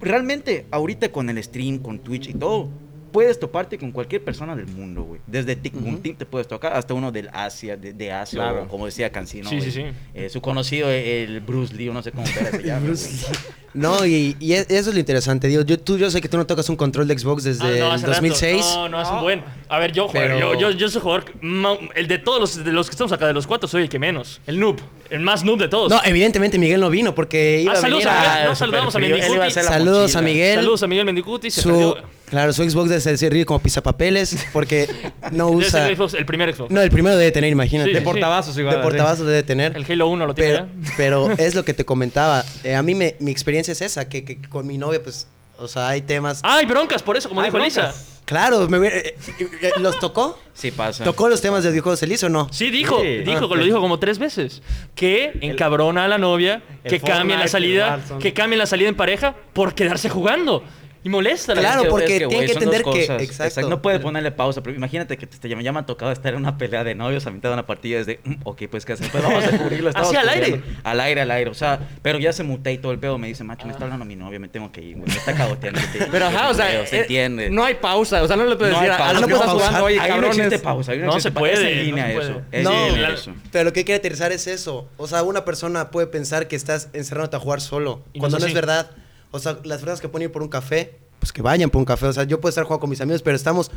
realmente, 0.00 0.66
ahorita 0.70 1.10
con 1.10 1.28
el 1.30 1.42
stream, 1.42 1.78
con 1.78 1.98
Twitch 1.98 2.28
y 2.28 2.34
todo, 2.34 2.68
puedes 3.10 3.38
toparte 3.40 3.78
con 3.78 3.92
cualquier 3.92 4.22
persona 4.24 4.54
del 4.56 4.66
mundo, 4.66 5.02
güey. 5.02 5.20
Desde. 5.26 5.56
Boom 5.70 6.00
Team 6.00 6.16
te 6.16 6.26
puedes 6.26 6.46
tocar 6.48 6.72
hasta 6.74 6.94
uno 6.94 7.10
del 7.12 7.28
Asia, 7.32 7.76
de, 7.76 7.92
de 7.92 8.12
Asia, 8.12 8.38
Claro. 8.40 8.62
o 8.64 8.68
como 8.68 8.86
decía 8.86 9.10
Cancino. 9.10 9.48
Sí, 9.48 9.60
sí, 9.60 9.70
sí. 9.70 9.84
Eh, 10.14 10.28
su 10.28 10.40
conocido, 10.40 10.90
el 10.90 11.40
Bruce 11.40 11.74
Lee, 11.74 11.88
o 11.88 11.92
no 11.94 12.02
sé 12.02 12.12
cómo 12.12 12.26
era, 12.40 12.50
se 12.50 12.62
llama, 12.62 12.86
Bruce. 12.86 13.10
Lee. 13.32 13.38
No, 13.74 14.04
y, 14.06 14.36
y 14.40 14.54
e- 14.54 14.66
eso 14.68 14.88
es 14.90 14.94
lo 14.94 14.98
interesante. 14.98 15.46
Digo, 15.48 15.62
yo, 15.62 15.78
tú, 15.78 15.98
yo 15.98 16.10
sé 16.10 16.20
que 16.20 16.28
tú 16.28 16.36
no 16.36 16.46
tocas 16.46 16.68
un 16.68 16.76
control 16.76 17.06
de 17.06 17.18
Xbox 17.18 17.44
desde 17.44 17.64
Ah, 17.64 17.66
no, 17.68 17.74
el 17.74 17.82
hace 17.92 18.06
rato. 18.06 18.20
2006. 18.20 18.64
No, 18.74 18.88
no, 18.88 19.02
es 19.02 19.08
un 19.08 19.20
buen. 19.20 19.44
A 19.68 19.78
ver, 19.78 19.92
yo, 19.92 20.08
Pero- 20.12 20.38
yo, 20.38 20.54
yo, 20.54 20.70
yo 20.70 20.88
soy 20.88 21.02
jugador. 21.02 21.24
El 21.94 22.08
de 22.08 22.18
todos 22.18 22.40
los, 22.40 22.64
de 22.64 22.72
los 22.72 22.86
que 22.88 22.92
estamos 22.92 23.12
acá, 23.12 23.26
de 23.26 23.34
los 23.34 23.46
cuatro, 23.46 23.68
soy 23.68 23.82
el 23.82 23.88
que 23.88 23.98
menos. 23.98 24.40
El 24.46 24.58
noob. 24.58 24.76
El 25.10 25.20
más 25.20 25.44
noob 25.44 25.58
de 25.58 25.68
todos. 25.68 25.90
No, 25.90 26.00
eventemente 26.04 26.58
Miguel 26.58 26.80
no 26.80 26.90
vino 26.90 27.14
porque 27.14 27.60
iba 27.62 27.72
Ah, 27.72 27.78
a 27.78 27.80
saludos 27.80 28.04
venir 28.04 28.08
a 28.18 28.34
a... 28.42 28.44
No, 28.46 28.54
saludamos 28.54 28.88
a 28.94 28.98
Saludos 29.62 30.16
a. 30.16 30.20
Miguel. 30.22 30.54
Saludos 30.56 30.82
a 30.82 30.86
Miguel 30.86 31.04
Mendicuti. 31.06 31.50
Se 31.50 31.62
Su, 31.62 31.96
claro, 32.28 32.52
su 32.52 32.68
Xbox 32.68 32.90
debe 32.90 33.00
servir 33.16 33.46
como 33.46 33.58
pisapapeles 33.58 34.36
porque 34.52 34.86
no 35.32 35.48
Debe 35.50 35.62
ser 35.64 35.68
usa... 35.68 35.88
el 35.88 35.96
Xbox, 35.96 36.14
el 36.14 36.26
primer 36.26 36.54
Xbox. 36.54 36.70
No, 36.70 36.80
el 36.82 36.90
primero 36.90 37.16
debe 37.16 37.30
tener, 37.32 37.50
imagínate. 37.50 37.88
Sí, 37.90 37.94
De 37.94 38.02
portavasos 38.02 38.56
igual. 38.58 38.76
de 38.76 38.82
portavasos 38.82 39.26
debe 39.26 39.42
tener. 39.42 39.74
El 39.76 39.84
Halo 39.90 40.08
1 40.08 40.26
lo 40.26 40.34
tiene 40.34 40.52
Pero, 40.96 41.28
pero 41.28 41.30
es 41.38 41.54
lo 41.54 41.64
que 41.64 41.72
te 41.74 41.84
comentaba. 41.86 42.44
Eh, 42.64 42.74
a 42.74 42.82
mí 42.82 42.94
me, 42.94 43.16
mi 43.18 43.30
experiencia 43.30 43.57
es 43.66 43.80
esa, 43.82 44.08
que, 44.08 44.24
que 44.24 44.40
con 44.48 44.66
mi 44.66 44.78
novia, 44.78 45.02
pues, 45.02 45.26
o 45.58 45.66
sea, 45.68 45.88
hay 45.88 46.02
temas... 46.02 46.40
Ah, 46.44 46.56
hay 46.56 46.66
broncas, 46.66 47.02
por 47.02 47.16
eso, 47.16 47.28
como 47.28 47.42
dijo 47.42 47.56
Elisa. 47.58 47.94
Claro, 48.24 48.68
me 48.68 48.86
eh, 48.88 49.14
eh, 49.38 49.48
eh, 49.62 49.70
¿los 49.78 49.98
tocó? 49.98 50.38
Sí 50.52 50.70
pasa. 50.72 51.04
¿Tocó 51.04 51.28
los 51.28 51.40
temas 51.40 51.62
de 51.62 51.70
videojuegos 51.70 52.02
Elisa 52.02 52.26
o 52.26 52.28
no? 52.28 52.48
Sí, 52.52 52.70
dijo, 52.70 53.00
Sí. 53.00 53.18
dijo, 53.18 53.48
Ah, 53.50 53.56
lo 53.56 53.64
dijo 53.64 53.80
como 53.80 53.98
tres 54.00 54.18
veces. 54.18 54.60
Que 54.94 55.38
encabrona 55.40 56.04
a 56.04 56.08
la 56.08 56.18
novia, 56.18 56.62
el 56.84 56.90
que 56.90 56.98
cambie 56.98 57.12
Fortnite, 57.14 57.36
la 57.38 57.42
el 57.44 57.48
salida, 57.48 57.88
Warzone. 57.90 58.20
que 58.20 58.34
cambie 58.34 58.58
la 58.58 58.66
salida 58.66 58.88
en 58.88 58.96
pareja 58.96 59.34
por 59.52 59.74
quedarse 59.74 60.08
jugando. 60.10 60.62
Y 61.04 61.08
molesta. 61.08 61.54
la 61.54 61.60
Claro, 61.60 61.76
gente. 61.82 61.90
porque 61.90 62.18
güey, 62.18 62.28
tiene 62.28 62.46
que 62.46 62.52
entender 62.52 62.82
que- 62.82 63.04
exacto. 63.24 63.68
No 63.68 63.80
puedes 63.80 64.00
ponerle 64.00 64.30
pausa. 64.32 64.62
Pero 64.62 64.76
imagínate 64.76 65.16
que 65.16 65.26
te, 65.26 65.38
te 65.38 65.48
llama- 65.48 65.62
ya 65.62 65.72
me 65.72 65.80
ha 65.80 65.86
tocado 65.86 66.10
estar 66.12 66.32
en 66.34 66.40
una 66.40 66.58
pelea 66.58 66.84
de 66.84 66.94
novios 66.94 67.26
a 67.26 67.30
mitad 67.30 67.48
de 67.50 67.54
una 67.54 67.66
partida. 67.66 67.98
Desde, 67.98 68.20
mm, 68.24 68.34
ok, 68.44 68.62
pues 68.70 68.84
¿qué 68.84 68.94
hacemos? 68.94 69.12
Pues 69.12 69.22
vamos 69.22 69.44
a 69.44 69.50
cubrirlo. 69.58 69.88
estamos 69.90 70.08
Así 70.08 70.16
al 70.16 70.28
aire. 70.28 70.60
Al 70.84 71.00
aire, 71.00 71.20
al 71.20 71.30
aire. 71.30 71.50
O 71.50 71.54
sea, 71.54 71.78
pero 72.02 72.18
ya 72.18 72.32
se 72.32 72.42
muté 72.42 72.72
y 72.72 72.78
todo 72.78 72.92
el 72.92 72.98
pedo. 72.98 73.16
Me 73.18 73.28
dice, 73.28 73.44
macho, 73.44 73.66
me 73.66 73.72
está 73.72 73.84
hablando 73.84 74.04
mi 74.04 74.16
novia, 74.16 74.38
me 74.38 74.48
tengo 74.48 74.70
que 74.72 74.82
ir. 74.82 74.96
güey, 74.96 75.08
Me 75.08 75.14
está 75.16 75.34
cagoteando. 75.34 75.80
te- 75.92 76.06
Pero 76.06 76.26
ajá, 76.26 76.50
o 76.50 76.54
sea, 76.54 76.66
Pero 76.66 76.86
se 76.86 76.96
eh, 76.96 77.00
entiende. 77.02 77.50
no 77.50 77.64
hay 77.64 77.74
pausa. 77.74 78.22
O 78.22 78.26
sea, 78.26 78.36
no 78.36 78.44
le 78.44 78.56
puedes 78.56 78.74
decir 78.74 78.90
a 78.90 78.96
pausa. 78.98 79.12
los 79.14 79.22
que 79.22 79.28
No 79.30 79.36
puedo 79.38 79.50
jugando, 79.52 79.84
oye, 79.84 80.00
Ahí 80.00 80.08
no 80.10 80.14
cabrones. 80.16 80.36
existe 80.38 80.58
pausa. 80.58 80.92
ahí 80.92 80.98
No 80.98 81.06
existe 81.06 81.28
se 81.28 81.32
pausa. 81.32 81.52
Es 81.52 81.58
puede, 81.60 81.92
no 81.92 82.22
se 82.22 82.32
puede. 82.92 83.12
Es 83.12 83.28
pero 83.52 83.64
lo 83.64 83.72
que 83.72 83.80
hay 83.80 83.84
que 83.84 83.94
aterrizar 83.94 84.32
es 84.32 84.46
eso. 84.46 84.88
O 84.96 85.06
sea, 85.06 85.22
una 85.22 85.44
persona 85.44 85.90
puede 85.90 86.06
pensar 86.08 86.48
que 86.48 86.56
estás 86.56 86.88
encerrándote 86.92 87.36
a 87.36 87.40
jugar 87.40 87.60
solo, 87.60 88.02
cuando 88.18 88.36
es 88.38 88.42
no 88.42 88.48
es 88.48 88.54
verdad. 88.54 88.90
O 89.30 89.38
sea, 89.38 89.52
las 89.64 89.78
personas 89.80 90.00
que 90.00 90.08
pueden 90.08 90.28
ir 90.28 90.32
por 90.32 90.42
un 90.42 90.48
café, 90.48 90.96
pues 91.20 91.32
que 91.32 91.42
vayan 91.42 91.70
por 91.70 91.78
un 91.80 91.84
café. 91.84 92.06
O 92.06 92.12
sea, 92.12 92.24
yo 92.24 92.40
puedo 92.40 92.50
estar 92.50 92.64
jugando 92.64 92.80
con 92.80 92.90
mis 92.90 93.00
amigos, 93.00 93.22
pero 93.22 93.36
estamos 93.36 93.70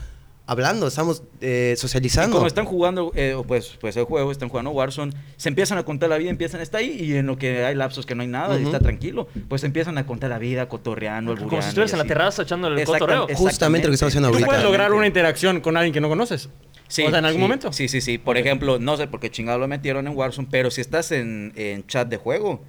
hablando, 0.47 0.87
estamos 0.87 1.23
eh, 1.39 1.73
Y 1.75 1.79
socializando. 1.79 2.35
como 2.37 2.47
están 2.47 2.65
jugando, 2.65 3.11
eh, 3.15 3.35
pues, 3.47 3.77
pues 3.79 3.95
el 3.95 4.03
juego, 4.05 4.31
están 4.31 4.49
jugando 4.49 4.71
Warzone, 4.71 5.13
se 5.37 5.49
empiezan 5.49 5.77
a 5.77 5.83
contar 5.83 6.09
la 6.09 6.17
vida, 6.17 6.29
empiezan, 6.29 6.61
está 6.61 6.79
ahí, 6.79 6.97
y 6.99 7.15
en 7.15 7.27
lo 7.27 7.37
que 7.37 7.63
hay 7.63 7.75
lapsos 7.75 8.05
que 8.05 8.15
no 8.15 8.21
hay 8.23 8.27
nada, 8.27 8.55
y 8.57 8.61
Ujú. 8.63 8.67
está 8.67 8.79
tranquilo, 8.79 9.27
pues 9.47 9.63
empiezan 9.63 9.97
a 9.97 10.05
contar 10.05 10.29
la 10.29 10.39
vida, 10.39 10.67
cotorreando, 10.67 11.31
Como 11.33 11.43
albureando 11.43 11.61
si 11.63 11.69
estuvieras 11.69 11.91
y 11.91 11.93
en 11.93 11.99
la 11.99 12.05
terraza 12.05 12.41
echando 12.41 12.67
el 12.67 12.77
Exactam- 12.79 12.99
cotorreo. 12.99 13.27
Justamente 13.35 13.87
lo 13.87 13.91
que 13.91 13.95
estamos 13.95 14.11
haciendo 14.11 14.29
Tú 14.29 14.33
ahorita. 14.35 14.47
puedes 14.47 14.63
lograr 14.63 14.91
una 14.93 15.07
interacción 15.07 15.61
con 15.61 15.77
alguien 15.77 15.93
que 15.93 16.01
no 16.01 16.09
conoces. 16.09 16.49
Sí, 16.87 17.03
o 17.05 17.09
sea, 17.09 17.19
en 17.19 17.25
algún 17.25 17.39
sí, 17.39 17.43
momento. 17.43 17.71
Sí, 17.71 17.87
sí, 17.87 18.01
sí. 18.01 18.17
Por 18.17 18.35
ejemplo, 18.37 18.77
no 18.77 18.97
sé 18.97 19.07
por 19.07 19.21
qué 19.21 19.31
chingado 19.31 19.59
lo 19.59 19.67
metieron 19.69 20.05
en 20.07 20.17
Warzone, 20.17 20.49
pero 20.51 20.69
si 20.71 20.81
estás 20.81 21.13
en, 21.13 21.53
en 21.55 21.87
chat 21.87 22.09
de 22.09 22.17
juego, 22.17 22.61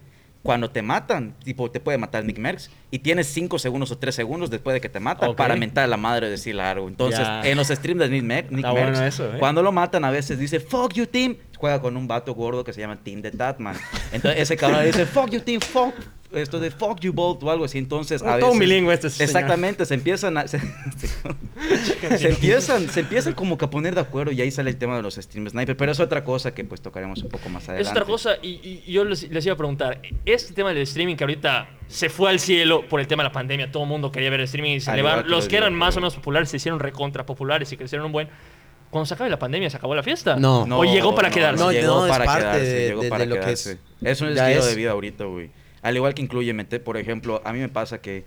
cuando 0.42 0.70
te 0.70 0.82
matan, 0.82 1.34
tipo, 1.44 1.70
te 1.70 1.78
puede 1.78 1.98
matar 1.98 2.24
Nick 2.24 2.38
Merckx, 2.38 2.68
y 2.90 2.98
tienes 2.98 3.28
5 3.28 3.58
segundos 3.60 3.92
o 3.92 3.98
3 3.98 4.12
segundos 4.14 4.50
después 4.50 4.74
de 4.74 4.80
que 4.80 4.88
te 4.88 4.98
mata 4.98 5.28
Ok. 5.28 5.36
para 5.36 5.54
mentar 5.54 5.84
a 5.84 5.86
la 5.86 5.96
madre 5.96 6.26
y 6.26 6.30
decirle 6.30 6.62
algo. 6.62 6.88
Entonces, 6.88 7.20
Ya. 7.20 7.42
en 7.42 7.56
los 7.56 7.68
streams 7.68 8.00
de 8.00 8.08
Nick, 8.08 8.22
Mer- 8.24 8.46
Nick 8.50 8.58
Está 8.58 8.70
bueno 8.72 8.86
Merckx, 8.90 9.00
eso, 9.14 9.34
¿eh? 9.34 9.38
cuando 9.38 9.62
lo 9.62 9.70
matan, 9.70 10.04
a 10.04 10.10
veces 10.10 10.38
dice, 10.38 10.58
fuck 10.58 10.92
you, 10.94 11.06
team. 11.06 11.36
Juega 11.56 11.80
con 11.80 11.96
un 11.96 12.08
vato 12.08 12.34
gordo 12.34 12.64
que 12.64 12.72
se 12.72 12.80
llama 12.80 12.96
Team 12.96 13.22
de 13.22 13.30
Tatman. 13.30 13.76
Entonces, 14.12 14.40
ese 14.40 14.56
cabrón 14.56 14.84
dice, 14.84 15.06
fuck 15.06 15.30
you, 15.30 15.40
team, 15.40 15.60
fuck. 15.60 15.94
Esto 16.34 16.58
de 16.60 16.70
fuck 16.70 17.00
you 17.00 17.12
both 17.12 17.42
o 17.42 17.50
algo 17.50 17.64
así. 17.64 17.78
Entonces, 17.78 18.22
a 18.22 18.38
Todo 18.38 18.58
bilingüe 18.58 18.94
este 18.94 19.10
señor. 19.10 19.28
Exactamente, 19.28 19.84
se 19.86 19.94
empiezan 19.94 20.36
a. 20.38 20.44
Se, 20.48 22.18
se 22.18 22.28
empiezan, 22.28 22.88
se 22.88 23.00
empiezan 23.00 23.34
como 23.34 23.56
que 23.56 23.64
a 23.64 23.70
poner 23.70 23.94
de 23.94 24.00
acuerdo 24.00 24.32
y 24.32 24.40
ahí 24.40 24.50
sale 24.50 24.70
el 24.70 24.76
tema 24.76 24.96
de 24.96 25.02
los 25.02 25.14
stream 25.14 25.48
sniper. 25.48 25.76
Pero 25.76 25.92
es 25.92 26.00
otra 26.00 26.24
cosa 26.24 26.52
que 26.54 26.64
pues 26.64 26.80
tocaremos 26.80 27.22
un 27.22 27.28
poco 27.28 27.48
más 27.48 27.68
adelante. 27.68 27.82
Es 27.82 27.90
otra 27.90 28.04
cosa, 28.04 28.36
y, 28.42 28.82
y 28.86 28.92
yo 28.92 29.04
les, 29.04 29.30
les 29.30 29.44
iba 29.46 29.54
a 29.54 29.56
preguntar, 29.56 30.00
este 30.26 30.54
tema 30.54 30.70
del 30.70 30.78
streaming 30.82 31.16
que 31.16 31.24
ahorita 31.24 31.68
se 31.86 32.08
fue 32.08 32.30
al 32.30 32.40
cielo 32.40 32.88
por 32.88 33.00
el 33.00 33.06
tema 33.06 33.22
de 33.22 33.28
la 33.28 33.32
pandemia, 33.32 33.70
todo 33.70 33.84
el 33.84 33.88
mundo 33.88 34.10
quería 34.10 34.30
ver 34.30 34.40
el 34.40 34.44
streaming 34.44 34.76
y 34.76 34.80
se 34.80 34.92
elevaron. 34.92 35.28
Los 35.30 35.46
que 35.48 35.56
eran 35.56 35.74
más 35.74 35.96
o 35.96 36.00
menos 36.00 36.14
populares 36.14 36.48
se 36.50 36.56
hicieron 36.56 36.80
recontra 36.80 37.24
populares 37.24 37.70
y 37.72 37.76
crecieron 37.76 38.06
un 38.06 38.12
buen. 38.12 38.28
Cuando 38.90 39.06
se 39.06 39.14
acabe 39.14 39.30
la 39.30 39.38
pandemia, 39.38 39.70
¿se 39.70 39.76
acabó 39.78 39.94
la 39.94 40.02
fiesta? 40.02 40.36
No. 40.36 40.62
¿O 40.64 40.84
llegó 40.84 41.14
para 41.14 41.30
quedarse? 41.30 41.62
No, 41.62 41.72
llegó 41.72 42.00
no, 42.00 42.06
es 42.06 42.12
para 42.12 42.24
parte 42.26 42.42
quedarse, 42.42 42.64
de- 42.66 42.88
llegó 42.88 43.02
de- 43.02 43.08
para 43.08 43.20
de 43.24 43.26
lo 43.28 43.34
que 43.36 43.40
quedarse. 43.40 43.72
es. 43.72 43.78
Es 44.02 44.20
un 44.20 44.28
estilo 44.28 44.48
es. 44.60 44.66
de 44.66 44.74
vida 44.74 44.90
ahorita, 44.90 45.24
güey. 45.24 45.50
Al 45.82 45.96
igual 45.96 46.14
que 46.14 46.22
incluye 46.22 46.54
por 46.80 46.96
ejemplo, 46.96 47.42
a 47.44 47.52
mí 47.52 47.58
me 47.58 47.68
pasa 47.68 48.00
que 48.00 48.24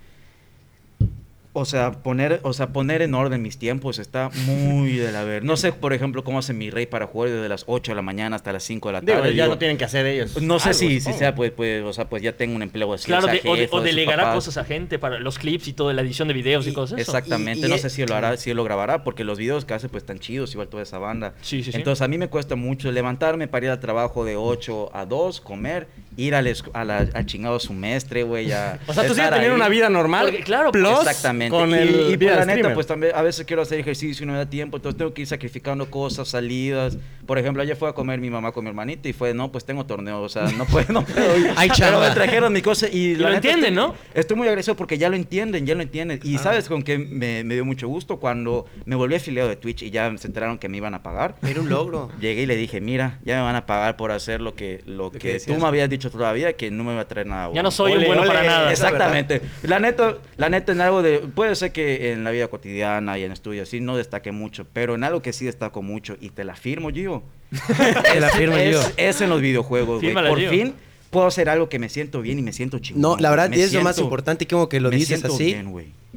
o 1.56 1.65
sea, 1.65 1.91
poner, 1.91 2.39
o 2.44 2.54
sea, 2.54 2.68
poner 2.68 3.02
en 3.02 3.13
orden 3.15 3.41
mis 3.41 3.58
tiempos 3.58 3.98
está 4.00 4.30
muy 4.46 4.98
de 4.98 5.12
la 5.12 5.24
ver. 5.24 5.44
No 5.44 5.58
sé, 5.58 5.72
por 5.72 5.94
ejemplo, 5.94 6.24
cómo 6.24 6.39
hace 6.39 6.54
mi 6.54 6.70
rey 6.70 6.86
para 6.86 7.08
jugar 7.08 7.32
desde 7.32 7.50
las 7.50 7.63
8 7.68 7.91
de 7.91 7.96
la 7.96 8.02
mañana 8.02 8.36
hasta 8.36 8.52
las 8.54 8.63
5 8.63 8.89
de 8.89 8.94
la 8.94 9.02
Digo, 9.02 9.13
tarde. 9.20 9.36
ya 9.36 9.44
Digo, 9.46 9.56
no 9.56 9.58
tienen 9.60 9.78
que 9.78 9.86
hacer 9.86 10.06
ellos. 10.06 10.41
No 10.41 10.60
sé 10.60 10.70
algo, 10.70 10.80
si, 10.80 11.00
si 11.00 11.13
sea, 11.13 11.34
pues, 11.34 11.52
pues, 11.52 11.84
o 11.84 11.94
sea, 11.94 12.10
pues 12.10 12.22
ya 12.22 12.34
tengo 12.34 12.56
un 12.56 12.62
empleo 12.62 12.94
así. 12.94 13.06
Claro, 13.06 13.24
o 13.26 13.30
sea, 13.30 13.36
jefe 13.36 13.50
o 13.50 13.56
de 13.56 13.68
sus 13.70 13.84
delegará 13.84 14.34
cosas 14.34 14.58
a 14.58 14.65
gente 14.65 15.00
para 15.00 15.20
los 15.20 15.39
clips 15.39 15.68
y 15.70 15.74
toda 15.74 15.94
la 15.94 16.02
edición 16.02 16.28
de 16.28 16.34
videos 16.34 16.68
y, 16.68 16.72
Y- 16.72 16.74
cosas 16.74 17.00
eso. 17.00 17.10
Exactamente, 17.12 17.62
Y- 17.68 17.70
y- 17.70 17.72
no 17.74 17.78
sé 17.78 17.89
si 17.89 18.06
lo 18.06 18.15
hará, 18.15 18.38
si 18.38 18.54
lo 18.54 18.63
grabará, 18.63 19.04
porque 19.04 19.24
los 19.24 19.38
videos 19.39 19.65
que 19.65 19.74
hace 19.74 19.89
pues 19.89 20.04
están 20.04 20.20
chidos, 20.20 20.52
igual 20.54 20.68
toda 20.68 20.84
esa 20.84 20.98
banda. 21.00 21.34
Sí, 21.41 21.63
sí, 21.63 21.72
sí. 21.72 21.78
Entonces 21.78 22.02
a 22.02 22.08
mí 22.08 22.18
me 22.18 22.28
cuesta 22.28 22.56
mucho 22.56 22.91
levantarme 22.91 23.48
para 23.48 23.65
ir 23.65 23.72
al 23.72 23.80
trabajo 23.80 24.26
de 24.26 24.36
8 24.36 24.89
a 24.94 25.06
2, 25.06 25.39
comer, 25.41 25.88
ir 26.18 26.36
al, 26.36 26.54
a 26.74 26.84
la- 26.86 27.08
al 27.13 27.26
chingado 27.26 27.60
semestre, 27.60 28.24
güey, 28.24 28.48
ya. 28.48 28.80
O 28.88 28.94
sea, 28.94 29.08
tú 29.08 29.13
teniendo 29.15 29.38
ahí. 29.38 29.50
una 29.50 29.70
vida 29.70 29.89
normal. 29.89 30.26
Porque, 30.28 30.44
claro, 30.44 30.72
plus 30.72 30.89
Exactamente. 31.00 31.44
Con 31.49 31.69
y, 31.71 31.73
el 31.73 32.12
y, 32.12 32.17
pues, 32.17 32.36
la 32.36 32.45
neta, 32.45 32.73
pues 32.73 32.88
también 32.88 33.13
a 33.15 33.21
veces 33.21 33.45
quiero 33.45 33.62
hacer 33.62 33.79
ejercicio 33.79 34.23
y 34.23 34.27
no 34.27 34.34
me 34.34 34.39
da 34.39 34.49
tiempo, 34.49 34.77
entonces 34.77 34.97
tengo 34.97 35.13
que 35.13 35.21
ir 35.21 35.27
sacrificando 35.27 35.89
cosas, 35.89 36.27
salidas. 36.27 36.97
Por 37.25 37.38
ejemplo, 37.39 37.62
ayer 37.63 37.75
fue 37.75 37.89
a 37.89 37.93
comer 37.93 38.19
mi 38.19 38.29
mamá 38.29 38.51
con 38.51 38.63
mi 38.63 38.69
hermanita 38.69 39.10
y 39.10 39.13
fue, 39.13 39.34
no, 39.34 39.51
pues 39.51 39.65
tengo 39.65 39.86
torneo, 39.86 40.21
o 40.21 40.29
sea, 40.29 40.43
no 40.58 40.65
puedo, 40.71 40.91
no 40.93 41.03
puedo 41.03 41.38
ir. 41.38 41.51
Hay 41.55 41.69
Pero 41.77 41.99
me 41.99 42.10
trajeron 42.12 42.53
mi 42.53 42.62
cosa 42.62 42.88
y, 42.88 43.15
lo 43.15 43.23
la 43.23 43.36
neta 43.36 43.47
entienden, 43.49 43.73
estoy- 43.73 43.88
¿no? 43.88 43.95
Estoy 44.13 44.38
muy 44.38 44.47
agradecido 44.47 44.75
porque 44.75 44.97
ya 44.97 45.10
lo 45.10 45.15
entienden, 45.15 45.65
ya 45.65 45.75
lo 45.75 45.81
entienden. 45.81 46.19
Y 46.23 46.38
sabes 46.38 46.67
con 46.67 46.84
que 46.84 46.97
me, 46.97 47.43
me 47.43 47.53
dio 47.55 47.65
mucho 47.65 47.88
gusto 47.88 48.17
cuando 48.17 48.65
me 48.86 48.95
volví 48.95 49.15
afiliado 49.15 49.49
de 49.49 49.55
Twitch 49.55 49.84
y 49.84 49.91
ya 49.91 50.15
se 50.17 50.27
enteraron 50.27 50.58
que 50.58 50.69
me 50.69 50.77
iban 50.77 50.93
a 50.93 51.03
pagar. 51.03 51.36
Era 51.47 51.62
un 51.62 51.69
logro. 51.69 52.10
Llegué 52.19 52.43
y 52.43 52.45
le 52.45 52.55
dije, 52.55 52.81
mira, 52.81 53.19
ya 53.23 53.38
me 53.38 53.41
van 53.43 53.55
a 53.55 53.65
pagar 53.65 53.97
por 53.97 54.12
hacer 54.12 54.41
lo 54.41 54.55
que, 54.55 54.81
lo 54.86 55.12
que 55.12 55.39
tú 55.39 55.55
me 55.55 55.65
habías 55.67 55.89
dicho 55.89 56.10
todavía, 56.10 56.53
que 56.53 56.71
no 56.71 56.84
me 56.84 56.93
va 56.95 57.01
a 57.01 57.08
traer 57.08 57.27
nada. 57.27 57.47
Ya 57.53 57.63
no 57.63 57.69
bueno". 57.69 57.71
soy 57.71 57.91
un 57.93 57.97
Ole, 57.99 58.08
bueno 58.08 58.21
ole, 58.21 58.31
para 58.31 58.43
nada. 58.43 58.71
Exactamente. 58.71 59.41
La 59.63 59.79
neta, 59.79 60.15
la 60.38 60.49
neta 60.49 60.71
en 60.71 60.81
algo 60.81 61.01
de, 61.01 61.19
puede 61.36 61.56
ser 61.56 61.71
que 61.71 62.12
en 62.12 62.24
la 62.24 62.32
vida 62.32 62.48
cotidiana 62.48 63.17
y 63.19 63.24
en 63.24 63.32
estudios 63.32 63.69
sí 63.69 63.80
no 63.82 63.95
destaque 63.98 64.32
mucho, 64.32 64.65
pero 64.74 64.95
en 64.95 65.04
algo 65.04 65.21
que 65.21 65.34
sí 65.34 65.45
destaco 65.45 65.82
mucho 65.82 66.17
y 66.19 66.30
te 66.30 66.43
la 66.43 66.56
firmo, 66.56 66.89
Gio. 66.91 67.24
Te 68.13 68.19
la 68.19 68.30
firmo, 68.30 68.56
es, 68.58 68.69
Gio. 68.80 68.93
es 68.98 69.21
en 69.21 69.30
los 69.30 69.39
videojuegos, 69.41 70.02
güey. 70.02 70.13
Por 70.13 70.39
Gio. 70.39 70.50
fin 70.50 70.74
puedo 71.12 71.28
hacer 71.28 71.48
algo 71.50 71.69
que 71.69 71.80
me 71.80 71.88
siento 71.89 72.21
bien 72.21 72.39
y 72.39 72.41
me 72.41 72.52
siento 72.54 72.80
chingón. 72.80 73.02
No, 73.02 73.17
la 73.17 73.30
verdad, 73.30 73.52
y 73.54 73.62
es 73.62 73.71
lo 73.74 73.82
más 73.82 73.98
importante 74.00 74.48
como 74.48 74.67
que 74.67 74.80
lo 74.80 74.89
me 74.89 74.95
dices 74.98 75.24
así. 75.24 75.45
bien, 75.45 75.71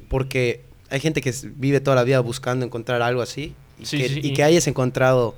porque 0.08 0.62
hay 0.90 1.00
gente 1.00 1.20
que 1.20 1.32
vive 1.56 1.80
toda 1.80 1.94
la 1.96 2.04
vida 2.04 2.20
buscando 2.20 2.64
encontrar 2.64 3.02
algo 3.02 3.20
así. 3.22 3.54
Y, 3.78 3.86
Sí, 3.86 3.98
que, 3.98 4.08
sí, 4.08 4.20
y 4.22 4.26
y- 4.28 4.32
que 4.32 4.42
hayas 4.42 4.66
encontrado 4.66 5.36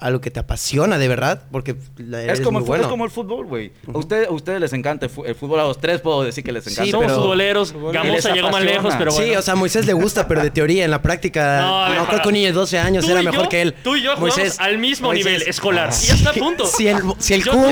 algo 0.00 0.20
que 0.20 0.30
te 0.30 0.40
apasiona 0.40 0.98
de 0.98 1.08
verdad, 1.08 1.42
porque 1.52 1.76
Es 2.22 2.40
como, 2.40 2.58
muy 2.60 2.64
el, 2.64 2.68
bueno. 2.68 2.84
es 2.84 2.88
como 2.90 3.04
el 3.04 3.10
fútbol, 3.10 3.46
güey. 3.46 3.72
A 3.92 3.98
ustedes, 3.98 4.28
a 4.28 4.32
ustedes 4.32 4.60
les 4.60 4.72
encanta 4.72 5.06
el, 5.06 5.12
el 5.26 5.34
fútbol. 5.34 5.60
A 5.60 5.64
los 5.64 5.78
tres 5.80 6.00
puedo 6.00 6.22
decir 6.24 6.42
que 6.42 6.52
les 6.52 6.64
Sí, 6.64 6.70
encanta. 6.70 6.90
Somos 6.90 7.06
pero- 7.06 7.20
futboleros. 7.22 7.72
Gamosa 7.92 8.32
llegó 8.34 8.50
más 8.50 8.62
lejos, 8.64 8.94
pero 8.98 9.12
bueno. 9.12 9.26
Sí, 9.26 9.36
o 9.36 9.42
sea, 9.42 9.52
a 9.54 9.56
Moisés 9.56 9.86
le 9.86 9.92
gusta, 9.92 10.26
pero 10.26 10.42
de 10.42 10.50
teoría, 10.50 10.84
en 10.84 10.90
la 10.90 11.02
práctica, 11.02 11.60
No, 11.60 11.94
no, 11.94 12.00
a 12.02 12.06
creo 12.08 12.22
que 12.22 12.28
un 12.28 12.34
niño 12.34 12.46
de 12.48 12.52
12 12.52 12.78
años 12.78 13.08
era 13.08 13.22
mejor 13.22 13.44
yo- 13.44 13.48
que 13.48 13.62
él. 13.62 13.74
Tú 13.82 13.96
y 13.96 14.02
yo 14.02 14.16
jugamos 14.16 14.58
al 14.60 14.78
mismo 14.78 15.12
nivel 15.12 15.42
escolar. 15.42 15.90
Y 16.02 16.06
ya 16.06 16.14
está 16.14 16.30
a 16.30 16.32
punto. 16.34 16.66
Si 16.66 16.88
el, 16.88 16.96
si 17.18 17.34
el 17.34 17.46
Kun, 17.46 17.64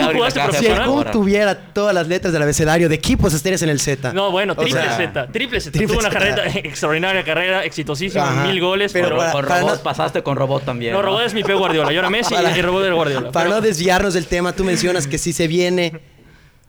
si 0.58 0.66
el 0.66 0.82
Kun 0.84 1.04
tuviera 1.12 1.54
todas 1.72 1.94
las 1.94 2.08
letras 2.08 2.32
del 2.32 2.42
abecedario 2.42 2.88
de 2.88 2.94
equipos, 2.94 3.32
estarías 3.34 3.62
en 3.62 3.68
el 3.70 3.80
Z. 3.80 4.12
No, 4.12 4.30
bueno, 4.30 4.52
O 4.56 4.56
triple 4.62 4.82
sea, 4.82 4.96
Z. 4.96 5.26
Triple 5.32 5.60
Z. 5.60 5.72
triple 5.72 5.88
Tuvo 5.96 6.00
una 6.00 6.10
carrera, 6.10 6.46
extraordinaria 6.48 7.24
carrera, 7.24 7.64
exitosísima, 7.64 8.44
mil 8.46 8.60
goles. 8.60 8.92
Pero 8.92 9.16
con 9.32 9.42
robot 9.44 9.76
no- 9.76 9.82
pasaste 9.82 10.22
con 10.22 10.36
robot 10.36 10.64
también. 10.64 10.92
no, 10.92 11.02
Robot 11.02 11.22
es 11.26 11.34
mi 11.34 11.42
P. 11.42 11.54
Guardiola. 11.54 11.92
Yo 11.92 12.02
Messi 12.18 12.34
Para- 12.34 12.56
y 12.56 12.60
Guardiola. 12.62 13.32
Para 13.32 13.46
Pero- 13.46 13.56
no 13.56 13.60
desviarnos 13.60 14.14
del 14.14 14.26
tema, 14.26 14.52
tú 14.54 14.64
mencionas 14.64 15.06
que 15.06 15.18
sí 15.18 15.32
se 15.32 15.46
viene 15.48 16.00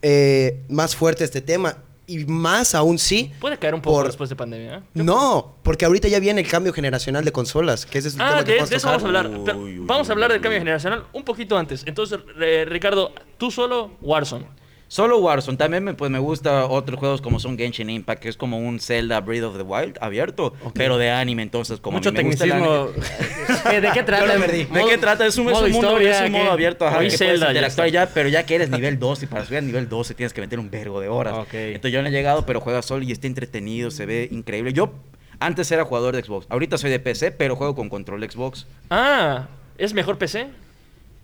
eh, 0.02 0.62
más 0.68 0.96
fuerte 0.96 1.24
este 1.24 1.40
tema. 1.40 1.76
Y 2.06 2.24
más 2.24 2.74
aún 2.74 2.98
sí. 2.98 3.30
Puede 3.38 3.56
caer 3.56 3.72
un 3.74 3.80
poco 3.82 3.98
por- 3.98 4.06
después 4.06 4.28
de 4.28 4.34
pandemia. 4.34 4.78
¿eh? 4.78 4.80
No, 4.94 5.54
porque 5.62 5.84
ahorita 5.84 6.08
ya 6.08 6.18
viene 6.18 6.40
el 6.40 6.48
cambio 6.48 6.72
generacional 6.72 7.24
de 7.24 7.30
consolas, 7.30 7.86
que 7.86 7.98
ese 7.98 8.08
es 8.08 8.14
un 8.14 8.22
Ah, 8.22 8.30
tema 8.30 8.38
que 8.44 8.52
de, 8.52 8.58
podemos 8.58 8.70
de 8.70 8.76
eso 8.76 8.86
vamos 8.88 9.02
a 9.04 9.06
hablar. 9.06 9.30
Pero 9.44 9.58
Uy, 9.58 9.78
uy, 9.78 9.86
vamos 9.86 10.08
a 10.08 10.12
hablar 10.12 10.30
uy, 10.30 10.32
del 10.34 10.42
cambio 10.42 10.58
generacional 10.58 11.04
un 11.12 11.22
poquito 11.22 11.56
antes. 11.56 11.84
Entonces, 11.86 12.18
eh, 12.40 12.64
Ricardo, 12.68 13.12
tú 13.38 13.52
solo, 13.52 13.92
Warzone. 14.00 14.44
Solo 14.90 15.18
Warzone. 15.18 15.56
También 15.56 15.84
me, 15.84 15.94
pues, 15.94 16.10
me 16.10 16.18
gusta 16.18 16.66
otros 16.66 16.98
juegos 16.98 17.20
como 17.20 17.38
son 17.38 17.56
Genshin 17.56 17.88
Impact, 17.88 18.20
que 18.20 18.28
es 18.28 18.36
como 18.36 18.58
un 18.58 18.80
Zelda 18.80 19.20
Breath 19.20 19.44
of 19.44 19.56
the 19.56 19.62
Wild 19.62 19.96
abierto, 20.00 20.52
pero 20.74 20.98
de 20.98 21.12
anime. 21.12 21.44
Entonces, 21.44 21.78
como 21.78 21.98
a 21.98 22.00
Mucho 22.00 22.10
mí 22.10 22.18
me 22.18 22.24
gusta 22.24 22.44
el 22.44 22.50
¿De 23.82 23.90
qué 23.92 24.02
trata? 24.02 24.36
¿De 24.36 24.84
qué 24.88 24.98
trata? 24.98 25.24
Es 25.28 25.38
un, 25.38 25.46
es 25.46 25.52
modo 25.52 25.66
un 25.66 25.70
mundo, 25.70 25.86
historia, 25.90 26.10
es 26.10 26.26
un 26.26 26.32
¿qué? 26.32 26.38
modo 26.40 26.50
abierto, 26.50 26.88
ajá, 26.88 26.98
que 26.98 27.10
Zelda, 27.10 27.24
puedes 27.26 27.40
ya 27.40 27.50
interactuar 27.50 27.86
está. 27.86 28.04
ya, 28.04 28.10
pero 28.12 28.28
ya 28.30 28.44
que 28.44 28.56
eres 28.56 28.68
nivel 28.68 28.98
12 28.98 29.26
y 29.26 29.28
para 29.28 29.44
subir 29.44 29.58
a 29.58 29.62
nivel 29.62 29.88
12 29.88 30.14
tienes 30.14 30.32
que 30.32 30.40
meter 30.40 30.58
un 30.58 30.70
vergo 30.72 31.00
de 31.00 31.08
horas. 31.08 31.36
Entonces 31.52 31.92
yo 31.92 32.02
no 32.02 32.08
he 32.08 32.10
llegado, 32.10 32.44
pero 32.44 32.60
juega 32.60 32.82
solo 32.82 33.04
y 33.04 33.12
está 33.12 33.28
entretenido, 33.28 33.92
se 33.92 34.06
ve 34.06 34.26
increíble. 34.32 34.72
Yo 34.72 34.90
antes 35.38 35.70
era 35.70 35.84
jugador 35.84 36.16
de 36.16 36.24
Xbox, 36.24 36.46
ahorita 36.50 36.78
soy 36.78 36.90
de 36.90 36.98
PC, 36.98 37.30
pero 37.30 37.54
juego 37.54 37.76
con 37.76 37.88
control 37.88 38.28
Xbox. 38.28 38.66
Ah, 38.90 39.46
¿es 39.78 39.94
mejor 39.94 40.18
PC? 40.18 40.48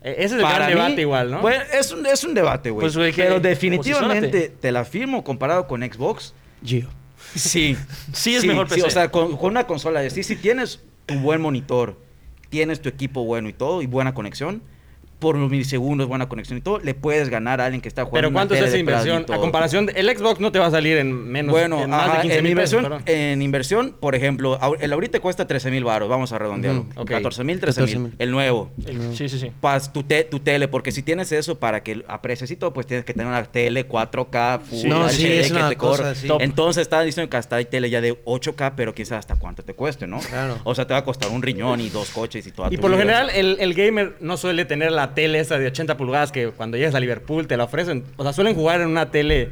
Eh, 0.07 0.15
Ese 0.19 0.25
es 0.25 0.33
el 0.35 0.39
mí, 0.39 0.69
debate 0.69 1.01
igual, 1.01 1.33
¿no? 1.33 1.49
Es 1.49 1.91
un, 1.91 2.07
es 2.07 2.23
un 2.23 2.33
debate, 2.33 2.71
güey. 2.71 2.89
Pues, 2.89 3.15
pero 3.17 3.41
definitivamente 3.41 4.51
te 4.61 4.71
la 4.71 4.85
firmo 4.85 5.25
comparado 5.25 5.67
con 5.67 5.83
Xbox. 5.83 6.33
Gio. 6.65 6.89
Sí. 7.35 7.77
Sí 8.13 8.37
es 8.37 8.45
mejor 8.45 8.69
PC. 8.69 8.85
o 8.85 8.91
sea, 8.91 9.11
con, 9.11 9.37
con 9.37 9.51
una 9.51 9.67
consola 9.67 10.09
sí, 10.09 10.23
si 10.23 10.37
tienes 10.37 10.81
tu 11.07 11.15
buen 11.17 11.41
monitor, 11.41 11.99
tienes 12.51 12.81
tu 12.81 12.89
equipo 12.89 13.25
bueno 13.25 13.49
y 13.49 13.53
todo, 13.53 13.83
y 13.83 13.87
buena 13.87 14.15
conexión, 14.15 14.63
por 15.19 15.37
los 15.37 15.51
milisegundos, 15.51 16.07
buena 16.09 16.29
conexión 16.29 16.59
y 16.59 16.61
todo, 16.61 16.79
le 16.79 16.95
puedes 16.95 17.29
ganar 17.29 17.61
a 17.61 17.65
alguien 17.67 17.81
que 17.81 17.89
está 17.89 18.05
jugando. 18.05 18.29
Pero 18.29 18.33
¿cuánto 18.33 18.55
es 18.55 18.63
esa 18.63 18.77
inversión? 18.79 19.25
A 19.33 19.37
comparación, 19.39 19.87
de- 19.87 19.93
el 19.93 20.09
Xbox 20.17 20.41
no 20.41 20.53
te 20.53 20.59
va 20.59 20.67
a 20.67 20.71
salir 20.71 20.99
en 20.99 21.13
menos 21.13 21.53
Bueno, 21.53 21.83
en 21.83 21.91
más 21.91 22.03
ajá, 22.09 22.17
de 22.17 22.23
15 22.23 22.37
en, 22.39 22.43
mil 22.43 22.51
inversión, 22.53 22.83
pesos, 22.85 23.03
en 23.07 23.43
inversión, 23.43 23.97
por 23.99 24.15
ejemplo, 24.15 24.59
el 24.81 24.93
ahorita 24.93 25.21
cuesta 25.21 25.47
13 25.47 25.71
mil 25.71 25.85
baros, 25.85 26.09
vamos 26.09 26.33
a 26.33 26.39
redondearlo. 26.39 26.87
Ok. 26.97 27.11
14 27.11 27.45
mil, 27.45 27.61
13 27.61 27.81
mil. 27.83 27.89
14,000. 27.95 28.15
El 28.19 28.31
nuevo. 28.31 28.71
Sí, 29.15 29.29
sí, 29.29 29.39
sí. 29.39 29.51
Pas, 29.61 29.93
tu, 29.93 30.03
te- 30.03 30.25
tu 30.25 30.41
tele, 30.41 30.69
porque 30.69 30.93
si 30.93 31.03
tienes 31.03 31.33
eso 31.33 31.59
para 31.59 31.83
que 31.83 32.05
aprecies 32.09 32.51
y 32.51 32.57
todo, 32.57 32.73
pues 32.73 32.87
tienes 32.87 33.05
que 33.05 33.13
tener 33.13 33.27
una 33.27 33.43
tele 33.45 33.89
4K, 33.89 34.61
Full 34.61 34.79
Sí. 34.79 34.89
No, 34.89 35.05
HD, 35.07 35.11
sí, 35.13 35.27
es 35.33 35.47
que 35.49 35.53
una 35.59 35.69
te 35.71 35.77
cosa. 35.77 36.13
Entonces 36.41 36.83
estaba 36.83 37.03
diciendo 37.03 37.31
que 37.31 37.37
hasta 37.37 37.57
hay 37.57 37.65
tele 37.65 37.91
ya 37.91 38.01
de 38.01 38.23
8K, 38.25 38.75
pero 38.77 38.95
quién 38.95 39.07
sabe 39.07 39.19
hasta 39.21 39.37
cuánto 39.37 39.63
te 39.65 39.75
cueste, 39.75 40.07
¿no? 40.07 40.19
Claro. 40.21 40.59
O 40.65 40.75
sea, 40.75 40.87
te 40.87 40.93
va 40.95 41.01
a 41.01 41.05
costar 41.05 41.31
un 41.31 41.43
riñón 41.43 41.81
y 41.81 41.89
dos 41.89 42.11
coches 42.11 42.47
y 42.47 42.53
todo. 42.53 42.69
Y 42.71 42.77
por 42.77 42.91
lo 42.91 42.99
general, 42.99 43.31
el, 43.35 43.57
el 43.61 43.75
gamer 43.75 44.17
no 44.21 44.37
suele 44.37 44.65
tener 44.65 44.93
la 44.93 45.06
tele 45.15 45.39
esa 45.41 45.59
de 45.59 45.67
80 45.67 45.97
pulgadas 45.97 46.33
que 46.33 46.49
cuando 46.49 46.77
llegas 46.77 46.95
a 46.95 47.01
Liverpool 47.01 47.47
te 47.47 47.57
la 47.57 47.65
ofrecen. 47.65 48.05
O 48.17 48.23
sea, 48.23 48.33
suelen 48.33 48.55
jugar 48.55 48.81
en 48.81 48.89
una 48.89 49.11
tele. 49.11 49.51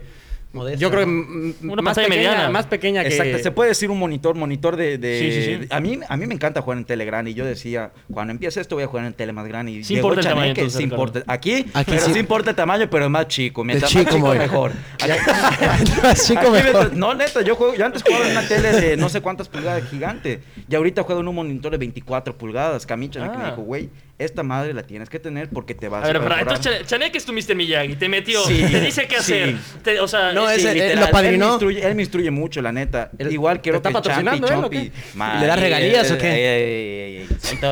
Modesta, 0.55 0.81
yo 0.81 0.91
creo 0.91 1.05
que 1.05 1.55
¿no? 1.61 1.73
Una 1.73 1.83
más 1.83 1.95
pantalla 1.97 2.09
pequeña, 2.09 2.31
mediana. 2.31 2.51
más 2.51 2.67
pequeña 2.67 3.03
que. 3.03 3.09
Exacto, 3.09 3.39
se 3.41 3.51
puede 3.51 3.69
decir 3.71 3.91
un 3.91 3.99
monitor, 3.99 4.35
monitor 4.37 4.77
de... 4.77 4.97
de- 4.99 5.19
Sí, 5.19 5.33
sí, 5.33 5.43
sí. 5.45 5.55
de- 5.67 5.75
A, 5.75 5.81
mí, 5.81 5.99
a 6.09 6.17
mí 6.17 6.27
me 6.27 6.35
encanta 6.35 6.63
jugar 6.63 6.79
en 6.79 6.85
tele 6.85 7.05
grande 7.05 7.33
y 7.33 7.35
yo 7.35 7.45
decía, 7.45 7.91
cuando 8.13 8.31
empiece 8.31 8.61
esto 8.61 8.77
voy 8.77 8.85
a 8.85 8.87
jugar 8.87 9.05
en 9.07 9.13
tele 9.15 9.33
más 9.33 9.47
grande. 9.47 9.73
Y 9.73 9.85
Sí 9.85 9.95
importa 9.97 10.21
el 10.21 10.27
tamaño, 10.27 10.51
entonces, 10.51 10.81
importa. 10.81 11.23
Aquí, 11.27 11.67
Aquí 11.75 11.91
pero 11.93 12.07
sí. 12.07 12.13
sí. 12.15 12.19
importa 12.21 12.51
el 12.51 12.57
tamaño, 12.57 12.89
pero 12.89 13.05
es 13.05 13.11
más 13.11 13.29
chico. 13.29 13.65
Mientras 13.65 13.91
chico 13.91 14.05
más 14.05 14.15
chico, 14.15 14.35
mejor. 14.35 14.73
Más 16.03 16.27
chico, 16.27 16.41
Aquí 16.41 16.51
mejor. 16.65 16.97
no, 16.97 17.15
neta, 17.15 17.43
yo 17.43 17.57
juego, 17.57 17.75
yo 17.75 17.85
antes 17.85 18.03
jugaba 18.03 18.25
en 18.27 18.31
una 18.33 18.47
tele 18.49 18.73
de 18.73 18.97
no 18.97 19.09
sé 19.09 19.21
cuántas 19.21 19.49
pulgadas 19.49 19.85
gigante. 19.91 20.41
Y 20.69 20.75
ahorita 20.75 21.03
juego 21.03 21.21
en 21.21 21.29
un 21.29 21.35
monitor 21.35 21.73
de 21.73 21.79
24 21.79 22.37
pulgadas. 22.37 22.87
Camicha 22.87 23.21
que 23.31 23.37
me 23.37 23.45
Ah. 23.45 23.51
dijo, 23.51 23.63
güey, 23.63 23.91
esta 24.19 24.43
madre 24.45 24.73
la 24.75 24.85
tienes 24.85 25.09
que 25.11 25.19
tener 25.19 25.49
porque 25.51 25.75
te 25.75 25.89
vas 25.89 26.05
A 26.05 26.07
ver, 26.07 26.17
a 26.17 26.21
pero 26.21 26.35
mejorar". 26.37 26.57
entonces 26.57 26.83
Chane- 26.83 26.87
Chanek 26.87 27.17
es 27.17 27.25
tu 27.25 27.33
Mr. 27.33 27.55
Miyagi, 27.57 27.97
te 27.97 28.09
metió, 28.09 28.45
Sí, 28.45 28.63
te 28.71 28.81
dice 28.81 29.07
qué 29.09 29.17
sí. 29.21 29.33
hacer. 29.33 29.57
Te- 29.83 30.01
o 30.01 30.07
sea, 30.09 30.33
No, 30.33 30.44
sí, 30.49 30.67
eh, 30.67 30.75
literal. 30.75 31.01
lo 31.01 31.11
padrinó. 31.11 31.35
Él 31.35 31.41
me, 31.41 31.47
instruye, 31.53 31.87
él 31.87 31.95
me 31.95 32.03
instruye 32.03 32.31
mucho, 32.31 32.63
la 32.63 32.73
neta. 32.73 33.11
¿El- 33.19 33.33
Igual 33.33 33.61
quiero 33.61 33.83
que 33.83 33.93
Champi, 33.93 34.37
él 34.37 34.93
¿Le 35.41 35.47
da 35.47 35.57
regalías 35.57 36.11
o 36.11 36.19
qué? 36.19 37.27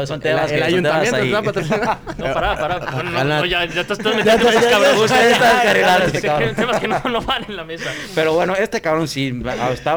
Son 0.07 0.21
temas- 0.21 0.51
El, 0.51 0.63
ayuntamiento 0.63 1.17
está 1.17 1.43
patrocinando. 1.43 1.93
No, 2.19 2.35
pará, 2.35 2.59
pará. 2.59 3.25
No, 3.25 3.45
ya, 3.45 3.65
estás 3.65 3.99
metiendo 3.99 4.51
temas 4.51 4.55
descarrilado 5.11 6.05
este. 6.13 6.21
Temas 6.55 6.81
que 6.81 6.89
no, 6.89 7.23
van 7.23 7.45
en 7.49 7.57
la 7.57 7.65
mesa. 7.65 7.91
Pero 8.15 8.35
bueno, 8.35 8.55
este 8.55 8.81
cabrón 8.81 9.09
sí, 9.09 9.43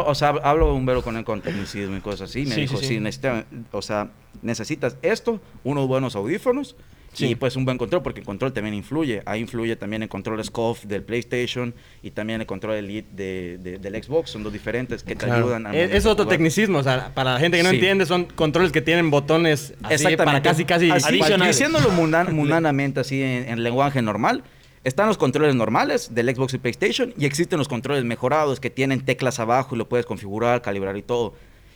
o 0.05 0.15
sea, 0.15 0.29
hablo 0.43 0.73
un 0.73 0.85
velo 0.85 1.01
con 1.01 1.17
él 1.17 1.23
con 1.23 1.41
tecnicismo 1.41 1.97
y 1.97 2.01
cosas 2.01 2.29
así. 2.29 2.45
Me 2.45 2.55
dijo, 2.55 2.77
sí. 2.77 2.99
necesita, 2.99 3.45
o 3.71 3.81
sea, 3.81 4.09
necesitas 4.41 4.97
esto, 5.01 5.41
unos 5.63 5.87
buenos 5.87 6.15
audífonos 6.15 6.75
Sí. 7.15 7.27
y 7.27 7.35
pues 7.35 7.55
un 7.55 7.65
buen 7.65 7.77
control, 7.77 8.03
porque 8.03 8.19
el 8.19 8.25
control 8.25 8.53
también 8.53 8.73
influye. 8.75 9.21
Ahí 9.25 9.41
influye 9.41 9.75
también 9.75 10.03
el 10.03 10.09
control 10.09 10.43
SCOF 10.43 10.83
del 10.85 11.03
PlayStation 11.03 11.73
y 12.03 12.11
también 12.11 12.41
el 12.41 12.47
control 12.47 12.75
Elite 12.75 13.07
de, 13.13 13.57
de- 13.57 13.77
del 13.79 14.03
Xbox. 14.03 14.29
Son 14.31 14.43
dos 14.43 14.51
diferentes 14.53 15.03
que 15.03 15.15
te 15.15 15.25
Claro. 15.25 15.45
ayudan 15.45 15.67
a... 15.67 15.75
Es, 15.75 15.91
es 15.91 16.05
otro 16.05 16.25
jugar. 16.25 16.37
tecnicismo, 16.37 16.79
o 16.79 16.83
sea, 16.83 17.11
para 17.13 17.33
la 17.33 17.39
gente 17.39 17.57
que 17.57 17.63
no 17.63 17.69
Sí. 17.69 17.75
entiende, 17.77 18.05
son 18.05 18.25
controles 18.25 18.71
que 18.71 18.81
tienen 18.81 19.09
botones 19.09 19.73
así 19.83 20.15
para 20.17 20.41
casi, 20.41 20.65
casi 20.65 20.91
Así. 20.91 21.19
Diciéndolo 21.45 21.89
mundan- 21.91 22.31
mundanamente, 22.33 22.99
así 22.99 23.21
en, 23.21 23.47
en 23.49 23.63
lenguaje 23.63 24.01
normal, 24.01 24.43
están 24.83 25.07
los 25.07 25.17
controles 25.17 25.55
normales 25.55 26.13
del 26.13 26.33
Xbox 26.35 26.53
y 26.53 26.57
PlayStation 26.59 27.13
y 27.17 27.25
existen 27.25 27.57
los 27.57 27.67
controles 27.67 28.03
mejorados 28.03 28.59
que 28.59 28.69
tienen 28.69 29.01
teclas 29.01 29.39
abajo 29.39 29.73
y 29.75 29.77
lo 29.79 29.89
puedes 29.89 30.05
configurar, 30.05 30.61
calibrar 30.61 30.95
y 30.97 31.01
todo. 31.01 31.33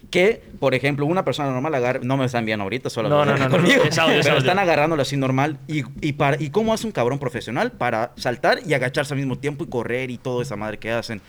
Que, 0.09 0.41
por 0.59 0.73
ejemplo, 0.73 1.05
una 1.05 1.23
persona 1.23 1.51
normal 1.51 1.75
agarra, 1.75 1.99
no 2.03 2.17
me 2.17 2.25
están 2.25 2.45
viendo 2.45 2.63
ahorita, 2.63 2.89
solo 2.89 3.09
No, 3.09 3.25
no, 3.25 3.37
no, 3.37 3.45
no, 3.45 3.49
conmigo, 3.49 3.83
es 3.83 3.97
audio, 3.97 4.19
pero 4.23 4.37
están 4.37 4.57
agarrándolo 4.57 5.01
así 5.01 5.17
normal. 5.17 5.57
Y, 5.67 5.83
y, 6.01 6.13
para, 6.13 6.41
¿Y 6.41 6.49
cómo 6.49 6.73
hace 6.73 6.87
un 6.87 6.91
cabrón 6.91 7.19
profesional 7.19 7.71
para 7.71 8.11
saltar 8.15 8.59
y 8.65 8.73
agacharse 8.73 9.13
al 9.13 9.19
mismo 9.19 9.37
tiempo 9.37 9.63
y 9.63 9.67
correr 9.67 10.09
y 10.09 10.17
toda 10.17 10.41
esa 10.41 10.55
madre 10.55 10.77
que 10.77 10.91
hacen? 10.91 11.21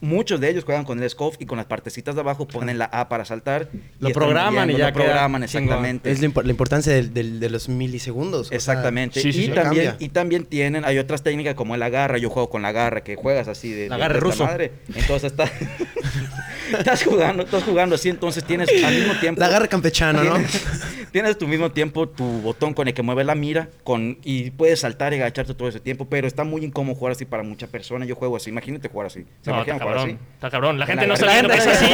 Muchos 0.00 0.40
de 0.40 0.48
ellos 0.50 0.64
juegan 0.64 0.84
con 0.84 1.02
el 1.02 1.10
scope 1.10 1.36
y 1.40 1.46
con 1.46 1.56
las 1.58 1.66
partecitas 1.66 2.14
de 2.14 2.20
abajo 2.20 2.46
ponen 2.46 2.78
la 2.78 2.84
A 2.86 3.08
para 3.08 3.24
saltar. 3.24 3.68
Lo 3.98 4.10
programan 4.10 4.70
y 4.70 4.74
ya 4.76 4.88
lo 4.88 4.92
queda 4.92 5.04
programan 5.04 5.44
chingón. 5.46 5.64
exactamente. 5.64 6.10
Es 6.10 6.20
la, 6.20 6.28
impo- 6.28 6.44
la 6.44 6.50
importancia 6.50 6.92
del- 6.92 7.12
del- 7.12 7.40
de 7.40 7.50
los 7.50 7.68
milisegundos. 7.68 8.42
o 8.42 8.44
sea, 8.50 8.56
Exactamente. 8.56 9.20
sí, 9.20 9.32
sí, 9.32 9.42
y, 9.42 9.46
sí. 9.46 9.52
también, 9.52 9.94
y 9.98 10.08
también 10.10 10.44
tienen, 10.44 10.84
hay 10.84 10.98
otras 10.98 11.22
técnicas 11.22 11.54
como 11.54 11.74
el 11.74 11.82
agarra. 11.82 12.18
Yo 12.18 12.30
juego 12.30 12.48
con 12.48 12.62
la 12.62 12.70
garra, 12.72 13.02
que 13.02 13.16
juegas 13.16 13.48
así 13.48 13.72
de. 13.72 13.88
La 13.88 13.96
de- 13.96 14.02
agarre 14.04 14.20
de 14.20 14.28
esta 14.28 14.30
ruso. 14.30 14.44
madre. 14.44 14.72
Entonces 14.94 15.32
estás. 15.32 15.50
estás 16.78 17.02
jugando, 17.02 17.42
estás 17.44 17.62
jugando 17.64 17.94
así, 17.94 18.08
entonces 18.08 18.44
tienes 18.44 18.68
al 18.84 18.94
mismo 18.94 19.14
tiempo. 19.20 19.40
La 19.40 19.46
agarra 19.46 19.66
campechano, 19.68 20.22
¿no? 20.22 20.34
tienes 21.12 21.38
tu 21.38 21.48
mismo 21.48 21.72
tiempo 21.72 22.06
tu 22.08 22.24
botón 22.42 22.74
con 22.74 22.86
el 22.86 22.92
que 22.94 23.00
mueve 23.02 23.24
la 23.24 23.34
mira 23.34 23.70
con, 23.82 24.18
y 24.22 24.50
puedes 24.50 24.80
saltar 24.80 25.12
y 25.14 25.16
agacharte 25.16 25.54
todo 25.54 25.68
ese 25.68 25.80
tiempo, 25.80 26.06
pero 26.08 26.26
está 26.26 26.44
muy 26.44 26.64
incómodo 26.64 26.94
jugar 26.96 27.12
así 27.12 27.24
para 27.24 27.42
muchas 27.42 27.70
personas. 27.70 28.06
Yo 28.06 28.14
juego 28.14 28.36
así, 28.36 28.50
imagínate 28.50 28.88
jugar 28.88 29.06
así. 29.06 29.24
¿Se 29.40 29.50
No, 29.50 29.56
imaginan 29.56 29.76
está 29.76 29.84
jugar 29.84 29.87
cabrón. 29.88 30.08
así? 30.10 30.18
Está 30.34 30.50
cabrón. 30.50 30.78
La 30.78 30.86
gente 30.86 31.06
La 31.06 31.14
no 31.16 31.26
viendo 31.26 31.48
que 31.50 31.58
es 31.58 31.66
así. 31.66 31.92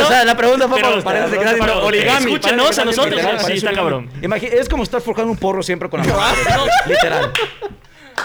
o 0.00 0.06
sea, 0.08 0.24
la 0.24 0.36
pregunta 0.36 0.68
fue 0.68 0.76
pero- 0.80 1.02
para 1.02 1.20
parece 1.20 1.30
que 1.38 1.44
están 1.44 1.60
haciendo 1.60 1.84
origami, 1.84 2.32
Escúchenos 2.32 2.78
a 2.78 2.84
nosotros. 2.84 3.20
haciendo 3.20 3.44
Sí, 3.46 3.52
está 3.54 3.70
un- 3.70 3.76
cabrón. 3.76 4.10
Imagi- 4.22 4.52
es 4.52 4.68
como 4.68 4.82
estar 4.82 5.00
forjando 5.00 5.32
un 5.32 5.38
porro 5.38 5.62
siempre 5.62 5.88
con 5.90 6.00
la 6.00 6.06
mano. 6.06 6.26
Literal. 6.86 7.32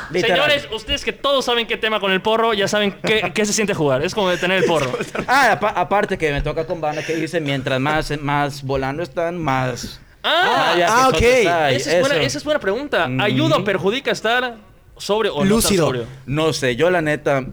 Literal. 0.09 0.37
Señores, 0.37 0.67
ustedes 0.73 1.03
que 1.03 1.11
todos 1.11 1.43
saben 1.45 1.67
qué 1.67 1.75
tema 1.77 1.99
con 1.99 2.11
el 2.11 2.21
porro, 2.21 2.53
ya 2.53 2.67
saben 2.67 2.91
qué, 3.03 3.31
qué 3.33 3.45
se 3.45 3.51
siente 3.53 3.73
jugar. 3.73 4.03
Es 4.03 4.13
como 4.13 4.29
de 4.29 4.37
tener 4.37 4.59
el 4.59 4.65
porro. 4.65 4.91
Ah, 5.27 5.53
apa- 5.53 5.69
aparte 5.75 6.17
que 6.17 6.31
me 6.31 6.41
toca 6.41 6.65
con 6.65 6.79
banda 6.81 7.03
que 7.03 7.15
dice 7.15 7.39
mientras 7.41 7.79
más, 7.79 8.11
más 8.21 8.63
volando 8.63 9.03
están, 9.03 9.37
más. 9.37 9.99
Ah, 10.23 10.75
ya 10.77 10.85
que 10.85 10.91
ah, 10.91 11.07
ok. 11.09 11.21
esa, 11.21 11.71
es 11.71 11.99
buena, 11.99 12.15
esa 12.17 12.37
es 12.37 12.43
buena 12.43 12.59
pregunta. 12.59 13.07
Mm. 13.07 13.21
¿Ayuda 13.21 13.57
o 13.57 13.63
perjudica 13.63 14.11
estar 14.11 14.55
sobrio 14.97 15.33
o 15.35 15.43
no 15.43 15.49
Lúcido. 15.49 15.85
estar 15.91 16.01
sobrio? 16.03 16.05
No 16.25 16.53
sé, 16.53 16.75
yo 16.75 16.89
la 16.91 17.01
neta. 17.01 17.43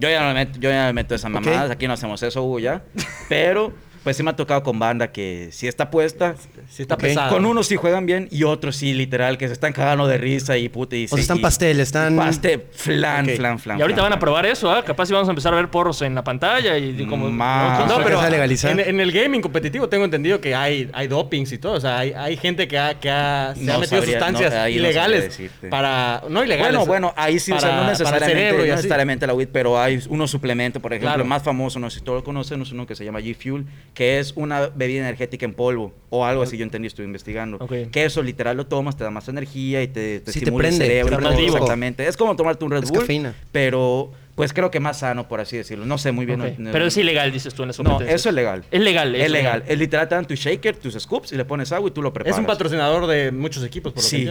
Yo 0.00 0.08
ya 0.08 0.20
no 0.22 0.28
me 0.28 0.34
meto, 0.34 0.58
yo 0.58 0.70
ya 0.70 0.86
me 0.86 0.92
meto 0.94 1.14
esas 1.14 1.30
Ok. 1.30 1.40
mamadas. 1.44 1.70
Aquí 1.70 1.86
no 1.86 1.92
hacemos 1.92 2.22
eso, 2.22 2.42
Hugo, 2.42 2.58
ya. 2.58 2.82
Pero 3.28 3.72
pues 4.02 4.16
sí 4.16 4.22
me 4.22 4.30
ha 4.30 4.36
tocado 4.36 4.62
con 4.62 4.78
banda 4.78 5.12
que 5.12 5.48
sí 5.52 5.68
está 5.68 5.90
puesta. 5.90 6.34
Sí 6.70 6.82
está 6.82 6.94
Ok. 6.94 7.00
pesado. 7.02 7.30
Con 7.34 7.44
unos 7.46 7.66
sí 7.66 7.76
juegan 7.76 8.06
bien 8.06 8.28
y 8.30 8.44
otros 8.44 8.76
sí, 8.76 8.94
literal, 8.94 9.36
que 9.38 9.46
se 9.46 9.52
están 9.52 9.72
cagando 9.72 10.06
de 10.06 10.16
risa 10.18 10.56
y 10.56 10.68
puta. 10.68 10.96
Y 10.96 11.04
O 11.04 11.08
sea, 11.08 11.16
sí, 11.16 11.22
están 11.22 11.38
y- 11.38 11.40
pastel, 11.42 11.80
están- 11.80 12.16
Paste, 12.16 12.66
flan, 12.72 13.26
flan, 13.28 13.58
flan. 13.58 13.78
Y 13.78 13.82
ahorita 13.82 13.98
flan, 13.98 14.10
van 14.10 14.16
a 14.16 14.20
probar 14.20 14.46
eso, 14.46 14.70
¿ah? 14.70 14.84
Capaz 14.84 15.06
si 15.06 15.12
vamos 15.12 15.28
a 15.28 15.32
empezar 15.32 15.52
a 15.52 15.56
ver 15.56 15.68
porros 15.68 16.00
en 16.02 16.14
la 16.14 16.24
pantalla 16.24 16.78
y 16.78 17.00
y 17.00 17.06
como... 17.06 17.30
Más. 17.30 17.86
No, 17.88 17.98
pero 18.02 18.20
en, 18.24 18.80
en 18.80 19.00
el 19.00 19.12
gaming 19.12 19.40
competitivo 19.40 19.88
tengo 19.88 20.04
entendido 20.04 20.40
que 20.40 20.54
hay, 20.54 20.88
hay 20.92 21.06
dopings 21.08 21.52
y 21.52 21.58
todo. 21.58 21.74
O 21.74 21.80
sea, 21.80 21.98
hay, 21.98 22.12
hay 22.16 22.36
gente 22.36 22.66
que 22.68 22.78
ha, 22.78 22.94
que 22.98 23.10
ha, 23.10 23.54
se 23.56 23.62
No 23.64 23.74
ha 23.74 23.78
metido 23.78 24.00
sabría, 24.00 24.18
sustancias 24.18 24.52
no, 24.54 24.68
ilegales 24.68 25.40
para... 25.70 26.22
No 26.28 26.42
ilegales. 26.44 26.72
Bueno, 26.72 26.86
bueno, 26.86 27.14
ahí 27.16 27.38
sí, 27.38 27.52
o 27.52 27.60
sea, 27.60 27.68
para- 27.70 27.74
no 27.76 27.80
para 27.86 27.90
necesariamente, 27.92 28.58
no 28.58 28.64
necesariamente 28.76 29.26
la 29.26 29.34
weed, 29.34 29.48
pero 29.52 29.80
hay 29.80 30.00
unos 30.08 30.30
suplementos, 30.30 30.80
por 30.82 30.92
ejemplo, 30.92 31.08
Claro. 31.10 31.22
el 31.22 31.28
más 31.28 31.42
famoso, 31.42 31.78
no 31.78 31.90
sé 31.90 31.98
si 32.00 32.04
todos 32.04 32.18
lo 32.20 32.24
conocen, 32.24 32.62
es 32.62 32.72
uno 32.72 32.86
que 32.86 32.94
se 32.94 33.04
llama 33.04 33.20
G-Fuel, 33.20 33.64
que 33.94 34.18
es 34.18 34.32
una 34.36 34.68
bebida 34.68 35.00
energética 35.00 35.44
en 35.44 35.52
polvo, 35.54 35.92
o 36.10 36.24
algo 36.24 36.42
así, 36.42 36.56
yo 36.56 36.62
entendí, 36.64 36.86
estuve 36.88 37.06
investigando. 37.06 37.56
Ok. 37.60 37.72
Que 37.90 38.04
eso 38.04 38.22
literal 38.22 38.56
lo 38.56 38.66
tomas, 38.66 38.96
te 38.96 39.04
da 39.04 39.10
más 39.10 39.28
energía 39.28 39.82
y 39.82 39.88
te, 39.88 40.20
te 40.20 40.32
Sí, 40.32 40.38
te 40.40 40.44
estimula 40.46 40.68
prende, 40.68 40.84
el 40.84 40.90
cerebro. 41.06 41.30
exactamente. 41.40 42.06
Es 42.06 42.16
como 42.16 42.36
tomarte 42.36 42.64
un 42.64 42.70
Red 42.70 42.84
Es 42.84 42.90
Bull, 42.90 43.00
cafeína. 43.00 43.34
pero 43.52 44.12
pues 44.40 44.54
creo 44.54 44.70
que 44.70 44.80
más 44.80 45.00
sano, 45.00 45.28
por 45.28 45.38
así 45.40 45.58
decirlo. 45.58 45.84
No 45.84 45.98
sé 45.98 46.12
muy 46.12 46.24
bien. 46.24 46.38
No- 46.56 46.72
Pero 46.72 46.86
es 46.86 46.96
ilegal, 46.96 47.30
dices 47.30 47.52
tú 47.52 47.62
en 47.62 47.68
las 47.68 47.78
No, 47.80 48.00
eso 48.00 48.28
es 48.30 48.34
legal. 48.34 48.64
Es 48.70 48.80
legal. 48.80 49.14
Es 49.14 49.24
eso, 49.24 49.32
legal. 49.34 49.62
Es 49.66 49.78
literal, 49.78 50.08
te 50.08 50.14
dan 50.14 50.24
tu 50.26 50.34
shaker, 50.34 50.76
tus 50.76 50.94
scoops 50.94 51.32
y 51.32 51.36
le 51.36 51.44
pones 51.44 51.70
agua 51.72 51.90
y 51.90 51.92
tú 51.92 52.00
lo 52.00 52.10
preparas. 52.12 52.36
Es 52.36 52.40
un 52.40 52.46
patrocinador 52.46 53.06
de 53.06 53.32
muchos 53.32 53.62
equipos, 53.64 53.92
por 53.92 54.02
lo 54.02 54.08
que 54.08 54.16
Sí, 54.16 54.28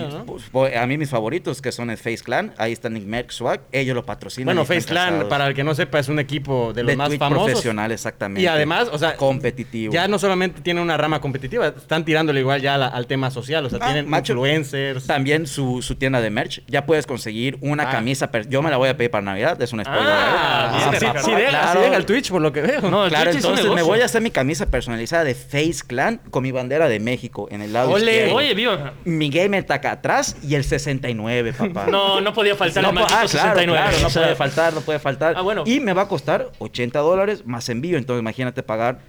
pues, 0.52 0.76
a 0.76 0.88
mí 0.88 0.98
mis 0.98 1.10
favoritos 1.12 1.62
que 1.62 1.72
son 1.72 1.92
el 1.92 1.98
Face 1.98 2.20
Clan, 2.24 2.54
ahí 2.58 2.72
está 2.72 2.90
Nick 2.90 3.04
Merck 3.06 3.30
Swag, 3.30 3.62
ellos 3.72 3.94
lo 3.94 4.04
patrocinan. 4.04 4.46
Bueno, 4.46 4.62
están 4.64 4.78
Face 4.78 4.88
Clan, 4.90 5.10
casados. 5.10 5.30
para 5.30 5.46
el 5.48 5.54
que 5.54 5.64
no 5.64 5.76
sepa, 5.76 6.00
es 6.00 6.10
un 6.10 6.18
equipo 6.18 6.74
de 6.74 6.82
los 6.84 6.96
más 6.96 7.16
famosos. 7.18 7.46
profesional, 7.46 7.92
exactamente. 7.92 8.42
Y 8.42 8.48
además, 8.48 8.90
o 8.92 8.98
sea, 8.98 9.16
competitivo. 9.16 9.94
Ya 9.94 10.08
no 10.08 10.18
solamente 10.18 10.62
tiene 10.62 10.82
una 10.82 10.98
rama 10.98 11.22
competitiva, 11.22 11.68
están 11.68 12.04
tirándole 12.04 12.40
igual 12.40 12.62
ya 12.62 12.78
la- 12.80 12.88
al 12.88 13.06
tema 13.06 13.30
social. 13.30 13.66
O 13.66 13.70
sea, 13.70 13.78
Ah, 13.82 13.86
tienen 13.86 14.10
macho, 14.10 14.34
influencers. 14.34 15.06
También 15.06 15.46
su, 15.46 15.82
su 15.84 15.96
tienda 15.96 16.20
de 16.22 16.30
merch, 16.30 16.64
ya 16.68 16.86
puedes 16.86 17.06
conseguir 17.06 17.58
una 17.62 17.84
Ah. 17.90 17.92
camisa, 17.92 18.30
yo 18.50 18.62
me 18.62 18.70
la 18.72 18.78
voy 18.78 18.90
a 18.90 18.98
pedir 18.98 19.12
para 19.12 19.24
Navidad, 19.24 19.62
es 19.62 19.72
un 19.74 19.84
spoiler. 19.84 19.99
Ah, 20.02 20.90
bien, 20.90 21.00
sí, 21.00 21.06
sí, 21.20 21.22
sí 21.26 21.32
claro. 21.50 21.82
deja 21.82 21.96
el 21.98 22.06
Twitch 22.06 22.30
por 22.32 22.42
lo 22.42 22.52
que 22.52 22.62
veo. 22.62 22.82
No, 22.90 23.04
el 23.06 23.10
Claro, 23.10 23.32
Twitch 23.32 23.40
es 23.40 23.46
un 23.46 23.52
entonces 23.52 23.76
me 23.76 23.82
voy 23.82 24.02
a 24.02 24.06
hacer 24.06 24.22
mi 24.22 24.32
camisa 24.32 24.66
personalizada 24.68 25.24
de 25.24 25.36
Face 25.36 25.80
Clan 25.86 26.20
con 26.30 26.44
mi 26.44 26.52
bandera 26.52 26.88
de 26.90 27.00
México 27.00 27.48
en 27.52 27.62
el 27.62 27.74
lado 27.74 27.92
Ole. 27.92 28.12
izquierdo. 28.12 28.36
Oye, 28.36 28.54
viva. 28.54 28.94
Mi 29.06 29.30
gamer 29.30 29.62
está 29.62 29.76
acá 29.76 29.92
atrás 29.92 30.36
y 30.44 30.56
el 30.56 30.64
69, 30.64 31.54
papá. 31.54 31.86
No, 31.90 32.22
no 32.22 32.34
podía 32.34 32.56
faltar 32.56 32.84
No, 32.84 32.90
el 32.90 32.96
po- 32.96 33.02
maldito 33.02 33.16
ah, 33.20 33.28
claro, 33.30 33.50
69. 33.50 33.80
claro, 33.82 33.98
no 34.02 34.08
o 34.08 34.10
sea, 34.10 34.22
puede 34.24 34.36
faltar, 34.36 34.74
no 34.74 34.82
puede 34.82 35.00
faltar. 35.00 35.34
Ah, 35.38 35.42
bueno. 35.42 35.64
Y 35.66 35.80
me 35.80 35.94
va 35.94 36.04
a 36.04 36.08
costar 36.08 36.50
80 36.60 37.00
dólares 37.00 37.46
más 37.46 37.68
envío. 37.70 37.98
Entonces, 37.98 38.22
imagínate 38.22 38.64
pagar 38.64 39.00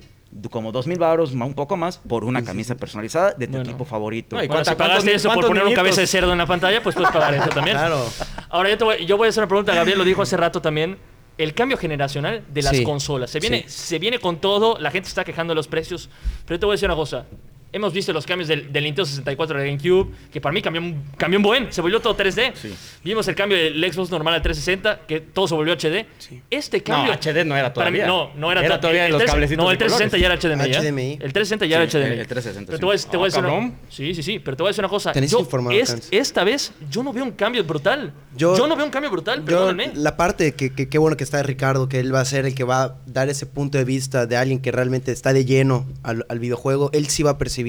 como 0.50 0.70
2 0.72 0.86
mil 0.86 0.98
baros, 0.98 1.32
un 1.32 1.54
poco 1.54 1.76
más, 1.76 1.98
por 1.98 2.24
una 2.24 2.44
camisa 2.44 2.74
personalizada 2.76 3.32
de 3.32 3.46
tu 3.46 3.52
Bueno. 3.54 3.68
equipo 3.68 3.84
favorito. 3.84 4.36
No, 4.36 4.42
y 4.42 4.46
Bueno, 4.46 4.62
¿Cuánta- 4.64 4.70
si 4.72 4.76
pagaste 4.76 5.14
eso 5.14 5.32
por 5.32 5.46
poner 5.46 5.64
un 5.64 5.74
cabeza 5.74 6.00
de 6.00 6.06
cerdo 6.06 6.32
en 6.32 6.38
la 6.38 6.46
pantalla, 6.46 6.82
pues 6.82 6.94
puedes 6.94 7.10
pagar 7.10 7.34
eso 7.34 7.48
también. 7.48 7.76
Claro. 7.76 8.04
Ahora 8.48 8.70
yo, 8.70 8.78
te 8.78 8.84
voy, 8.84 9.06
yo 9.06 9.16
voy 9.16 9.26
a 9.26 9.28
hacer 9.30 9.42
una 9.42 9.48
pregunta, 9.48 9.74
Gabriel 9.74 9.98
lo 9.98 10.04
dijo 10.04 10.22
hace 10.22 10.36
rato 10.36 10.60
también. 10.62 10.98
El 11.38 11.54
cambio 11.54 11.78
generacional 11.78 12.42
de 12.52 12.62
las 12.62 12.76
Sí. 12.76 12.84
consolas. 12.84 13.30
Se 13.30 13.40
viene, 13.40 13.64
Sí. 13.66 13.70
se 13.86 13.98
viene 13.98 14.18
con 14.18 14.36
todo, 14.40 14.76
la 14.78 14.90
gente 14.90 15.08
está 15.08 15.24
quejando 15.24 15.52
de 15.52 15.54
los 15.56 15.68
precios, 15.68 16.10
pero 16.44 16.56
yo 16.56 16.60
te 16.60 16.66
voy 16.66 16.72
a 16.74 16.76
decir 16.76 16.88
una 16.88 16.96
cosa. 16.96 17.24
Hemos 17.72 17.92
visto 17.92 18.12
los 18.12 18.26
cambios 18.26 18.48
del, 18.48 18.72
del 18.72 18.84
Nintendo 18.84 19.06
64 19.06 19.56
al 19.58 19.64
GameCube, 19.64 20.10
que 20.32 20.40
para 20.40 20.52
mí 20.52 20.60
cambió, 20.60 20.82
un- 20.82 21.02
cambió 21.16 21.38
un 21.38 21.42
buen, 21.44 21.72
se 21.72 21.80
volvió 21.80 22.00
todo 22.00 22.16
3D. 22.16 22.52
Sí. 22.54 22.74
Vimos 23.04 23.26
el 23.28 23.34
cambio 23.34 23.56
del 23.56 23.92
Xbox 23.92 24.10
normal 24.10 24.34
al 24.34 24.42
360, 24.42 25.06
que 25.06 25.20
todo 25.20 25.46
se 25.46 25.54
volvió 25.54 25.74
HD. 25.74 26.04
Este 26.50 26.82
cambio... 26.82 27.12
HD 27.12 27.44
no 27.44 27.56
era 27.56 27.72
para 27.72 27.90
mí- 27.90 27.98
todavía. 27.98 28.06
no, 28.06 28.30
no 28.34 28.50
era, 28.50 28.64
Era 28.64 28.74
to- 28.76 28.80
todavía 28.80 29.06
el 29.06 29.12
los 29.12 29.18
3 29.20 29.30
cablecitos 29.30 29.64
No, 29.64 29.70
el 29.70 29.78
de 29.78 29.84
360 29.84 30.18
ya 30.18 30.26
era 30.26 30.36
HDMI. 30.36 30.74
¿eh? 30.74 30.90
HDMI. 30.90 31.12
El 31.24 31.32
360 31.32 31.66
ya 31.66 31.76
era 31.82 31.90
Sí, 31.90 31.96
HDMI. 31.96 32.12
el- 32.14 32.18
el 32.20 32.26
360, 32.26 32.66
Pero 32.66 32.76
sí. 32.76 32.80
te 32.80 32.84
voy 32.86 32.92
a 32.92 32.96
decir- 32.96 33.10
te 33.10 33.16
voy 33.16 33.24
a 33.24 33.26
Ah, 33.26 33.28
decir 33.28 33.40
una- 33.40 33.48
cabrón. 33.50 33.74
Sí, 33.88 34.14
sí, 34.14 34.22
sí, 34.22 34.38
pero 34.40 34.56
te 34.56 34.62
voy 34.64 34.68
a 34.68 34.70
decir 34.70 34.82
una 34.84 34.88
cosa. 34.90 35.12
Tenés 35.12 35.30
Yo, 35.30 35.38
informado, 35.40 35.76
es- 35.78 36.08
esta 36.10 36.44
vez 36.44 36.72
yo 36.90 37.02
no 37.02 37.12
veo 37.12 37.24
un 37.24 37.32
cambio 37.32 37.62
brutal. 37.64 38.12
Yo, 38.36 38.56
Yo- 38.56 38.66
no 38.66 38.74
veo 38.76 38.84
un 38.84 38.90
cambio 38.90 39.10
brutal, 39.10 39.38
Yo, 39.40 39.44
perdónenme. 39.44 39.92
la 39.94 40.16
parte 40.16 40.54
que, 40.54 40.72
que 40.74 40.88
qué 40.88 40.98
bueno 40.98 41.16
que 41.16 41.24
está 41.24 41.40
Ricardo, 41.42 41.88
que 41.88 42.00
él 42.00 42.14
va 42.14 42.20
a 42.20 42.24
ser 42.24 42.46
el 42.46 42.54
que 42.54 42.64
va 42.64 42.82
a 42.82 42.94
dar 43.06 43.28
ese 43.28 43.46
punto 43.46 43.78
de 43.78 43.84
vista 43.84 44.26
de 44.26 44.36
alguien 44.36 44.60
que 44.60 44.72
realmente 44.72 45.12
está 45.12 45.32
de 45.32 45.44
lleno 45.44 45.86
al, 46.02 46.26
al 46.28 46.38
videojuego, 46.38 46.90
él 46.92 47.06
sí 47.08 47.22
va 47.22 47.30
a 47.32 47.38
percibir, 47.38 47.59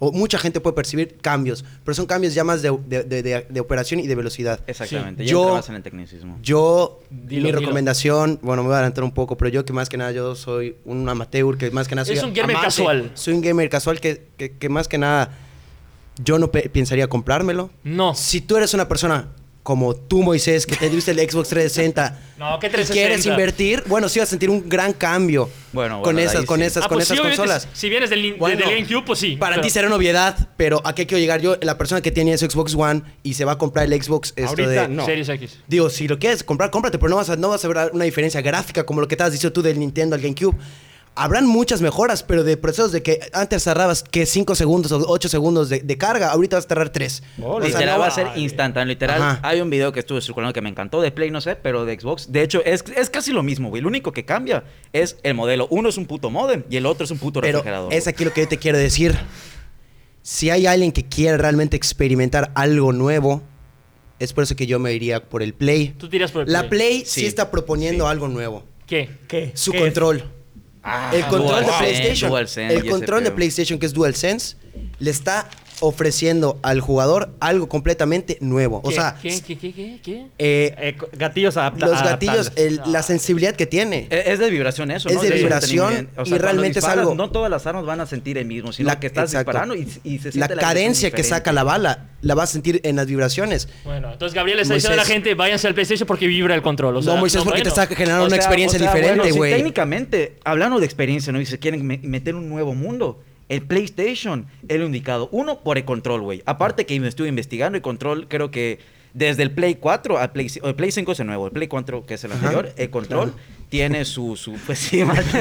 o 0.00 0.12
mucha 0.12 0.38
gente 0.38 0.60
puede 0.60 0.74
percibir 0.76 1.16
cambios, 1.20 1.64
pero 1.84 1.92
son 1.94 2.06
cambios 2.06 2.32
ya 2.32 2.44
más 2.44 2.62
de, 2.62 2.70
de- 2.86 3.02
de- 3.02 3.22
de- 3.22 3.46
de 3.50 3.60
operación 3.60 3.98
y 3.98 4.06
de 4.06 4.14
velocidad. 4.14 4.60
Exactamente, 4.68 5.24
Sí. 5.24 5.28
ya 5.28 5.32
Yo- 5.32 5.60
en 5.68 5.74
el 5.74 5.82
tecnicismo. 5.82 6.38
Yo, 6.40 7.00
Dilo, 7.10 7.26
mi 7.42 7.48
dilo. 7.48 7.58
recomendación, 7.60 8.38
bueno, 8.42 8.62
me 8.62 8.68
voy 8.68 8.74
a 8.74 8.78
adelantar 8.78 9.02
un 9.02 9.10
poco, 9.12 9.36
pero 9.36 9.48
yo 9.50 9.64
que 9.64 9.72
más 9.72 9.88
que 9.88 9.96
nada, 9.96 10.12
yo 10.12 10.36
soy 10.36 10.76
un 10.84 11.08
amateur, 11.08 11.56
que 11.58 11.70
más 11.72 11.88
que 11.88 11.96
nada 11.96 12.04
soy 12.04 12.16
Es 12.16 12.22
un 12.22 12.32
gamer 12.32 12.50
amante, 12.56 12.66
casual. 12.66 13.10
Soy 13.14 13.34
un 13.34 13.40
gamer 13.40 13.68
casual 13.68 14.00
que, 14.00 14.26
que- 14.36 14.52
que 14.52 14.68
más 14.68 14.86
que 14.86 14.98
nada 14.98 15.30
yo 16.22 16.38
no 16.38 16.50
pe- 16.52 16.68
pensaría 16.68 17.08
comprármelo. 17.08 17.70
No. 17.82 18.14
Si 18.14 18.40
tú 18.40 18.56
eres 18.56 18.74
una 18.74 18.86
persona 18.88 19.28
como 19.62 19.94
tú, 19.94 20.22
Moisés, 20.22 20.64
que 20.66 20.76
te 20.76 20.88
diste 20.88 21.10
el 21.10 21.18
Xbox 21.18 21.50
360 21.50 22.18
No, 22.38 22.58
¿qué 22.58 22.68
y 22.68 22.70
quieres 22.70 22.86
360? 22.88 23.28
invertir, 23.34 23.84
bueno, 23.86 24.08
sí 24.08 24.18
vas 24.18 24.28
a 24.28 24.30
sentir 24.30 24.48
un 24.48 24.66
gran 24.66 24.94
cambio 24.94 25.50
Bueno, 25.72 25.96
con 25.96 26.14
bueno, 26.14 26.20
esas, 26.20 26.46
con 26.46 26.60
sí. 26.60 26.66
esas, 26.66 26.84
Ah, 26.84 26.88
con 26.88 26.96
pues 26.96 27.04
esas 27.10 27.18
sí, 27.18 27.22
consolas. 27.22 27.68
Si 27.74 27.90
vienes 27.90 28.08
del, 28.08 28.22
del- 28.22 28.34
Bueno, 28.34 28.56
del 28.66 28.70
GameCube, 28.76 29.04
pues 29.04 29.18
sí. 29.18 29.36
Para 29.36 29.56
pero- 29.56 29.64
ti 29.64 29.70
será 29.70 29.88
novedad, 29.90 30.48
pero 30.56 30.80
¿a 30.86 30.94
qué 30.94 31.06
quiero 31.06 31.20
llegar 31.20 31.42
yo? 31.42 31.56
La 31.60 31.76
persona 31.76 32.00
que 32.00 32.10
tiene 32.10 32.32
ese 32.32 32.48
Xbox 32.48 32.74
One 32.74 33.02
y 33.22 33.34
se 33.34 33.44
va 33.44 33.52
a 33.52 33.58
comprar 33.58 33.84
el 33.92 34.02
Xbox 34.02 34.32
esto 34.36 34.48
Ahorita 34.48 34.68
de... 34.82 34.88
no. 34.88 35.04
Series 35.04 35.28
X. 35.28 35.58
Digo, 35.66 35.90
si 35.90 36.08
lo 36.08 36.18
quieres 36.18 36.42
comprar, 36.44 36.70
cómprate, 36.70 36.98
pero 36.98 37.10
no 37.10 37.16
vas 37.16 37.28
a, 37.28 37.36
no 37.36 37.50
vas 37.50 37.62
a 37.64 37.68
ver 37.68 37.90
una 37.92 38.04
diferencia 38.06 38.40
gráfica 38.40 38.86
como 38.86 39.02
lo 39.02 39.08
que 39.08 39.16
te 39.16 39.22
has 39.24 39.32
dicho 39.32 39.52
tú 39.52 39.60
del 39.60 39.78
Nintendo 39.78 40.16
al 40.16 40.22
GameCube. 40.22 40.56
Habrán 41.14 41.46
muchas 41.46 41.80
mejoras, 41.80 42.22
pero 42.22 42.44
de 42.44 42.56
procesos 42.56 42.92
de 42.92 43.02
que 43.02 43.18
antes 43.32 43.64
tardabas 43.64 44.04
que 44.04 44.24
5 44.24 44.54
segundos 44.54 44.92
o 44.92 45.04
8 45.08 45.28
segundos 45.28 45.68
de, 45.68 45.80
de 45.80 45.98
carga, 45.98 46.30
ahorita 46.30 46.56
vas 46.56 46.64
a 46.64 46.68
tardar 46.68 46.90
3. 46.90 47.22
Ole. 47.42 47.66
Literal 47.66 47.94
no 47.96 47.98
va 47.98 48.06
a 48.06 48.10
ser 48.12 48.28
instantáneo. 48.36 48.86
Literal, 48.92 49.20
Ajá. 49.20 49.40
hay 49.42 49.60
un 49.60 49.68
video 49.68 49.90
que 49.92 49.98
estuve 50.00 50.20
circulando 50.20 50.52
que 50.52 50.60
me 50.60 50.68
encantó 50.68 51.00
de 51.00 51.10
Play, 51.10 51.30
no 51.32 51.40
sé, 51.40 51.56
pero 51.56 51.84
de 51.84 51.98
Xbox. 51.98 52.30
De 52.30 52.42
hecho, 52.42 52.62
es, 52.64 52.84
es 52.96 53.10
casi 53.10 53.32
lo 53.32 53.42
mismo, 53.42 53.68
güey. 53.68 53.82
Lo 53.82 53.88
único 53.88 54.12
que 54.12 54.24
cambia 54.24 54.62
es 54.92 55.16
el 55.24 55.34
modelo. 55.34 55.66
Uno 55.70 55.88
es 55.88 55.96
un 55.96 56.06
puto 56.06 56.30
modem 56.30 56.62
y 56.70 56.76
el 56.76 56.86
otro 56.86 57.04
es 57.04 57.10
un 57.10 57.18
puto 57.18 57.40
Pero 57.40 57.58
refrigerador. 57.58 57.92
es 57.92 58.06
aquí 58.06 58.24
lo 58.24 58.32
que 58.32 58.42
yo 58.42 58.48
te 58.48 58.58
quiero 58.58 58.78
decir. 58.78 59.18
Si 60.22 60.50
hay 60.50 60.66
alguien 60.66 60.92
que 60.92 61.04
quiere 61.04 61.36
realmente 61.38 61.76
experimentar 61.76 62.50
algo 62.54 62.92
nuevo, 62.92 63.42
es 64.18 64.32
por 64.32 64.44
eso 64.44 64.54
que 64.56 64.66
yo 64.66 64.78
me 64.78 64.92
iría 64.92 65.24
por 65.24 65.42
el 65.42 65.54
Play. 65.54 65.94
Tú 65.98 66.08
tiras 66.08 66.30
por 66.32 66.42
el 66.46 66.52
La 66.52 66.68
Play 66.68 67.00
sí, 67.06 67.20
Sí. 67.22 67.26
está 67.26 67.50
proponiendo 67.50 68.06
algo 68.08 68.28
nuevo. 68.28 68.64
¿Qué? 68.86 69.10
¿Qué? 69.26 69.52
Su 69.54 69.72
¿Qué 69.72 69.78
control. 69.80 70.24
Ah, 70.82 71.10
el 71.12 71.24
control 71.26 71.60
de 71.60 71.66
DualSense, 71.66 71.84
PlayStation. 71.84 72.30
DualSense 72.30 72.74
el 72.74 72.88
control 72.88 73.24
de. 73.24 73.30
PlayStation, 73.32 73.78
que 73.78 73.86
es 73.86 73.92
DualSense, 73.92 74.56
le 74.98 75.10
está 75.10 75.48
ofreciendo 75.80 76.58
al 76.62 76.80
jugador 76.80 77.30
algo 77.40 77.68
completamente 77.68 78.38
nuevo. 78.40 78.80
O 78.84 78.88
¿Qué? 78.88 78.94
sea, 78.94 79.16
¿Qué? 79.20 79.40
¿Qué? 79.46 79.58
¿Qué? 79.58 79.72
¿Qué? 79.72 80.00
¿Qué? 80.02 80.26
eh, 80.38 80.74
Eh, 80.78 80.96
gatillos 81.16 81.56
adapta- 81.56 81.86
los 81.86 82.02
gatillos, 82.02 82.52
el- 82.56 82.80
la 82.86 83.02
sensibilidad 83.02 83.54
que 83.54 83.66
tiene. 83.66 84.06
Es 84.10 84.26
es 84.28 84.38
de 84.38 84.50
vibración 84.50 84.90
eso, 84.90 85.08
Es 85.08 85.16
¿no? 85.16 85.22
de 85.22 85.30
vibración 85.30 86.08
y 86.24 86.34
realmente 86.38 86.78
es 86.78 86.84
algo- 86.84 87.14
No 87.14 87.30
todas 87.30 87.50
las 87.50 87.66
armas 87.66 87.84
van 87.84 88.00
a 88.00 88.06
sentir 88.06 88.38
el 88.38 88.46
mismo, 88.46 88.72
sino 88.72 88.88
La- 88.88 89.00
que 89.00 89.06
estás 89.08 89.30
exacto. 89.30 89.50
disparando 89.50 89.74
y, 89.74 89.88
y 90.04 90.18
se 90.18 90.28
la 90.38 90.46
siente 90.46 90.56
cadencia 90.56 91.10
que 91.10 91.24
saca 91.24 91.52
la 91.52 91.64
bala 91.64 92.08
la 92.20 92.34
vas 92.34 92.50
a 92.50 92.52
sentir 92.54 92.80
en 92.82 92.96
las 92.96 93.06
vibraciones. 93.06 93.68
Bueno, 93.84 94.12
entonces 94.12 94.34
Gabriel 94.34 94.56
le 94.56 94.62
está 94.62 94.74
diciendo 94.74 94.94
a 95.00 95.04
la 95.04 95.08
gente, 95.08 95.34
váyanse 95.34 95.68
al 95.68 95.74
PlayStation 95.74 96.06
porque 96.06 96.26
vibra 96.26 96.54
el 96.56 96.62
control. 96.62 96.96
O 96.96 97.02
sea, 97.02 97.14
no, 97.14 97.20
Moisés, 97.20 97.42
porque 97.44 97.62
te 97.62 97.70
bueno. 97.70 97.82
está 97.82 97.94
generando 97.94 98.24
O 98.24 98.26
una 98.26 98.36
experiencia 98.36 98.76
o 98.76 98.82
sea, 98.82 98.92
diferente, 98.92 99.20
bueno, 99.20 99.36
güey. 99.36 99.52
técnicamente, 99.54 100.36
hablando 100.44 100.80
de 100.80 100.84
experiencia, 100.86 101.32
¿no? 101.32 101.40
Y 101.40 101.46
se 101.46 101.58
quieren 101.60 101.86
me- 101.86 101.98
meter 102.02 102.34
un 102.34 102.48
nuevo 102.48 102.74
mundo. 102.74 103.20
El 103.48 103.62
PlayStation 103.62 104.46
lo 104.68 104.84
indicado. 104.86 105.28
Uno, 105.32 105.60
por 105.60 105.78
el 105.78 105.84
control, 105.84 106.22
güey. 106.22 106.42
Aparte 106.46 106.86
que 106.86 106.98
me 107.00 107.08
estuve 107.08 107.28
investigando, 107.28 107.76
el 107.76 107.82
control 107.82 108.28
creo 108.28 108.50
que 108.50 108.78
desde 109.14 109.42
el 109.42 109.50
Play 109.50 109.76
4 109.76 110.18
al 110.18 110.32
Play, 110.32 110.50
el 110.62 110.74
Play 110.74 110.90
5 110.90 111.12
es 111.12 111.20
el 111.20 111.26
nuevo, 111.26 111.46
el 111.46 111.52
Play 111.52 111.66
4 111.66 112.06
que 112.06 112.14
es 112.14 112.24
el 112.24 112.32
Ajá, 112.32 112.40
anterior, 112.40 112.72
el 112.76 112.90
control 112.90 113.32
claro. 113.32 113.38
tiene 113.68 114.04
su, 114.04 114.36
su 114.36 114.52
pues 114.66 114.78
sí, 114.78 115.02
man. 115.04 115.16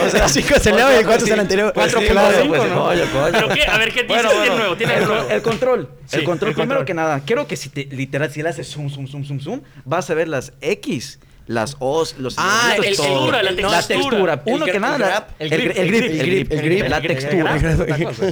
o 0.00 0.16
El 0.16 0.28
cinco 0.28 0.54
es 0.54 0.66
el 0.66 0.74
nuevo 0.74 0.90
y 0.92 0.94
el 0.94 1.06
cuatro 1.06 1.26
es 1.26 1.32
el 1.32 1.40
anterior. 1.40 1.72
Cuatro 1.74 2.00
Sí, 2.00 2.06
punto 2.06 2.20
claro, 2.20 2.38
cinco, 2.42 2.56
pues, 2.56 2.70
¿no? 2.70 2.84
Coño, 2.84 3.04
coño. 3.12 3.32
¿Pero 3.32 3.48
qué? 3.48 3.62
A 3.64 3.78
ver, 3.78 3.92
¿qué 3.92 4.02
dices 4.04 4.22
tiene 4.30 4.56
nuevo? 4.56 4.76
Tiene 4.76 4.94
el, 4.96 5.04
nuevo. 5.06 5.30
el 5.30 5.42
control. 5.42 5.88
Sí, 6.06 6.16
el 6.16 6.24
control, 6.24 6.50
el 6.50 6.54
primero 6.54 6.80
control. 6.80 6.84
que 6.84 6.94
nada, 6.94 7.20
quiero 7.24 7.46
que 7.46 7.56
si 7.56 7.68
te, 7.70 7.84
literal, 7.86 8.30
si 8.30 8.42
le 8.42 8.50
haces 8.50 8.68
zoom, 8.68 8.90
zoom, 8.90 9.08
zoom, 9.08 9.24
zoom, 9.24 9.40
zoom, 9.40 9.60
vas 9.84 10.08
a 10.10 10.14
ver 10.14 10.28
las 10.28 10.52
X, 10.60 11.18
las 11.46 11.76
O's, 11.78 12.16
los 12.18 12.34
Ah, 12.38 12.74
el- 12.76 12.96
todo. 12.96 13.06
textura, 13.06 13.42
la 13.42 13.82
textura. 13.82 14.42
Uno 14.46 14.64
El 14.66 14.72
que 14.72 14.80
nada, 14.80 14.96
el 14.96 15.00
grab, 15.02 15.26
el, 15.38 15.50
grip, 15.50 15.76
el 15.76 15.86
grip, 15.88 16.02
el 16.02 16.18
grip, 16.18 16.52
el 16.52 16.62
grip, 16.62 16.88
la 16.88 16.96
el 16.98 17.06
textura. 17.06 17.56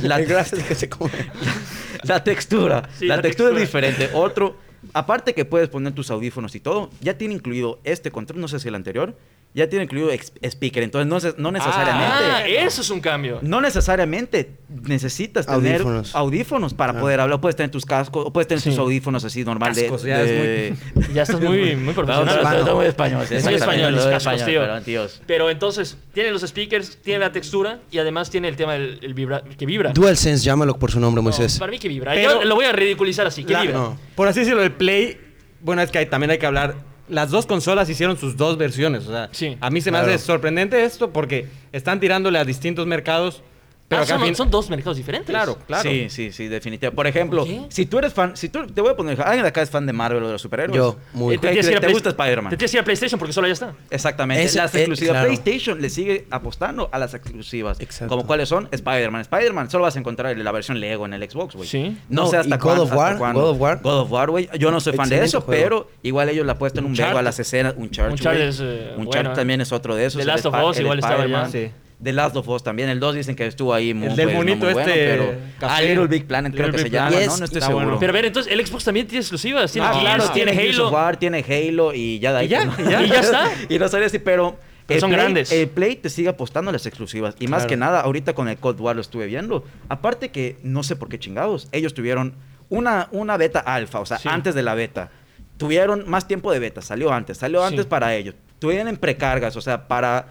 La, 0.02 0.18
El 0.18 0.64
que 0.64 0.74
se 0.74 0.88
come. 0.88 1.12
la 2.02 2.24
textura. 2.24 2.88
La, 3.00 3.22
textura, 3.22 3.50
es 3.50 3.60
diferente. 3.60 4.10
Otro, 4.14 4.56
aparte 4.92 5.34
que 5.34 5.44
puedes 5.44 5.68
poner 5.68 5.92
tus 5.92 6.10
audífonos 6.10 6.54
y 6.54 6.60
todo, 6.60 6.90
ya 7.00 7.16
tiene 7.16 7.34
incluido 7.34 7.80
este 7.84 8.10
control, 8.10 8.40
no 8.40 8.48
sé 8.48 8.58
si 8.58 8.68
el 8.68 8.74
anterior, 8.74 9.16
ya 9.54 9.68
tiene 9.68 9.84
incluido 9.84 10.10
speaker. 10.42 10.82
Entonces, 10.82 11.06
no, 11.06 11.18
no 11.38 11.52
necesariamente. 11.52 12.12
Ah, 12.12 12.44
eso 12.46 12.80
es 12.80 12.90
un 12.90 13.00
cambio. 13.00 13.38
No 13.40 13.60
necesariamente 13.60 14.50
necesitas 14.82 15.46
tener 15.46 15.74
Audífonos. 15.76 16.14
audífonos, 16.14 16.74
para 16.74 16.92
Ah. 16.98 17.00
poder 17.00 17.20
hablar. 17.20 17.40
Puedes 17.40 17.54
tener 17.54 17.70
tus 17.70 17.86
cascos 17.86 18.26
o 18.26 18.32
puedes 18.32 18.48
tener 18.48 18.60
Sí. 18.60 18.70
tus 18.70 18.78
audífonos 18.80 19.24
así 19.24 19.44
normal 19.44 19.72
Cascos, 19.74 20.02
de, 20.02 20.08
ya 20.08 20.20
es 20.22 20.28
de- 20.28 20.74
Ya 21.14 21.22
estás 21.22 21.40
muy, 21.40 21.76
muy 21.76 21.94
profesional. 21.94 22.64
Muy 22.64 22.74
muy 22.74 22.86
español. 22.86 23.26
sí, 23.28 23.36
Es 23.36 23.44
muy 23.44 23.54
español, 23.54 23.94
los 23.94 24.04
muy 24.04 24.12
cascos, 24.14 24.32
español, 24.34 24.46
tío. 24.50 24.60
pero, 24.60 24.82
tíos. 24.82 25.22
Pero 25.26 25.50
entonces, 25.50 25.96
tiene 26.12 26.32
los 26.32 26.42
speakers, 26.42 26.98
tiene 27.02 27.20
la 27.20 27.30
textura 27.30 27.78
y 27.92 27.98
además 27.98 28.30
tiene 28.30 28.48
el 28.48 28.56
tema 28.56 28.72
del 28.72 28.98
el 29.02 29.14
vibra, 29.14 29.42
que 29.56 29.66
vibra. 29.66 29.92
DualSense, 29.92 30.44
llámalo 30.44 30.78
por 30.80 30.90
su 30.90 30.98
nombre, 30.98 31.18
No, 31.20 31.30
Moisés. 31.30 31.60
para 31.60 31.70
mí 31.70 31.78
que 31.78 31.88
vibra. 31.88 32.12
Pero- 32.12 32.40
Yo 32.40 32.44
lo 32.44 32.56
voy 32.56 32.64
a 32.64 32.72
ridiculizar 32.72 33.26
así, 33.28 33.44
que 33.44 33.52
La- 33.52 33.62
vibra. 33.62 33.76
no. 33.78 33.98
Por 34.16 34.26
así 34.26 34.40
decirlo, 34.40 34.62
el 34.64 34.72
Play, 34.72 35.16
bueno, 35.60 35.80
es 35.82 35.90
que 35.92 35.98
hay- 35.98 36.06
también 36.06 36.30
hay 36.32 36.38
que 36.38 36.46
hablar. 36.46 36.74
Las 37.08 37.30
dos 37.30 37.44
consolas 37.46 37.88
hicieron 37.90 38.16
sus 38.16 38.36
dos 38.36 38.56
versiones. 38.56 39.06
O 39.06 39.10
sea, 39.12 39.28
Sí. 39.32 39.56
a 39.60 39.68
mí 39.70 39.80
se 39.80 39.90
me 39.90 39.98
Claro. 39.98 40.12
hace 40.14 40.24
sorprendente 40.24 40.84
esto 40.84 41.12
porque 41.12 41.48
están 41.72 42.00
tirándole 42.00 42.38
a 42.38 42.44
distintos 42.44 42.86
mercados. 42.86 43.42
Pero 43.86 44.02
Ah, 44.02 44.06
son, 44.06 44.20
al 44.20 44.26
fin- 44.26 44.34
son 44.34 44.50
dos 44.50 44.70
mercados 44.70 44.96
diferentes. 44.96 45.28
Claro, 45.30 45.58
claro. 45.66 45.82
Sí, 45.88 46.06
sí, 46.08 46.32
sí, 46.32 46.48
definitivamente. 46.48 46.96
Por 46.96 47.06
ejemplo, 47.06 47.46
si 47.68 47.84
tú 47.84 47.98
eres 47.98 48.14
fan, 48.14 48.34
si 48.34 48.48
tú, 48.48 48.66
te 48.66 48.80
voy 48.80 48.90
a 48.90 48.96
poner, 48.96 49.20
¿alguien 49.20 49.42
de 49.42 49.48
acá 49.48 49.60
es 49.60 49.68
fan 49.68 49.84
de 49.84 49.92
Marvel 49.92 50.22
o 50.22 50.26
de 50.26 50.32
los 50.32 50.40
superhéroes? 50.42 50.74
Yo, 50.74 50.96
muy. 51.12 51.34
Eh, 51.34 51.38
que 51.38 51.52
ir 51.52 51.58
a 51.60 51.62
¿Te 51.62 51.80
Play- 51.80 51.92
gusta 51.92 52.08
Spider-Man? 52.08 52.50
Te 52.50 52.56
tienes 52.56 52.70
que 52.70 52.76
ir 52.78 52.80
a 52.80 52.84
PlayStation 52.84 53.18
porque 53.18 53.34
solo 53.34 53.46
ya 53.46 53.52
está. 53.52 53.74
Exactamente. 53.90 54.42
Ese- 54.42 54.56
las 54.56 54.74
eh, 54.74 54.78
exclusivas. 54.78 55.12
claro. 55.12 55.26
PlayStation 55.28 55.82
le 55.82 55.90
sigue 55.90 56.26
apostando 56.30 56.88
a 56.92 56.98
las 56.98 57.12
exclusivas. 57.12 57.78
Exacto. 57.78 58.08
Como 58.08 58.26
cuáles 58.26 58.48
son 58.48 58.68
Spider-Man. 58.72 59.20
Spider-Man 59.20 59.70
solo 59.70 59.84
vas 59.84 59.96
a 59.96 59.98
encontrar 59.98 60.32
en 60.32 60.42
la 60.42 60.50
versión 60.52 60.80
Lego 60.80 61.04
en 61.04 61.12
el 61.12 61.30
Xbox, 61.30 61.54
güey. 61.54 61.68
Sí. 61.68 61.98
No, 62.08 62.22
No, 62.24 62.28
sé 62.30 62.38
hasta 62.38 62.54
y 62.54 62.58
God 62.58 62.62
cuándo. 62.64 62.82
of 62.84 62.88
hasta 62.90 62.98
War, 62.98 63.18
cuándo. 63.18 63.40
God 63.42 63.50
of 63.50 63.60
War. 63.60 63.80
God 63.82 63.98
of 64.00 64.10
War, 64.10 64.30
güey. 64.30 64.48
Yo 64.58 64.70
no 64.70 64.80
soy 64.80 64.94
fan 64.94 65.08
de 65.10 65.22
eso, 65.22 65.42
juego. 65.42 65.62
pero 65.62 65.90
igual 66.02 66.30
ellos 66.30 66.46
le 66.46 66.52
apuestan 66.52 66.84
un 66.84 66.92
Uncharted. 66.92 67.08
vergo 67.10 67.18
a 67.18 67.22
las 67.22 67.38
escenas. 67.38 67.74
Uncharted, 67.76 68.12
Uncharted 68.12 68.38
güey. 68.40 68.48
es, 68.48 68.60
eh, 68.62 68.92
bueno. 68.96 69.32
también 69.34 69.60
es 69.60 69.72
otro 69.72 69.94
de 69.94 70.06
esos. 70.06 70.18
The 70.20 70.24
Last 70.26 70.46
of 70.46 70.54
Us 70.64 70.80
igual 70.80 71.00
ya. 71.00 71.48
Sí. 71.50 71.70
The 72.02 72.12
Last 72.12 72.36
of 72.36 72.48
Us 72.48 72.62
también. 72.62 72.88
El 72.88 73.00
2 73.00 73.14
dicen 73.14 73.34
que 73.36 73.46
estuvo 73.46 73.72
ahí 73.72 73.94
muy, 73.94 74.08
El 74.08 74.16
del 74.16 74.26
pues, 74.32 74.38
no 74.46 74.56
bueno, 74.56 74.80
este, 74.80 74.92
pero... 74.92 75.34
café. 75.58 75.72
Ah, 75.74 75.80
Little 75.82 76.06
Big 76.06 76.26
Planet 76.26 76.52
creo 76.52 76.66
Little 76.66 76.82
que 76.84 76.88
se 76.90 76.94
llama. 76.94 77.10
¿no? 77.10 77.36
No 77.38 77.44
estoy 77.44 77.60
seguro. 77.60 77.84
bueno. 77.86 77.98
Pero 78.00 78.10
a 78.10 78.14
ver, 78.14 78.24
entonces 78.26 78.52
el 78.52 78.66
Xbox 78.66 78.84
también 78.84 79.06
tiene 79.06 79.20
exclusivas. 79.20 79.72
Tiene 79.72 79.88
Ah, 79.88 79.96
claro, 80.00 80.28
tiene 80.30 80.52
tiene 80.52 80.70
Halo. 80.70 80.90
War, 80.90 81.16
tiene 81.16 81.44
Halo 81.48 81.94
y 81.94 82.18
ya 82.18 82.32
de 82.32 82.38
ahí. 82.40 82.46
Y 82.46 82.48
ya, 82.48 82.64
pues, 82.66 82.86
y 82.86 82.90
ya. 82.90 83.02
Y 83.02 83.08
ya 83.08 83.20
está. 83.20 83.50
y 83.68 83.78
no 83.78 83.88
sabía 83.88 84.08
si, 84.08 84.18
pero. 84.18 84.56
Pero 84.86 84.96
el 84.96 85.00
son 85.00 85.10
Play- 85.10 85.20
grandes. 85.20 85.50
El 85.52 85.68
Play 85.70 85.96
te 85.96 86.10
sigue 86.10 86.28
apostando 86.28 86.68
a 86.68 86.72
las 86.72 86.84
exclusivas. 86.84 87.36
Y 87.38 87.46
más 87.48 87.60
Claro. 87.60 87.68
que 87.70 87.76
nada, 87.78 88.00
ahorita 88.02 88.34
con 88.34 88.48
el 88.48 88.58
Cold 88.58 88.78
War 88.80 88.94
lo 88.94 89.00
estuve 89.00 89.26
viendo. 89.26 89.64
Aparte 89.88 90.30
que 90.30 90.58
no 90.62 90.82
sé 90.82 90.94
por 90.96 91.08
qué 91.08 91.18
chingados. 91.18 91.68
Ellos 91.72 91.94
tuvieron 91.94 92.34
una, 92.68 93.08
una 93.10 93.38
beta 93.38 93.60
alfa, 93.60 94.00
o 94.00 94.04
sea, 94.06 94.18
Sí. 94.18 94.28
antes 94.28 94.54
de 94.54 94.62
la 94.62 94.74
beta. 94.74 95.10
Tuvieron 95.56 96.08
más 96.08 96.26
tiempo 96.28 96.52
de 96.52 96.58
beta, 96.58 96.82
salió 96.82 97.12
antes, 97.12 97.38
salió 97.38 97.60
Sí. 97.62 97.68
antes 97.68 97.86
para 97.86 98.14
ellos. 98.14 98.34
Tuvieron 98.58 98.88
en 98.88 98.96
precargas, 98.98 99.56
o 99.56 99.60
sea, 99.62 99.88
para 99.88 100.26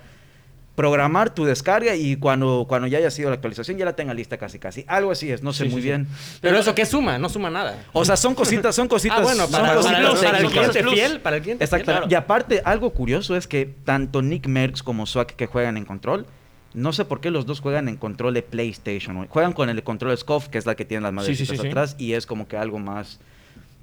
programar 0.75 1.33
tu 1.33 1.45
descarga 1.45 1.95
y 1.95 2.15
cuando, 2.15 2.65
cuando 2.67 2.87
ya 2.87 2.97
haya 2.97 3.11
sido 3.11 3.29
la 3.29 3.35
actualización 3.35 3.77
ya 3.77 3.85
la 3.85 3.95
tenga 3.95 4.13
lista 4.13 4.37
casi 4.37 4.57
casi. 4.57 4.83
Algo 4.87 5.11
así 5.11 5.31
es, 5.31 5.43
no 5.43 5.53
sé 5.53 5.65
Sí, 5.65 5.69
muy 5.69 5.81
sí, 5.81 5.83
sí. 5.83 5.87
bien. 5.89 6.07
Pero 6.41 6.57
eso 6.57 6.73
qué 6.73 6.85
suma, 6.85 7.17
no 7.19 7.29
suma 7.29 7.49
nada. 7.51 7.85
O 7.93 8.03
sea, 8.05 8.17
son 8.17 8.33
cositas, 8.33 8.75
son 8.75 8.87
cositas. 8.89 9.19
Ah, 9.19 9.23
bueno, 9.23 9.43
son 9.43 9.51
para, 9.51 9.75
cositas 9.75 9.93
para- 9.99 10.09
plus, 10.09 10.19
para 10.23 10.37
el 10.39 10.43
son 10.45 10.51
cliente 10.51 10.83
fiel, 10.83 11.19
para 11.21 11.35
el 11.35 11.41
cliente 11.43 11.67
fiel. 11.67 11.75
Exactamente. 11.81 12.07
claro. 12.07 12.11
Y 12.11 12.15
aparte, 12.15 12.61
algo 12.65 12.89
curioso 12.91 13.35
es 13.35 13.47
que 13.47 13.65
tanto 13.85 14.21
Nick 14.23 14.47
Merckx 14.47 14.81
como 14.81 15.05
Swag 15.05 15.27
que 15.35 15.45
juegan 15.45 15.77
en 15.77 15.85
control, 15.85 16.25
no 16.73 16.91
sé 16.91 17.05
por 17.05 17.21
qué 17.21 17.29
los 17.29 17.45
dos 17.45 17.59
juegan 17.59 17.87
en 17.87 17.97
control 17.97 18.33
de 18.33 18.41
PlayStation. 18.41 19.27
Juegan 19.27 19.53
con 19.53 19.69
el 19.69 19.83
control 19.83 20.17
SCOF, 20.17 20.47
que 20.47 20.57
es 20.57 20.65
la 20.65 20.73
que 20.75 20.85
tiene 20.85 21.03
las 21.03 21.13
madrecitas 21.13 21.59
atrás, 21.59 21.95
y 21.99 22.13
es 22.13 22.25
como 22.25 22.47
que 22.47 22.57
algo 22.57 22.79
más, 22.79 23.19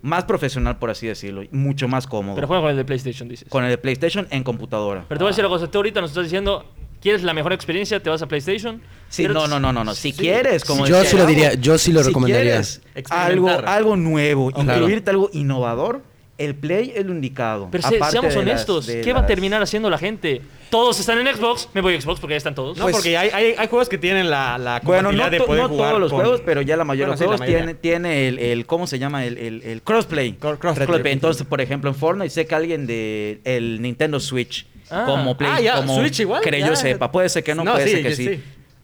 más 0.02 0.24
profesional, 0.24 0.78
por 0.78 0.90
así 0.90 1.06
decirlo, 1.06 1.42
y 1.42 1.48
mucho 1.52 1.86
más 1.88 2.06
cómodo. 2.06 2.34
Pero 2.34 2.46
juega 2.46 2.62
con 2.62 2.70
el 2.70 2.76
de 2.76 2.84
PlayStation, 2.84 3.28
dices. 3.28 3.48
con 3.48 3.64
el 3.64 3.70
de 3.70 3.78
PlayStation 3.78 4.26
en 4.30 4.42
computadora. 4.42 5.04
Pero 5.08 5.18
te 5.18 5.24
voy 5.24 5.28
a 5.28 5.32
decir 5.32 5.44
una 5.44 5.54
cosa. 5.54 5.70
Tú 5.70 5.78
ahorita 5.78 6.00
nos 6.00 6.10
estás 6.10 6.24
diciendo, 6.24 6.64
¿quieres 7.02 7.22
la 7.22 7.34
mejor 7.34 7.52
experiencia? 7.52 8.02
Te 8.02 8.08
vas 8.10 8.22
a 8.22 8.26
PlayStation. 8.26 8.80
Sí, 9.08 9.26
no, 9.28 9.46
no, 9.46 9.60
no, 9.60 9.72
no, 9.72 9.84
no. 9.84 9.94
Si 9.94 10.12
Sí. 10.12 10.18
quieres, 10.18 10.64
como 10.64 10.86
Yo 10.86 10.96
decía 10.96 11.10
sí 11.10 11.16
lo 11.18 11.26
diría, 11.26 11.54
yo 11.54 11.76
sí 11.78 11.92
lo 11.92 12.00
si 12.00 12.08
recomendaría. 12.08 12.62
algo, 13.10 13.48
algo 13.50 13.96
nuevo, 13.96 14.50
Claro. 14.50 14.72
incluirte 14.78 15.10
algo 15.10 15.28
innovador, 15.32 16.02
el 16.38 16.54
Play 16.54 16.92
es 16.96 17.04
lo 17.04 17.12
indicado. 17.12 17.68
Pero 17.70 17.82
se- 17.82 17.98
seamos 18.10 18.34
las- 18.34 18.36
honestos, 18.36 18.86
¿qué 18.86 19.12
va 19.12 19.20
a 19.20 19.26
terminar 19.26 19.60
haciendo 19.62 19.90
la 19.90 19.98
gente? 19.98 20.40
Todos 20.70 21.00
están 21.00 21.18
en 21.26 21.34
Xbox, 21.36 21.68
me 21.74 21.80
voy 21.80 21.96
a 21.96 22.00
Xbox 22.00 22.20
porque 22.20 22.34
ya 22.34 22.38
están 22.38 22.54
todos. 22.54 22.78
No, 22.78 22.84
Pues- 22.84 22.94
porque 22.96 23.16
hay, 23.18 23.28
hay, 23.30 23.54
hay 23.58 23.66
juegos 23.68 23.88
que 23.88 23.98
tienen 23.98 24.30
la, 24.30 24.56
la 24.56 24.80
Bueno, 24.84 25.10
no, 25.10 25.18
compatibilidad 25.18 25.30
de 25.32 25.38
to- 25.38 25.46
poder 25.46 25.62
no 25.64 25.68
jugar 25.68 25.88
todos 25.90 26.00
los 26.00 26.10
con- 26.12 26.20
juegos, 26.20 26.42
pero 26.46 26.62
ya 26.62 26.76
la 26.76 26.84
mayoría 26.84 27.06
Bueno, 27.08 27.16
sí, 27.18 27.20
de 27.24 27.26
la 27.26 27.30
los 27.32 27.40
juegos 27.40 27.54
mayoría. 27.66 27.78
tiene, 27.80 28.00
tiene 28.00 28.28
el, 28.28 28.38
el- 28.38 28.66
¿cómo 28.66 28.86
se 28.86 28.98
llama? 29.00 29.24
El, 29.24 29.36
el- 29.38 29.62
el 29.62 29.82
crossplay. 29.82 30.34
Cor- 30.34 30.58
crossplay. 30.60 31.12
Entonces, 31.12 31.44
por 31.46 31.60
ejemplo, 31.60 31.90
en 31.90 31.96
Fortnite 31.96 32.30
sé 32.30 32.46
que 32.46 32.54
alguien 32.54 32.86
de 32.86 33.40
el 33.44 33.82
Nintendo 33.82 34.20
Switch 34.20 34.66
Ah. 34.90 35.04
como 35.06 35.36
Play, 35.36 35.50
Ah, 35.52 35.60
ya, 35.60 35.76
como 35.76 35.96
Switch 36.00 36.20
igual, 36.20 36.40
que 36.42 36.50
ya. 36.58 36.66
yo 36.68 36.76
sepa, 36.76 37.10
puede 37.12 37.28
ser 37.28 37.42
que 37.44 37.54
no, 37.54 37.64
No, 37.64 37.72
puede 37.72 37.84
sí, 37.86 37.90
ser 37.92 38.02
que 38.02 38.14
sí, 38.16 38.26
sí. 38.28 38.34
sí. 38.36 38.42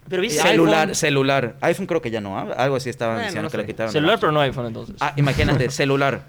Pero 0.09 0.22
viste, 0.22 0.41
Celular, 0.43 0.89
iPhone- 0.89 0.95
celular. 0.95 1.57
iPhone 1.61 1.87
creo 1.87 2.01
que 2.03 2.11
ya 2.12 2.20
no, 2.20 2.39
¿ah? 2.39 2.53
algo 2.59 2.76
así 2.76 2.91
estaban 2.91 3.16
Bueno, 3.16 3.26
diciendo 3.28 3.47
no 3.47 3.51
que 3.51 3.57
lo 3.57 3.62
sé. 3.64 3.66
quitaron. 3.66 3.93
celular, 3.93 4.18
pero 4.20 4.30
no 4.32 4.41
iPhone 4.41 4.66
entonces. 4.66 4.97
Ah, 5.01 5.12
imagínate, 5.16 5.70
celular. 5.70 6.26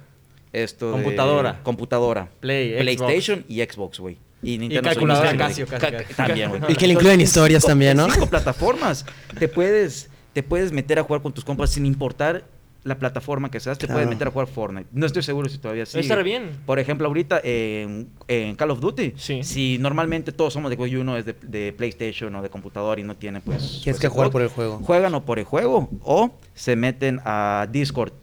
Esto 0.54 0.88
de- 0.88 0.92
Computadora. 0.94 1.60
computadora. 1.64 2.28
Play, 2.40 2.76
PlayStation 2.80 3.44
y 3.48 3.62
Xbox, 3.64 4.00
güey. 4.00 4.18
Y 4.44 4.58
Nintendo 4.58 4.84
calculadora 4.84 5.30
Switch, 5.30 5.40
Casio, 5.40 5.68
Ca- 5.68 5.80
casi, 5.80 5.96
casi. 6.04 6.14
También, 6.14 6.50
güey. 6.50 6.62
Y 6.70 6.76
que 6.76 6.88
le 6.88 6.94
incluyen 6.94 7.16
En 7.20 7.22
historias 7.22 7.64
cinco- 7.64 7.70
también, 7.72 7.98
¿no? 7.98 8.10
cinco 8.10 8.28
plataformas. 8.28 9.06
Te 9.40 9.48
puedes, 9.48 10.10
te 10.34 10.44
puedes 10.44 10.72
meter 10.72 11.00
a 11.00 11.04
jugar 11.04 11.22
con 11.22 11.34
tus 11.34 11.44
compas 11.44 11.72
sin 11.72 11.86
importar 11.86 12.46
la 12.84 12.98
plataforma 13.00 13.52
que 13.52 13.60
seas. 13.60 13.78
Te 13.78 13.86
Claro. 13.88 13.98
puedes 13.98 14.10
meter 14.10 14.28
a 14.30 14.32
jugar 14.32 14.48
Fortnite. 14.48 14.88
No 14.94 15.06
estoy 15.06 15.22
seguro 15.24 15.50
si 15.50 15.58
todavía 15.58 15.86
sí. 15.86 16.00
Está 16.00 16.16
re 16.16 16.24
bien. 16.24 16.52
Por 16.66 16.80
ejemplo, 16.80 17.08
ahorita 17.08 17.42
en, 17.44 18.08
en 18.30 18.56
Call 18.56 18.72
of 18.72 18.80
Duty, 18.80 19.14
Sí. 19.18 19.44
si 19.44 19.78
normalmente 19.80 20.32
todos 20.32 20.54
somos 20.54 20.70
de 20.70 20.78
Play 20.78 20.96
uno 20.96 21.18
es 21.18 21.26
de, 21.26 21.36
de 21.42 21.74
PlayStation 21.74 22.34
o 22.36 22.42
de 22.42 22.50
computador 22.50 23.00
y 23.00 23.04
no 23.04 23.16
tiene 23.16 23.42
pues... 23.42 23.60
Tienes 23.60 23.84
pues, 23.84 24.00
que 24.00 24.08
jugar 24.08 24.30
por 24.30 24.42
el 24.44 24.48
juego. 24.50 24.78
Juegan 24.84 25.14
o 25.16 25.26
por 25.26 25.40
el 25.40 25.46
juego 25.46 25.90
o 26.04 26.32
se 26.54 26.76
meten 26.78 27.20
a 27.26 27.68
Discord. 27.70 28.14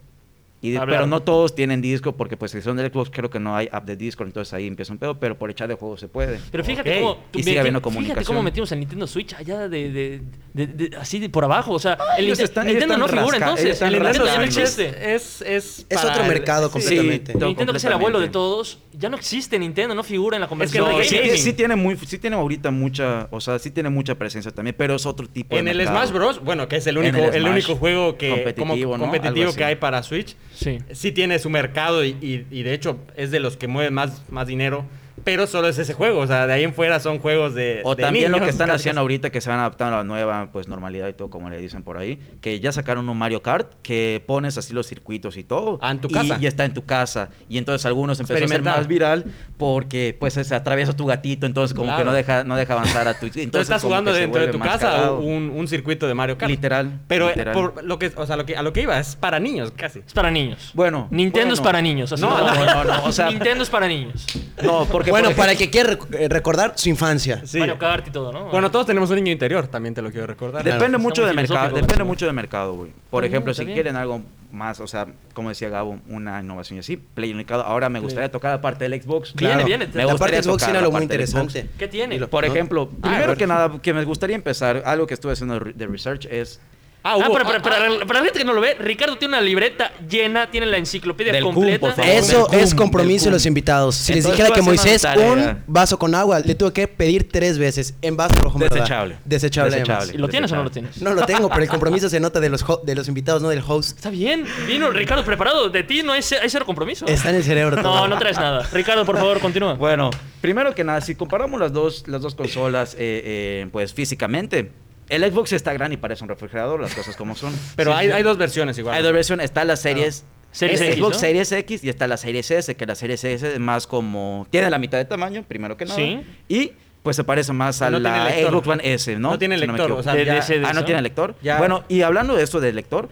Y, 0.66 0.78
pero 0.78 1.06
no 1.06 1.20
todos 1.22 1.54
tienen 1.54 1.80
Discord 1.82 2.14
porque 2.14 2.36
pues 2.36 2.52
si 2.52 2.62
son 2.62 2.76
del 2.76 2.90
Xbox 2.90 3.10
creo 3.12 3.28
que 3.28 3.38
no 3.38 3.54
hay 3.54 3.68
app 3.70 3.84
de 3.84 3.96
Discord, 3.96 4.28
entonces 4.28 4.52
ahí 4.54 4.66
empieza 4.66 4.92
un 4.92 4.98
pedo, 4.98 5.18
pero 5.18 5.36
por 5.36 5.50
echar 5.50 5.68
de 5.68 5.74
juego 5.74 5.96
se 5.96 6.08
puede. 6.08 6.40
Pero 6.50 6.64
fíjate 6.64 7.00
cómo. 7.00 7.18
Y 7.34 7.42
sigue 7.42 7.62
Fíjate 7.62 8.24
cómo 8.24 8.42
metimos 8.42 8.72
el 8.72 8.80
Nintendo 8.80 9.06
Switch 9.06 9.34
allá 9.34 9.68
de. 9.68 9.90
de, 9.90 10.22
de- 10.54 10.66
de- 10.66 10.96
así 10.96 11.18
de 11.18 11.28
por 11.28 11.44
abajo. 11.44 11.72
O 11.72 11.78
sea, 11.78 11.98
el 12.16 12.24
ellos 12.26 12.38
están- 12.38 12.66
ellos 12.68 12.80
Nintendo 12.80 12.96
no 12.98 13.08
figura 13.08 13.38
rasca- 13.38 13.50
entonces. 13.50 13.82
El 13.82 13.92
Nintendo 13.92 14.26
ya 14.26 14.38
no 14.38 14.44
existe. 14.44 15.14
Es, 15.14 15.42
es, 15.42 15.86
Es 15.88 16.04
otro 16.04 16.22
el- 16.22 16.28
mercado 16.28 16.68
sí. 16.68 16.72
completamente. 16.72 17.34
Nintendo, 17.34 17.72
que 17.72 17.76
es 17.78 17.84
el 17.84 17.92
abuelo 17.92 18.20
de 18.20 18.28
todos, 18.28 18.78
ya 18.92 19.08
no 19.08 19.16
existe 19.16 19.58
Nintendo, 19.58 19.94
no 19.94 20.02
figura 20.02 20.36
en 20.36 20.40
la 20.40 20.46
que 20.46 20.50
conversación 20.50 20.90
no, 20.90 20.98
de 20.98 21.04
sí, 21.04 21.52
tiene 21.52 21.76
muy, 21.76 21.96
sí 21.96 22.18
tiene 22.18 22.36
ahorita 22.36 22.70
mucha, 22.70 23.28
o 23.30 23.40
sea, 23.40 23.58
sí 23.58 23.70
tiene 23.70 23.90
mucha 23.90 24.14
presencia 24.14 24.50
también, 24.52 24.74
pero 24.78 24.94
es 24.94 25.04
otro 25.06 25.26
tipo 25.28 25.56
En 25.56 25.64
de 25.66 25.72
el 25.72 25.76
mercado. 25.78 25.98
Smash 25.98 26.12
Bros, 26.12 26.40
bueno, 26.44 26.68
que 26.68 26.76
es 26.76 26.86
el 26.86 26.96
En 26.98 27.02
único, 27.14 27.18
el 27.28 27.34
el, 27.34 27.46
único 27.48 27.76
juego 27.76 28.16
que 28.16 28.30
competitivo, 28.30 28.92
como 28.92 28.98
¿no? 28.98 29.04
competitivo 29.04 29.36
Algo 29.40 29.48
así. 29.50 29.58
que 29.58 29.64
hay 29.64 29.76
para 29.76 30.02
Switch, 30.02 30.36
Sí. 30.54 30.78
sí 30.92 31.12
tiene 31.12 31.38
su 31.38 31.50
mercado 31.50 32.04
y, 32.04 32.10
y- 32.20 32.46
y 32.50 32.62
de 32.62 32.74
hecho 32.74 32.98
es 33.16 33.30
de 33.30 33.40
los 33.40 33.56
que 33.56 33.66
mueven 33.68 33.92
más, 33.94 34.22
más 34.30 34.46
dinero, 34.46 34.84
pero 35.24 35.46
solo 35.46 35.68
es 35.68 35.78
ese 35.78 35.94
juego, 35.94 36.20
o 36.20 36.26
sea, 36.26 36.46
de 36.46 36.52
ahí 36.52 36.64
en 36.64 36.74
fuera 36.74 37.00
son 37.00 37.18
juegos 37.18 37.54
de 37.54 37.80
O 37.84 37.94
de 37.94 38.02
también 38.02 38.30
lo 38.30 38.38
que 38.40 38.50
están 38.50 38.68
casi, 38.68 38.82
haciendo 38.82 38.98
casi. 38.98 39.02
ahorita 39.04 39.30
que 39.30 39.40
se 39.40 39.50
van 39.50 39.58
adaptando 39.58 39.94
a 39.94 39.98
la 39.98 40.04
nueva 40.04 40.50
pues 40.52 40.68
normalidad 40.68 41.08
y 41.08 41.12
todo 41.14 41.30
como 41.30 41.50
le 41.50 41.58
dicen 41.58 41.82
por 41.82 41.96
ahí, 41.98 42.18
que 42.40 42.60
ya 42.60 42.72
sacaron 42.72 43.08
un 43.08 43.16
Mario 43.16 43.42
Kart 43.42 43.72
que 43.82 44.22
pones 44.26 44.58
así 44.58 44.72
los 44.74 44.86
circuitos 44.86 45.36
y 45.36 45.44
todo. 45.44 45.78
Ah, 45.82 45.90
en 45.90 46.00
tu 46.00 46.08
y- 46.08 46.12
casa. 46.12 46.38
Y, 46.40 46.46
está 46.46 46.64
en 46.64 46.74
tu 46.74 46.84
casa. 46.84 47.30
Y 47.48 47.58
entonces 47.58 47.84
algunos 47.86 48.20
empezó 48.20 48.44
a 48.44 48.48
ser 48.48 48.62
más 48.62 48.86
viral 48.86 49.24
porque 49.56 50.16
pues 50.18 50.34
se 50.34 50.54
atraviesa 50.54 50.94
tu 50.94 51.06
gatito, 51.06 51.46
entonces 51.46 51.74
como 51.76 51.96
que 51.96 52.04
no 52.04 52.12
deja 52.12 52.44
no 52.44 52.56
deja 52.56 52.74
avanzar 52.74 53.08
a 53.08 53.14
tu 53.18 53.26
entonces 53.26 53.62
estás 53.62 53.82
jugando 53.82 54.12
dentro 54.12 54.40
de 54.40 54.48
tu 54.48 54.58
casa 54.58 55.12
un, 55.12 55.50
un 55.54 55.68
circuito 55.68 56.06
de 56.06 56.14
Mario 56.14 56.36
Kart. 56.36 56.50
Literal, 56.50 57.00
Pero 57.08 57.26
eh, 57.28 57.32
literal. 57.32 57.54
por 57.54 57.82
lo 57.84 57.98
que, 57.98 58.12
o 58.14 58.26
sea, 58.26 58.36
lo 58.36 58.44
que, 58.46 58.56
a 58.56 58.62
lo 58.62 58.72
que 58.72 58.82
iba 58.82 58.98
es 58.98 59.16
para 59.16 59.38
niños 59.40 59.72
casi. 59.74 60.00
Es 60.00 60.12
para 60.12 60.30
niños. 60.30 60.70
Bueno, 60.74 61.08
Nintendo 61.10 61.46
bueno. 61.48 61.54
es 61.54 61.60
para 61.60 61.80
niños. 61.82 62.12
así 62.12 62.20
No, 62.22 62.36
no, 62.36 62.54
no, 62.64 62.84
no, 62.84 63.04
o 63.04 63.12
sea- 63.12 63.30
Nintendo 63.30 63.62
es 63.62 63.70
para 63.70 63.88
niños. 63.88 64.26
No, 64.62 64.84
porque 64.86 65.10
Bueno, 65.22 65.36
para 65.36 65.52
el 65.52 65.58
que 65.58 65.70
quiera 65.70 65.96
eh, 66.18 66.28
recordar 66.28 66.72
su 66.76 66.88
infancia. 66.88 67.42
Sí. 67.44 67.58
Mario 67.58 67.78
Kart 67.78 68.08
y 68.08 68.10
todo, 68.10 68.32
¿no? 68.32 68.46
Bueno, 68.46 68.70
todos 68.70 68.86
tenemos 68.86 69.08
un 69.10 69.16
niño 69.16 69.32
interior, 69.32 69.66
también 69.68 69.94
te 69.94 70.02
lo 70.02 70.10
quiero 70.10 70.26
recordar. 70.26 70.62
Claro. 70.62 70.78
Depende 70.78 70.98
mucho 70.98 71.22
muy 71.22 71.30
de 71.30 71.36
mercado, 71.36 71.74
depende 71.76 72.04
mucho 72.04 72.26
de 72.26 72.32
mercado, 72.32 72.74
güey. 72.74 72.92
Por 73.10 73.24
ejemplo, 73.24 73.54
si 73.54 73.64
quieren 73.66 73.96
algo 73.96 74.22
más, 74.50 74.78
o 74.80 74.86
sea, 74.86 75.06
como 75.32 75.48
decía 75.48 75.68
Gabo, 75.68 75.98
una 76.08 76.40
innovación 76.40 76.76
y 76.76 76.80
así, 76.80 76.96
Play 76.96 77.32
Unificado. 77.32 77.64
Ahora 77.64 77.88
me 77.88 77.98
gustaría 78.00 78.30
tocar 78.30 78.52
la 78.52 78.60
parte 78.60 78.88
del 78.88 79.02
Xbox. 79.02 79.34
Viene, 79.34 79.54
Claro. 79.54 79.66
viene. 79.66 79.88
Me 79.92 80.04
La 80.04 80.16
parte 80.16 80.42
Xbox 80.42 80.62
tiene 80.64 80.78
algo 80.78 80.90
muy 80.92 81.00
del 81.00 81.04
interesante. 81.06 81.68
¿Qué 81.78 81.88
tiene? 81.88 82.18
Por 82.26 82.44
¿no? 82.46 82.52
ejemplo, 82.52 82.88
Ah, 83.02 83.08
primero 83.10 83.36
que 83.36 83.46
nada, 83.46 83.80
que 83.82 83.92
me 83.92 84.04
gustaría 84.04 84.36
empezar, 84.36 84.82
algo 84.86 85.06
que 85.06 85.14
estuve 85.14 85.32
haciendo 85.32 85.58
de 85.58 85.86
research 85.86 86.26
es 86.26 86.60
Ah, 87.06 87.12
Ah, 87.12 87.16
hubo- 87.18 87.32
para, 87.34 87.44
para, 87.44 87.58
ah, 87.58 87.62
para- 87.62 88.06
para 88.06 88.18
la 88.20 88.24
gente 88.24 88.38
que 88.38 88.44
no 88.46 88.54
lo 88.54 88.62
ve, 88.62 88.76
Ricardo 88.80 89.16
tiene 89.18 89.36
una 89.36 89.42
libreta 89.42 89.92
llena, 90.08 90.50
tiene 90.50 90.64
la 90.64 90.78
enciclopedia 90.78 91.34
Del 91.34 91.44
completa. 91.44 91.78
por 91.78 91.92
favor. 91.92 92.10
Eso 92.10 92.46
Del 92.50 92.60
es 92.60 92.70
cum, 92.70 92.78
compromiso 92.78 93.26
de 93.26 93.32
los 93.32 93.42
cum. 93.42 93.48
invitados. 93.48 93.94
Si 93.94 94.14
les 94.14 94.24
dijera 94.24 94.50
que 94.50 94.62
Moisés 94.62 95.04
un 95.18 95.62
vaso 95.66 95.98
con 95.98 96.14
agua, 96.14 96.40
le 96.40 96.54
tuve 96.54 96.72
que 96.72 96.88
pedir 96.88 97.28
tres 97.30 97.58
veces 97.58 97.94
en 98.00 98.16
vaso 98.16 98.36
rojo. 98.36 98.58
Desechable. 98.58 99.18
Desechable. 99.26 99.70
Desechable. 99.72 100.12
¿Y 100.14 100.16
lo 100.18 100.28
tienes 100.30 100.50
o 100.52 100.56
no 100.56 100.64
lo 100.64 100.70
tienes? 100.70 101.02
No 101.02 101.12
lo 101.12 101.26
tengo, 101.26 101.50
pero 101.50 101.62
el 101.62 101.68
compromiso 101.68 102.08
se 102.08 102.20
nota 102.20 102.40
de 102.40 102.48
los, 102.48 102.64
de 102.84 102.94
los 102.94 103.06
invitados, 103.06 103.42
no 103.42 103.50
del 103.50 103.62
host. 103.66 103.98
Está 103.98 104.08
bien. 104.08 104.46
Vino 104.66 104.90
Ricardo 104.90 105.24
preparado. 105.26 105.68
De 105.68 105.82
ti 105.82 106.02
no 106.02 106.12
hay, 106.12 106.20
hay 106.40 106.48
cero 106.48 106.64
compromiso. 106.64 107.04
Está 107.06 107.28
en 107.28 107.36
el 107.36 107.44
cerebro. 107.44 107.76
No, 107.76 107.82
todo. 107.82 108.08
no 108.08 108.18
traes 108.18 108.38
nada. 108.38 108.66
Ricardo, 108.72 109.04
por 109.04 109.18
favor, 109.18 109.40
continúa. 109.40 109.74
Bueno, 109.74 110.08
primero 110.40 110.74
que 110.74 110.84
nada, 110.84 111.02
si 111.02 111.14
comparamos 111.14 111.60
las 111.60 111.70
dos, 111.70 112.04
las 112.08 112.22
dos 112.22 112.34
consolas, 112.34 112.94
eh, 112.94 112.96
eh, 113.24 113.68
pues 113.72 113.92
físicamente, 113.92 114.70
el 115.08 115.22
Xbox 115.30 115.52
está 115.52 115.72
grande 115.72 115.94
y 115.94 115.96
parece 115.98 116.22
un 116.24 116.28
refrigerador, 116.28 116.80
las 116.80 116.94
cosas 116.94 117.16
como 117.16 117.34
son. 117.34 117.52
Pero 117.76 117.92
Sí, 117.92 117.98
hay, 117.98 118.06
sí. 118.08 118.12
hay 118.12 118.22
dos 118.22 118.38
versiones 118.38 118.78
igual. 118.78 118.96
Hay 118.96 119.02
dos 119.02 119.12
versiones, 119.12 119.44
está 119.44 119.64
la 119.64 119.76
series... 119.76 120.24
Series 120.52 120.80
es 120.80 120.86
X, 120.90 120.98
Xbox 121.00 121.14
¿no? 121.16 121.20
Series 121.20 121.50
X 121.52 121.82
y 121.82 121.88
está 121.88 122.06
la 122.06 122.16
Series 122.16 122.48
S, 122.48 122.76
que 122.76 122.86
la 122.86 122.94
Series 122.94 123.24
S 123.24 123.54
es 123.54 123.58
más 123.58 123.88
como... 123.88 124.46
Tiene 124.50 124.70
la 124.70 124.78
mitad 124.78 124.98
de 124.98 125.04
tamaño, 125.04 125.42
primero 125.42 125.76
que 125.76 125.84
nada. 125.84 125.96
Sí. 125.96 126.20
Y 126.48 126.72
pues 127.02 127.16
se 127.16 127.24
parece 127.24 127.52
más 127.52 127.82
a 127.82 127.90
No 127.90 127.98
la. 127.98 128.30
Xbox 128.30 128.68
One 128.68 128.92
S, 128.94 129.18
¿no? 129.18 129.30
No 129.32 129.38
tiene 129.38 129.56
Si 129.56 129.62
me 129.62 129.66
lector, 129.66 129.86
equivoco. 129.86 130.00
o 130.00 130.02
sea, 130.04 130.14
De- 130.14 130.24
ya- 130.24 130.68
Ah, 130.68 130.72
no 130.72 130.84
tiene 130.84 131.02
lector. 131.02 131.34
Ya. 131.42 131.58
Bueno, 131.58 131.82
y 131.88 132.02
hablando 132.02 132.36
de 132.36 132.44
eso 132.44 132.60
del 132.60 132.76
lector, 132.76 133.08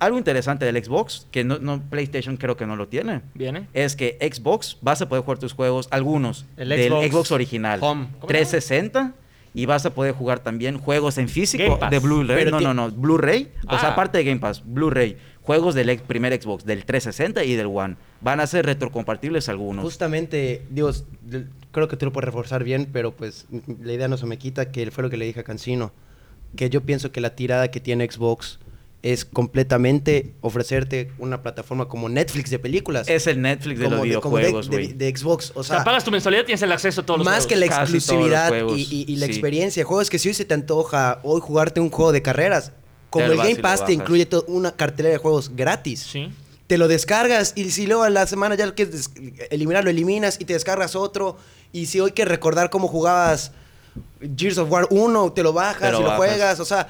algo 0.00 0.18
interesante 0.18 0.66
del 0.66 0.84
Xbox, 0.84 1.26
que 1.30 1.44
no, 1.44 1.58
no- 1.58 1.80
PlayStation 1.80 2.36
creo 2.36 2.58
que 2.58 2.66
no 2.66 2.76
lo 2.76 2.88
tiene, 2.88 3.22
Viene. 3.32 3.68
es 3.72 3.96
que 3.96 4.18
Xbox 4.20 4.76
vas 4.82 5.00
a 5.00 5.08
poder 5.08 5.24
jugar 5.24 5.38
tus 5.38 5.54
juegos, 5.54 5.88
algunos, 5.90 6.44
El 6.58 6.68
del 6.68 6.90
Xbox 6.90 7.06
Xbox 7.08 7.32
original, 7.32 7.78
Home. 7.82 8.08
¿Cómo 8.20 8.20
se 8.20 8.26
360, 8.28 9.12
y 9.54 9.66
vas 9.66 9.84
a 9.86 9.90
poder 9.94 10.14
jugar 10.14 10.40
también 10.40 10.78
juegos 10.78 11.18
en 11.18 11.28
físico 11.28 11.78
de 11.90 11.98
Blu-ray. 11.98 12.46
No, 12.50 12.60
no, 12.60 12.72
no, 12.74 12.90
Blu-ray. 12.90 13.52
O 13.68 13.78
sea, 13.78 13.90
Ah. 13.90 13.92
aparte 13.92 14.18
de 14.18 14.24
Game 14.24 14.40
Pass, 14.40 14.62
Blu-ray, 14.64 15.16
juegos 15.42 15.74
del 15.74 15.90
ex- 15.90 16.02
primer 16.02 16.32
Xbox, 16.40 16.64
del 16.64 16.84
360 16.84 17.44
y 17.44 17.54
del 17.54 17.66
One. 17.66 17.96
Van 18.20 18.40
a 18.40 18.46
ser 18.46 18.64
retrocompatibles 18.66 19.48
algunos. 19.48 19.84
Justamente, 19.84 20.62
digo, 20.70 20.88
s- 20.88 21.04
del- 21.22 21.48
creo 21.70 21.88
que 21.88 21.96
tú 21.96 22.06
lo 22.06 22.12
puedes 22.12 22.26
reforzar 22.26 22.64
bien, 22.64 22.88
pero 22.92 23.12
pues 23.12 23.46
la 23.82 23.92
idea 23.92 24.08
no 24.08 24.16
se 24.16 24.26
me 24.26 24.38
quita, 24.38 24.70
que 24.70 24.90
fue 24.90 25.02
lo 25.02 25.10
que 25.10 25.16
le 25.16 25.26
dije 25.26 25.40
a 25.40 25.44
Cancino, 25.44 25.92
que 26.56 26.70
yo 26.70 26.82
pienso 26.82 27.12
que 27.12 27.20
la 27.20 27.34
tirada 27.34 27.70
que 27.70 27.80
tiene 27.80 28.10
Xbox 28.10 28.58
es 29.02 29.24
completamente 29.24 30.34
ofrecerte 30.42 31.10
una 31.18 31.42
plataforma 31.42 31.88
como 31.88 32.08
Netflix 32.08 32.50
de 32.50 32.58
películas. 32.60 33.08
Es 33.08 33.26
el 33.26 33.42
Netflix 33.42 33.80
de 33.80 33.84
como 33.86 34.04
los 34.04 34.20
como 34.22 34.36
de- 34.36 34.42
videojuegos, 34.44 34.70
de, 34.70 35.14
Xbox. 35.16 35.52
O 35.56 35.60
O 35.60 35.64
sea, 35.64 35.82
pagas 35.82 36.04
tu 36.04 36.10
mensualidad 36.12 36.42
y 36.44 36.46
tienes 36.46 36.62
el 36.62 36.70
acceso 36.70 37.00
a 37.00 37.06
todos 37.06 37.18
los 37.18 37.24
más 37.24 37.46
que 37.46 37.56
la 37.56 37.66
exclusividad 37.66 38.52
y, 38.76 38.82
y- 38.82 39.04
y 39.12 39.16
la 39.16 39.26
sí. 39.26 39.32
experiencia. 39.32 39.84
Juegos 39.84 40.08
que 40.08 40.18
si 40.20 40.28
hoy 40.28 40.34
se 40.34 40.44
te 40.44 40.54
antoja 40.54 41.18
hoy 41.24 41.40
jugarte 41.40 41.80
un 41.80 41.90
juego 41.90 42.12
de 42.12 42.22
carreras, 42.22 42.70
como 43.10 43.26
Te 43.26 43.32
el 43.32 43.38
Game 43.38 43.56
Pass 43.56 43.84
te 43.84 43.92
incluye 43.92 44.28
una 44.46 44.72
cartelera 44.72 45.12
de 45.14 45.18
juegos 45.18 45.50
gratis. 45.56 46.00
Sí. 46.10 46.30
Te 46.68 46.78
lo 46.78 46.86
descargas 46.88 47.52
y 47.56 47.70
si 47.70 47.86
luego 47.86 48.04
a 48.04 48.10
la 48.10 48.26
semana 48.26 48.54
ya 48.54 48.66
lo 48.66 48.74
quieres 48.74 49.10
eliminar, 49.50 49.82
lo 49.84 49.90
eliminas 49.90 50.38
y 50.40 50.44
te 50.44 50.52
descargas 50.54 50.94
otro. 50.96 51.36
Y 51.72 51.86
si 51.86 51.98
hoy 52.00 52.12
quieres 52.12 52.30
recordar 52.30 52.70
cómo 52.70 52.86
jugabas 52.88 53.50
Gears 54.36 54.58
of 54.58 54.70
War 54.70 54.86
1, 54.90 55.32
te 55.32 55.42
lo 55.42 55.52
bajas 55.52 55.80
Te 55.82 55.90
lo 55.92 55.98
y 55.98 56.02
lo 56.02 56.08
bajas. 56.10 56.18
juegas. 56.18 56.60
O 56.60 56.64
sea, 56.64 56.88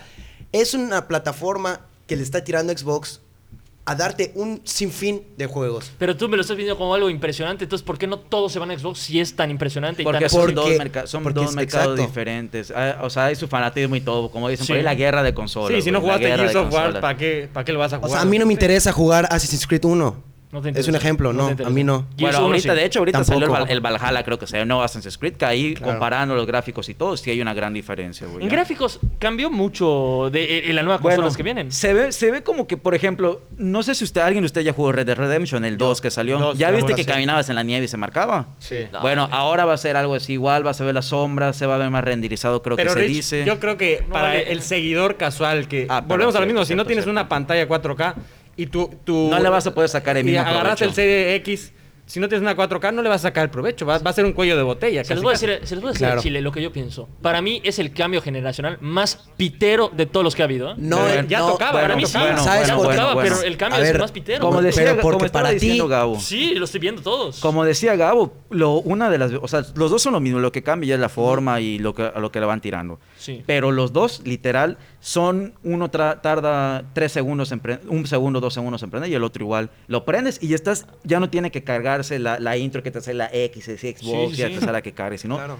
es 0.52 0.74
una 0.74 1.08
plataforma 1.08 1.80
que 2.12 2.16
le 2.16 2.22
está 2.22 2.44
tirando 2.44 2.76
Xbox 2.76 3.20
a 3.86 3.94
darte 3.96 4.32
un 4.34 4.60
sinfín 4.64 5.22
de 5.38 5.46
juegos. 5.46 5.90
Pero 5.98 6.14
tú 6.14 6.28
me 6.28 6.36
lo 6.36 6.42
estás 6.42 6.56
viendo 6.58 6.76
como 6.76 6.94
algo 6.94 7.08
impresionante. 7.08 7.64
Entonces, 7.64 7.82
¿por 7.84 7.96
qué 7.96 8.06
no 8.06 8.18
todos 8.18 8.52
se 8.52 8.58
van 8.58 8.70
a 8.70 8.78
Xbox 8.78 8.98
si 8.98 9.18
es 9.18 9.34
tan 9.34 9.50
impresionante 9.50 10.02
y 10.02 10.04
Porque 10.04 10.20
tan 10.20 10.30
son 10.30 10.54
dos, 10.54 10.68
merca- 10.78 11.06
son 11.06 11.22
porque 11.22 11.40
dos 11.40 11.48
es- 11.50 11.56
mercados 11.56 11.94
exacto. 11.94 12.02
diferentes. 12.06 12.70
Ah, 12.70 12.98
O 13.02 13.08
sea, 13.10 13.24
hay 13.24 13.34
su 13.34 13.48
fanatismo 13.48 13.96
y 13.96 14.02
todo. 14.02 14.30
Como 14.30 14.48
dicen 14.50 14.66
por 14.66 14.74
Sí. 14.76 14.78
ahí, 14.78 14.84
la 14.84 14.94
guerra 14.94 15.22
de 15.22 15.32
consolas. 15.34 15.74
Sí, 15.76 15.82
si 15.82 15.90
no 15.90 16.00
jugaste 16.02 16.26
Gears 16.26 16.52
de 16.52 16.58
of 16.58 16.72
War. 16.72 17.00
¿para 17.00 17.16
qué, 17.16 17.48
¿para 17.52 17.64
qué 17.64 17.72
lo 17.72 17.78
vas 17.78 17.92
a 17.94 17.96
O 17.96 18.00
jugar? 18.00 18.12
sea, 18.12 18.20
a 18.20 18.24
mí 18.24 18.38
no 18.38 18.44
me 18.46 18.52
interesa 18.52 18.92
jugar 18.92 19.26
Assassin's 19.30 19.66
Creed 19.66 19.84
1. 19.84 20.22
No 20.52 20.60
te 20.60 20.78
es 20.78 20.86
un 20.86 20.94
ejemplo, 20.94 21.32
No 21.32 21.46
a 21.48 21.70
mí 21.70 21.82
no. 21.82 22.06
Bueno, 22.18 22.36
ahorita, 22.38 22.74
sí. 22.74 22.78
de 22.78 22.84
hecho, 22.84 22.98
ahorita 22.98 23.24
salió 23.24 23.56
el, 23.56 23.70
el 23.70 23.80
Valhalla, 23.80 24.22
creo 24.22 24.38
que 24.38 24.46
se 24.46 24.62
no 24.66 24.82
Assassin's 24.82 25.16
Creed, 25.16 25.36
que 25.36 25.44
ahí 25.46 25.74
Claro. 25.74 25.92
comparando 25.92 26.34
los 26.34 26.46
gráficos 26.46 26.88
y 26.90 26.94
todo, 26.94 27.16
sí 27.16 27.30
hay 27.30 27.40
una 27.40 27.54
gran 27.54 27.72
diferencia, 27.72 28.26
güey. 28.26 28.44
En 28.44 28.50
ya. 28.50 28.56
gráficos 28.56 29.00
cambió 29.18 29.50
mucho 29.50 30.28
de, 30.30 30.68
en 30.68 30.76
la 30.76 30.82
nueva 30.82 30.98
Bueno, 30.98 31.16
consolas 31.16 31.36
que 31.38 31.42
vienen. 31.42 31.72
Se 31.72 31.94
ve, 31.94 32.12
se 32.12 32.30
ve 32.30 32.42
como 32.42 32.66
que, 32.66 32.76
por 32.76 32.94
ejemplo, 32.94 33.40
no 33.56 33.82
sé 33.82 33.94
si 33.94 34.04
usted, 34.04 34.20
alguien 34.20 34.42
de 34.42 34.46
usted 34.46 34.60
ya 34.60 34.74
jugó 34.74 34.92
Red 34.92 35.06
Dead 35.06 35.16
Redemption, 35.16 35.64
el 35.64 35.78
2 35.78 36.00
que 36.02 36.10
salió. 36.10 36.38
Dos, 36.38 36.58
¿Ya 36.58 36.70
viste 36.70 36.94
que 36.94 37.04
sí. 37.04 37.08
caminabas 37.08 37.48
en 37.48 37.54
la 37.54 37.62
nieve 37.62 37.86
y 37.86 37.88
se 37.88 37.96
marcaba? 37.96 38.48
Sí. 38.58 38.76
No. 38.92 39.00
Bueno, 39.00 39.28
ahora 39.32 39.64
va 39.64 39.72
a 39.72 39.78
ser 39.78 39.96
algo 39.96 40.14
así 40.14 40.34
igual, 40.34 40.64
vas 40.64 40.78
a 40.80 40.84
ver 40.84 40.94
las 40.94 41.06
sombras, 41.06 41.56
se 41.56 41.64
va 41.64 41.76
a 41.76 41.78
ver 41.78 41.88
más 41.88 42.04
renderizado, 42.04 42.62
creo 42.62 42.76
Pero 42.76 42.92
que 42.92 43.00
se 43.00 43.06
dice. 43.06 43.44
yo 43.46 43.58
creo 43.58 43.78
que 43.78 44.04
No 44.06 44.12
para 44.12 44.28
vale. 44.28 44.52
el 44.52 44.60
seguidor 44.60 45.16
casual 45.16 45.66
que 45.66 45.86
Ah, 45.88 46.02
volvemos 46.06 46.34
a 46.36 46.40
lo 46.40 46.46
mismo, 46.46 46.64
si 46.66 46.74
no 46.74 46.84
tienes 46.84 47.06
una 47.06 47.26
pantalla 47.28 47.66
4K 47.66 48.14
y 48.56 48.66
tú, 48.66 48.90
tú 49.04 49.28
No 49.30 49.38
le 49.38 49.48
vas 49.48 49.66
a 49.66 49.74
poder 49.74 49.88
sacar 49.88 50.16
el 50.16 50.26
y 50.28 50.32
mismo 50.32 50.40
agarraste 50.40 50.84
el 50.84 50.90
provecho. 50.90 50.94
Serie 50.94 51.34
X, 51.36 51.72
si 52.12 52.20
no 52.20 52.28
tienes 52.28 52.42
una 52.42 52.54
4K 52.54 52.92
no 52.92 53.00
le 53.00 53.08
vas 53.08 53.22
a 53.22 53.28
sacar 53.28 53.44
el 53.44 53.48
provecho, 53.50 53.86
va, 53.86 53.96
va 53.98 54.10
a 54.10 54.12
ser 54.12 54.26
un 54.26 54.34
cuello 54.34 54.54
de 54.54 54.62
botella. 54.62 55.02
Se 55.02 55.14
les 55.14 55.20
casi, 55.20 55.22
voy 55.22 55.30
a 55.30 55.32
decir, 55.56 55.66
se 55.66 55.74
les 55.76 55.80
voy 55.82 55.88
a 55.88 55.92
decir 55.92 56.06
Claro. 56.06 56.20
Chile 56.20 56.42
lo 56.42 56.52
que 56.52 56.60
yo 56.60 56.70
pienso. 56.70 57.08
Para 57.22 57.40
mí 57.40 57.62
es 57.64 57.78
el 57.78 57.94
cambio 57.94 58.20
generacional 58.20 58.76
más 58.82 59.30
pitero 59.38 59.88
de 59.96 60.04
todos 60.04 60.22
los 60.22 60.34
que 60.34 60.42
ha 60.42 60.44
habido. 60.44 60.72
¿eh? 60.72 60.74
No, 60.76 60.98
Pero 61.06 61.20
eh, 61.22 61.26
ya 61.26 61.38
no, 61.38 61.52
tocaba, 61.52 61.80
Para 61.80 61.96
mí 61.96 62.02
tocaba. 62.02 62.36
sí, 62.36 62.44
¿Sabes 62.44 62.68
ya 62.68 62.76
tocaba, 62.76 63.14
Bueno, 63.14 63.30
pero 63.38 63.42
el 63.48 63.56
cambio 63.56 63.80
es 63.82 63.88
el 63.88 63.98
más 63.98 64.12
pitero. 64.12 64.40
Como 64.40 64.58
Pero 64.58 64.66
decía, 64.66 65.00
porque 65.00 65.18
como 65.20 65.32
para 65.32 65.48
ti- 65.48 65.54
diciendo 65.54 65.88
Gabo. 65.88 66.20
Sí, 66.20 66.54
lo 66.54 66.66
estoy 66.66 66.80
viendo 66.80 67.00
todos. 67.00 67.40
Como 67.40 67.64
decía 67.64 67.96
Gabo, 67.96 68.34
lo, 68.50 68.74
una 68.74 69.08
de 69.08 69.16
las, 69.16 69.32
o 69.32 69.48
sea, 69.48 69.62
los 69.74 69.90
dos 69.90 70.02
son 70.02 70.12
lo 70.12 70.20
mismo, 70.20 70.38
lo 70.38 70.52
que 70.52 70.62
cambia 70.62 70.88
ya 70.90 70.94
es 70.96 71.00
la 71.00 71.08
forma 71.08 71.60
y 71.62 71.78
lo 71.78 71.94
que, 71.94 72.02
a 72.02 72.20
lo 72.20 72.30
que 72.30 72.40
le 72.40 72.44
van 72.46 72.60
tirando. 72.60 73.00
Sí. 73.16 73.42
Pero 73.46 73.72
los 73.72 73.94
dos, 73.94 74.20
literal, 74.26 74.76
son, 75.00 75.54
uno 75.64 75.90
tra- 75.90 76.20
tarda 76.20 76.84
tres 76.92 77.12
segundos, 77.12 77.52
en 77.52 77.60
pre- 77.60 77.80
un 77.88 78.06
segundo, 78.06 78.40
dos 78.40 78.52
segundos 78.52 78.82
en 78.82 78.90
prender 78.90 79.10
y 79.10 79.14
el 79.14 79.24
otro 79.24 79.42
igual. 79.42 79.70
Lo 79.86 80.04
prendes 80.04 80.38
y 80.42 80.48
ya 80.48 80.56
estás, 80.56 80.86
ya 81.04 81.18
no 81.20 81.30
tiene 81.30 81.50
que 81.50 81.64
la, 82.10 82.38
la 82.38 82.56
intro 82.56 82.82
que 82.82 82.90
te 82.90 82.98
hace 82.98 83.14
la 83.14 83.30
X, 83.32 83.64
Xbox, 83.64 84.00
Sí, 84.00 84.36
sí, 84.36 84.42
te 84.42 84.60
sale 84.60 84.72
la 84.72 84.82
que 84.82 84.92
cargue, 84.92 85.18
sino 85.18 85.36
Claro. 85.36 85.58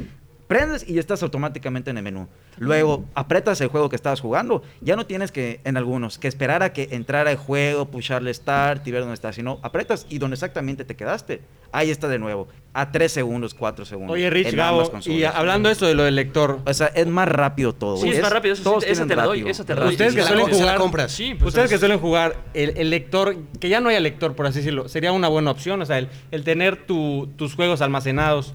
Prendes 0.52 0.84
y 0.88 0.94
ya 0.94 1.00
estás 1.00 1.22
automáticamente 1.22 1.90
en 1.90 1.96
el 1.98 2.02
menú. 2.02 2.28
Luego 2.58 3.04
apretas 3.14 3.60
el 3.60 3.68
juego 3.68 3.88
que 3.88 3.96
estabas 3.96 4.20
jugando, 4.20 4.62
ya 4.80 4.96
no 4.96 5.06
tienes 5.06 5.32
que, 5.32 5.60
en 5.64 5.76
algunos, 5.76 6.18
que 6.18 6.28
esperar 6.28 6.62
a 6.62 6.72
que 6.72 6.88
entrara 6.92 7.30
el 7.30 7.36
juego, 7.38 7.86
pusharle 7.86 8.32
start 8.34 8.86
y 8.86 8.90
ver 8.90 9.00
dónde 9.00 9.14
está, 9.14 9.32
sino 9.32 9.58
apretas 9.62 10.06
y 10.10 10.18
donde 10.18 10.34
exactamente 10.34 10.84
te 10.84 10.94
quedaste, 10.94 11.40
ahí 11.72 11.90
está 11.90 12.08
de 12.08 12.18
nuevo, 12.18 12.48
a 12.74 12.92
3 12.92 13.10
segundos, 13.10 13.54
4 13.54 13.84
segundos. 13.86 14.14
Oye, 14.14 14.28
Rich 14.30 14.54
Gabo, 14.54 14.90
y 15.06 15.24
hablando 15.24 15.68
de 15.68 15.72
eso 15.74 15.86
de 15.86 15.94
lo 15.94 16.02
del 16.04 16.14
lector, 16.16 16.60
O 16.66 16.74
sea, 16.74 16.88
es 16.88 17.06
más 17.06 17.28
rápido 17.28 17.74
todo. 17.74 17.96
Sí, 17.96 18.10
es 18.10 18.20
más 18.22 18.32
rápido, 18.32 18.52
eso 18.54 18.62
sí, 18.62 18.68
todos 18.68 18.84
esa 18.84 19.06
te 19.06 19.16
la 19.16 19.24
doy, 19.24 19.48
esa 19.48 19.64
te 19.64 19.74
la 19.74 19.80
doy. 19.84 19.90
ustedes 19.92 20.14
que 20.14 20.22
suelen 20.22 20.46
jugar, 20.48 20.78
compras. 20.78 21.12
Sí, 21.12 21.34
pues, 21.34 21.48
ustedes 21.48 21.70
que 21.70 21.78
suelen 21.78 21.98
jugar, 21.98 22.36
el, 22.54 22.76
el 22.76 22.90
lector, 22.90 23.34
que 23.60 23.68
ya 23.70 23.80
no 23.80 23.88
haya 23.88 24.00
lector, 24.00 24.34
por 24.34 24.46
así 24.46 24.58
decirlo, 24.58 24.88
sería 24.88 25.12
una 25.12 25.28
buena 25.28 25.50
opción, 25.50 25.80
o 25.80 25.86
sea, 25.86 25.98
el, 25.98 26.08
el 26.30 26.44
tener 26.44 26.86
tu- 26.86 27.28
tus 27.36 27.54
juegos 27.54 27.80
almacenados. 27.80 28.54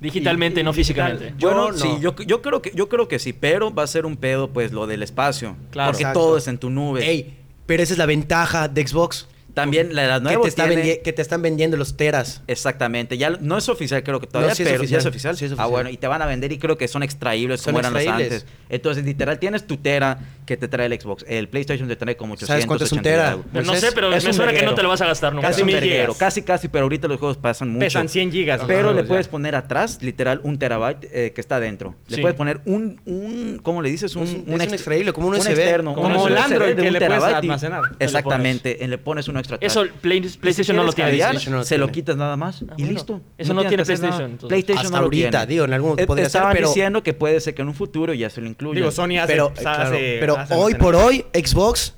Digitalmente, 0.00 0.60
y- 0.60 0.64
no 0.64 0.72
digital. 0.72 1.12
físicamente. 1.12 1.34
Yo 1.38 1.50
Yo 1.50 1.54
no, 1.72 1.76
sí, 1.78 1.88
yo, 2.00 2.14
yo 2.16 2.42
creo 2.42 2.62
que 2.62 2.72
yo 2.74 2.88
creo 2.88 3.08
que 3.08 3.18
sí, 3.18 3.32
pero 3.32 3.74
va 3.74 3.82
a 3.82 3.86
ser 3.86 4.06
un 4.06 4.16
pedo 4.16 4.48
pues 4.48 4.72
lo 4.72 4.86
del 4.86 5.02
espacio, 5.02 5.56
Claro. 5.70 5.90
porque 5.92 6.02
Exacto. 6.02 6.20
todo 6.20 6.36
es 6.38 6.48
en 6.48 6.58
tu 6.58 6.70
nube. 6.70 7.08
Ey, 7.08 7.36
pero 7.66 7.82
esa 7.82 7.94
es 7.94 7.98
la 7.98 8.06
ventaja 8.06 8.68
de 8.68 8.86
Xbox. 8.86 9.28
También 9.54 9.94
la, 9.94 10.14
Que 10.16 10.20
nueva 10.20 10.42
te, 10.42 10.48
está 10.48 10.66
tiene- 10.66 10.82
vendi- 10.82 11.02
que 11.02 11.12
te 11.12 11.22
están 11.22 11.40
vendiendo 11.40 11.76
los 11.76 11.96
teras. 11.96 12.42
Exactamente, 12.48 13.16
ya 13.16 13.30
no 13.30 13.56
es 13.56 13.68
oficial 13.68 14.02
creo 14.02 14.20
que 14.20 14.26
todavía, 14.26 14.48
No, 14.50 14.54
sí 14.56 14.62
es 14.64 14.68
pero 14.68 14.82
ya 14.84 14.98
es 14.98 15.06
oficial, 15.06 15.32
oficial. 15.32 15.36
sí 15.36 15.44
es 15.44 15.50
Ah, 15.52 15.54
oficial. 15.54 15.70
bueno, 15.70 15.90
y 15.90 15.96
te 15.96 16.06
van 16.08 16.22
a 16.22 16.26
vender 16.26 16.50
y 16.52 16.58
creo 16.58 16.76
que 16.76 16.88
son 16.88 17.02
extraíbles 17.04 17.60
Son 17.60 17.72
como 17.72 17.78
eran 17.80 17.92
los 17.92 18.02
extraíbles. 18.02 18.42
antes. 18.42 18.54
Entonces, 18.68 19.04
literal, 19.04 19.38
tienes 19.38 19.64
tu 19.66 19.76
tera 19.76 20.18
que 20.46 20.56
te 20.56 20.66
trae 20.68 20.86
el 20.86 21.00
Xbox. 21.00 21.24
El 21.28 21.48
PlayStation 21.48 21.86
te 21.88 21.96
trae 21.96 22.16
como 22.16 22.34
800, 22.34 22.48
¿Sabes 22.48 22.66
cuánto 22.66 22.84
es 22.84 22.92
un 22.92 22.98
80 22.98 23.08
y 23.08 23.12
tera? 23.12 23.36
Pero 23.52 23.64
no 23.64 23.72
Moisés, 23.72 23.88
sé, 23.90 23.94
pero 23.94 24.12
es 24.12 24.24
me 24.24 24.30
un 24.30 24.34
suena 24.34 24.52
que 24.52 24.62
no 24.66 24.74
te 24.74 24.82
lo 24.82 24.88
vas 24.88 25.00
a 25.00 25.06
gastar 25.06 25.32
nunca. 25.32 25.48
Casi 25.48 25.62
Casi 25.62 25.74
un 25.74 25.80
mil 25.80 25.90
gigas. 25.90 26.16
casi 26.18 26.42
casi, 26.42 26.68
pero 26.68 26.82
ahorita 26.84 27.06
los 27.06 27.18
juegos 27.20 27.36
pasan 27.36 27.68
mucho. 27.70 27.80
Pesan 27.86 28.08
100 28.08 28.32
gigas. 28.32 28.58
Ajá. 28.58 28.66
Pero 28.66 28.92
le 28.92 29.02
ya. 29.02 29.08
puedes 29.08 29.28
poner 29.28 29.54
atrás, 29.54 29.98
literal, 30.02 30.40
un 30.42 30.58
terabyte 30.58 31.04
eh, 31.12 31.32
que 31.32 31.40
está 31.40 31.60
dentro. 31.60 31.94
Le 32.08 32.16
Sí. 32.16 32.20
puedes 32.22 32.36
poner 32.36 32.60
un, 32.64 33.00
un, 33.04 33.60
¿cómo 33.62 33.80
le 33.82 33.90
dices? 33.90 34.16
Un, 34.16 34.24
Es 34.24 34.30
un- 34.34 34.44
un 34.52 34.60
extraíble, 34.60 35.12
como 35.12 35.28
un 35.28 35.34
USB. 35.36 35.50
externo. 35.50 35.94
Como 35.94 36.24
un 36.24 36.32
el 36.32 36.38
Android 36.38 36.74
de 36.74 36.82
que 36.82 36.88
un 36.88 36.92
le 36.94 37.00
puedes 37.06 37.22
almacenar. 37.22 37.82
Exactamente, 38.00 38.78
le 38.86 38.98
pones 38.98 39.28
uno 39.28 39.38
extra. 39.52 39.58
Eso 39.60 39.84
Play- 40.00 40.18
Y 40.24 40.28
si 40.28 40.38
PlayStation 40.38 40.76
no 40.76 40.84
lo 40.84 40.92
tiene. 40.92 41.10
PlayStation 41.10 41.52
no 41.52 41.58
lo 41.58 41.64
se 41.64 41.78
lo 41.78 41.86
tiene. 41.86 41.92
quitas 41.94 42.16
nada 42.16 42.36
más 42.36 42.62
Ah, 42.62 42.74
y 42.76 42.82
bueno. 42.82 42.92
listo. 42.92 43.20
Eso 43.38 43.54
no 43.54 43.60
tienes 43.66 43.86
tiene. 43.86 44.00
PlayStation. 44.00 44.38
PlayStation 44.48 44.86
Hasta 44.86 44.96
no 44.96 45.02
lo 45.02 45.04
ahorita, 45.06 45.30
tiene. 45.30 45.46
digo, 45.46 45.64
en 45.64 45.72
algún 45.72 45.98
Eh, 45.98 46.06
podría 46.06 46.24
ser, 46.28 46.38
Estaban 46.40 46.52
pero- 46.54 46.68
diciendo 46.68 47.02
que 47.02 47.14
puede 47.14 47.40
ser 47.40 47.54
que 47.54 47.62
en 47.62 47.68
un 47.68 47.74
futuro 47.74 48.12
ya 48.14 48.30
se 48.30 48.40
lo 48.40 48.46
incluya. 48.48 48.78
Digo, 48.80 48.90
Sony 48.90 49.18
hace, 49.18 49.32
Pero, 49.32 49.50
hace- 49.52 49.60
claro, 49.62 49.82
hace- 49.84 50.16
pero 50.20 50.36
hace 50.38 50.54
hoy 50.54 50.74
por 50.74 50.94
hoy, 50.96 51.24
Xbox, 51.34 51.94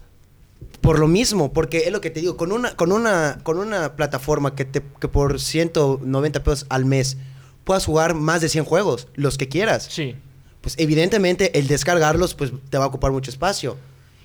por 0.80 0.98
lo 0.98 1.08
mismo, 1.08 1.52
porque 1.52 1.78
es 1.86 1.92
lo 1.92 2.00
que 2.00 2.10
te 2.10 2.20
digo, 2.20 2.36
con 2.36 2.52
una, 2.52 2.76
con 2.76 2.92
una, 2.92 3.38
con 3.42 3.58
una 3.58 3.96
plataforma 3.96 4.54
que, 4.54 4.64
te, 4.64 4.82
que 5.00 5.08
por 5.08 5.40
190 5.40 6.42
pesos 6.44 6.66
al 6.68 6.84
mes 6.84 7.16
puedas 7.64 7.84
jugar 7.84 8.14
más 8.14 8.40
de 8.40 8.48
100 8.48 8.64
juegos, 8.64 9.08
los 9.14 9.36
que 9.38 9.48
quieras, 9.48 9.88
Sí. 9.90 10.14
pues 10.60 10.74
evidentemente 10.78 11.58
el 11.58 11.66
descargarlos 11.66 12.34
pues 12.34 12.52
te 12.70 12.78
va 12.78 12.84
a 12.84 12.86
ocupar 12.86 13.10
mucho 13.10 13.30
espacio. 13.30 13.76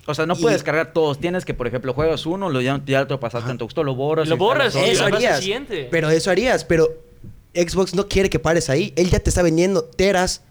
O 0.06 0.14
sea, 0.14 0.26
no 0.26 0.34
Y- 0.34 0.42
puedes 0.42 0.62
cargar 0.62 0.92
todos. 0.92 1.18
Tienes 1.20 1.44
que, 1.44 1.54
por 1.54 1.66
ejemplo, 1.66 1.92
juegas 1.94 2.26
uno, 2.26 2.48
lo 2.50 2.60
ya, 2.60 2.80
ya 2.84 3.06
te 3.06 3.14
lo 3.14 3.20
pasaste 3.20 3.50
en 3.50 3.58
tu 3.58 3.64
gusto, 3.66 3.84
lo 3.84 3.94
borras. 3.94 4.28
Lo 4.28 4.36
borras, 4.36 4.74
eso 4.74 5.04
al 5.04 5.14
harías. 5.14 5.38
siguiente. 5.40 5.88
Pero 5.90 6.10
eso 6.10 6.30
harías, 6.30 6.64
pero 6.64 6.88
Xbox 7.54 7.94
no 7.94 8.08
quiere 8.08 8.28
que 8.28 8.38
pares 8.38 8.68
ahí. 8.68 8.92
Él 8.96 9.10
ya 9.10 9.20
te 9.20 9.30
está 9.30 9.42
vendiendo 9.42 9.84
teras 9.84 10.42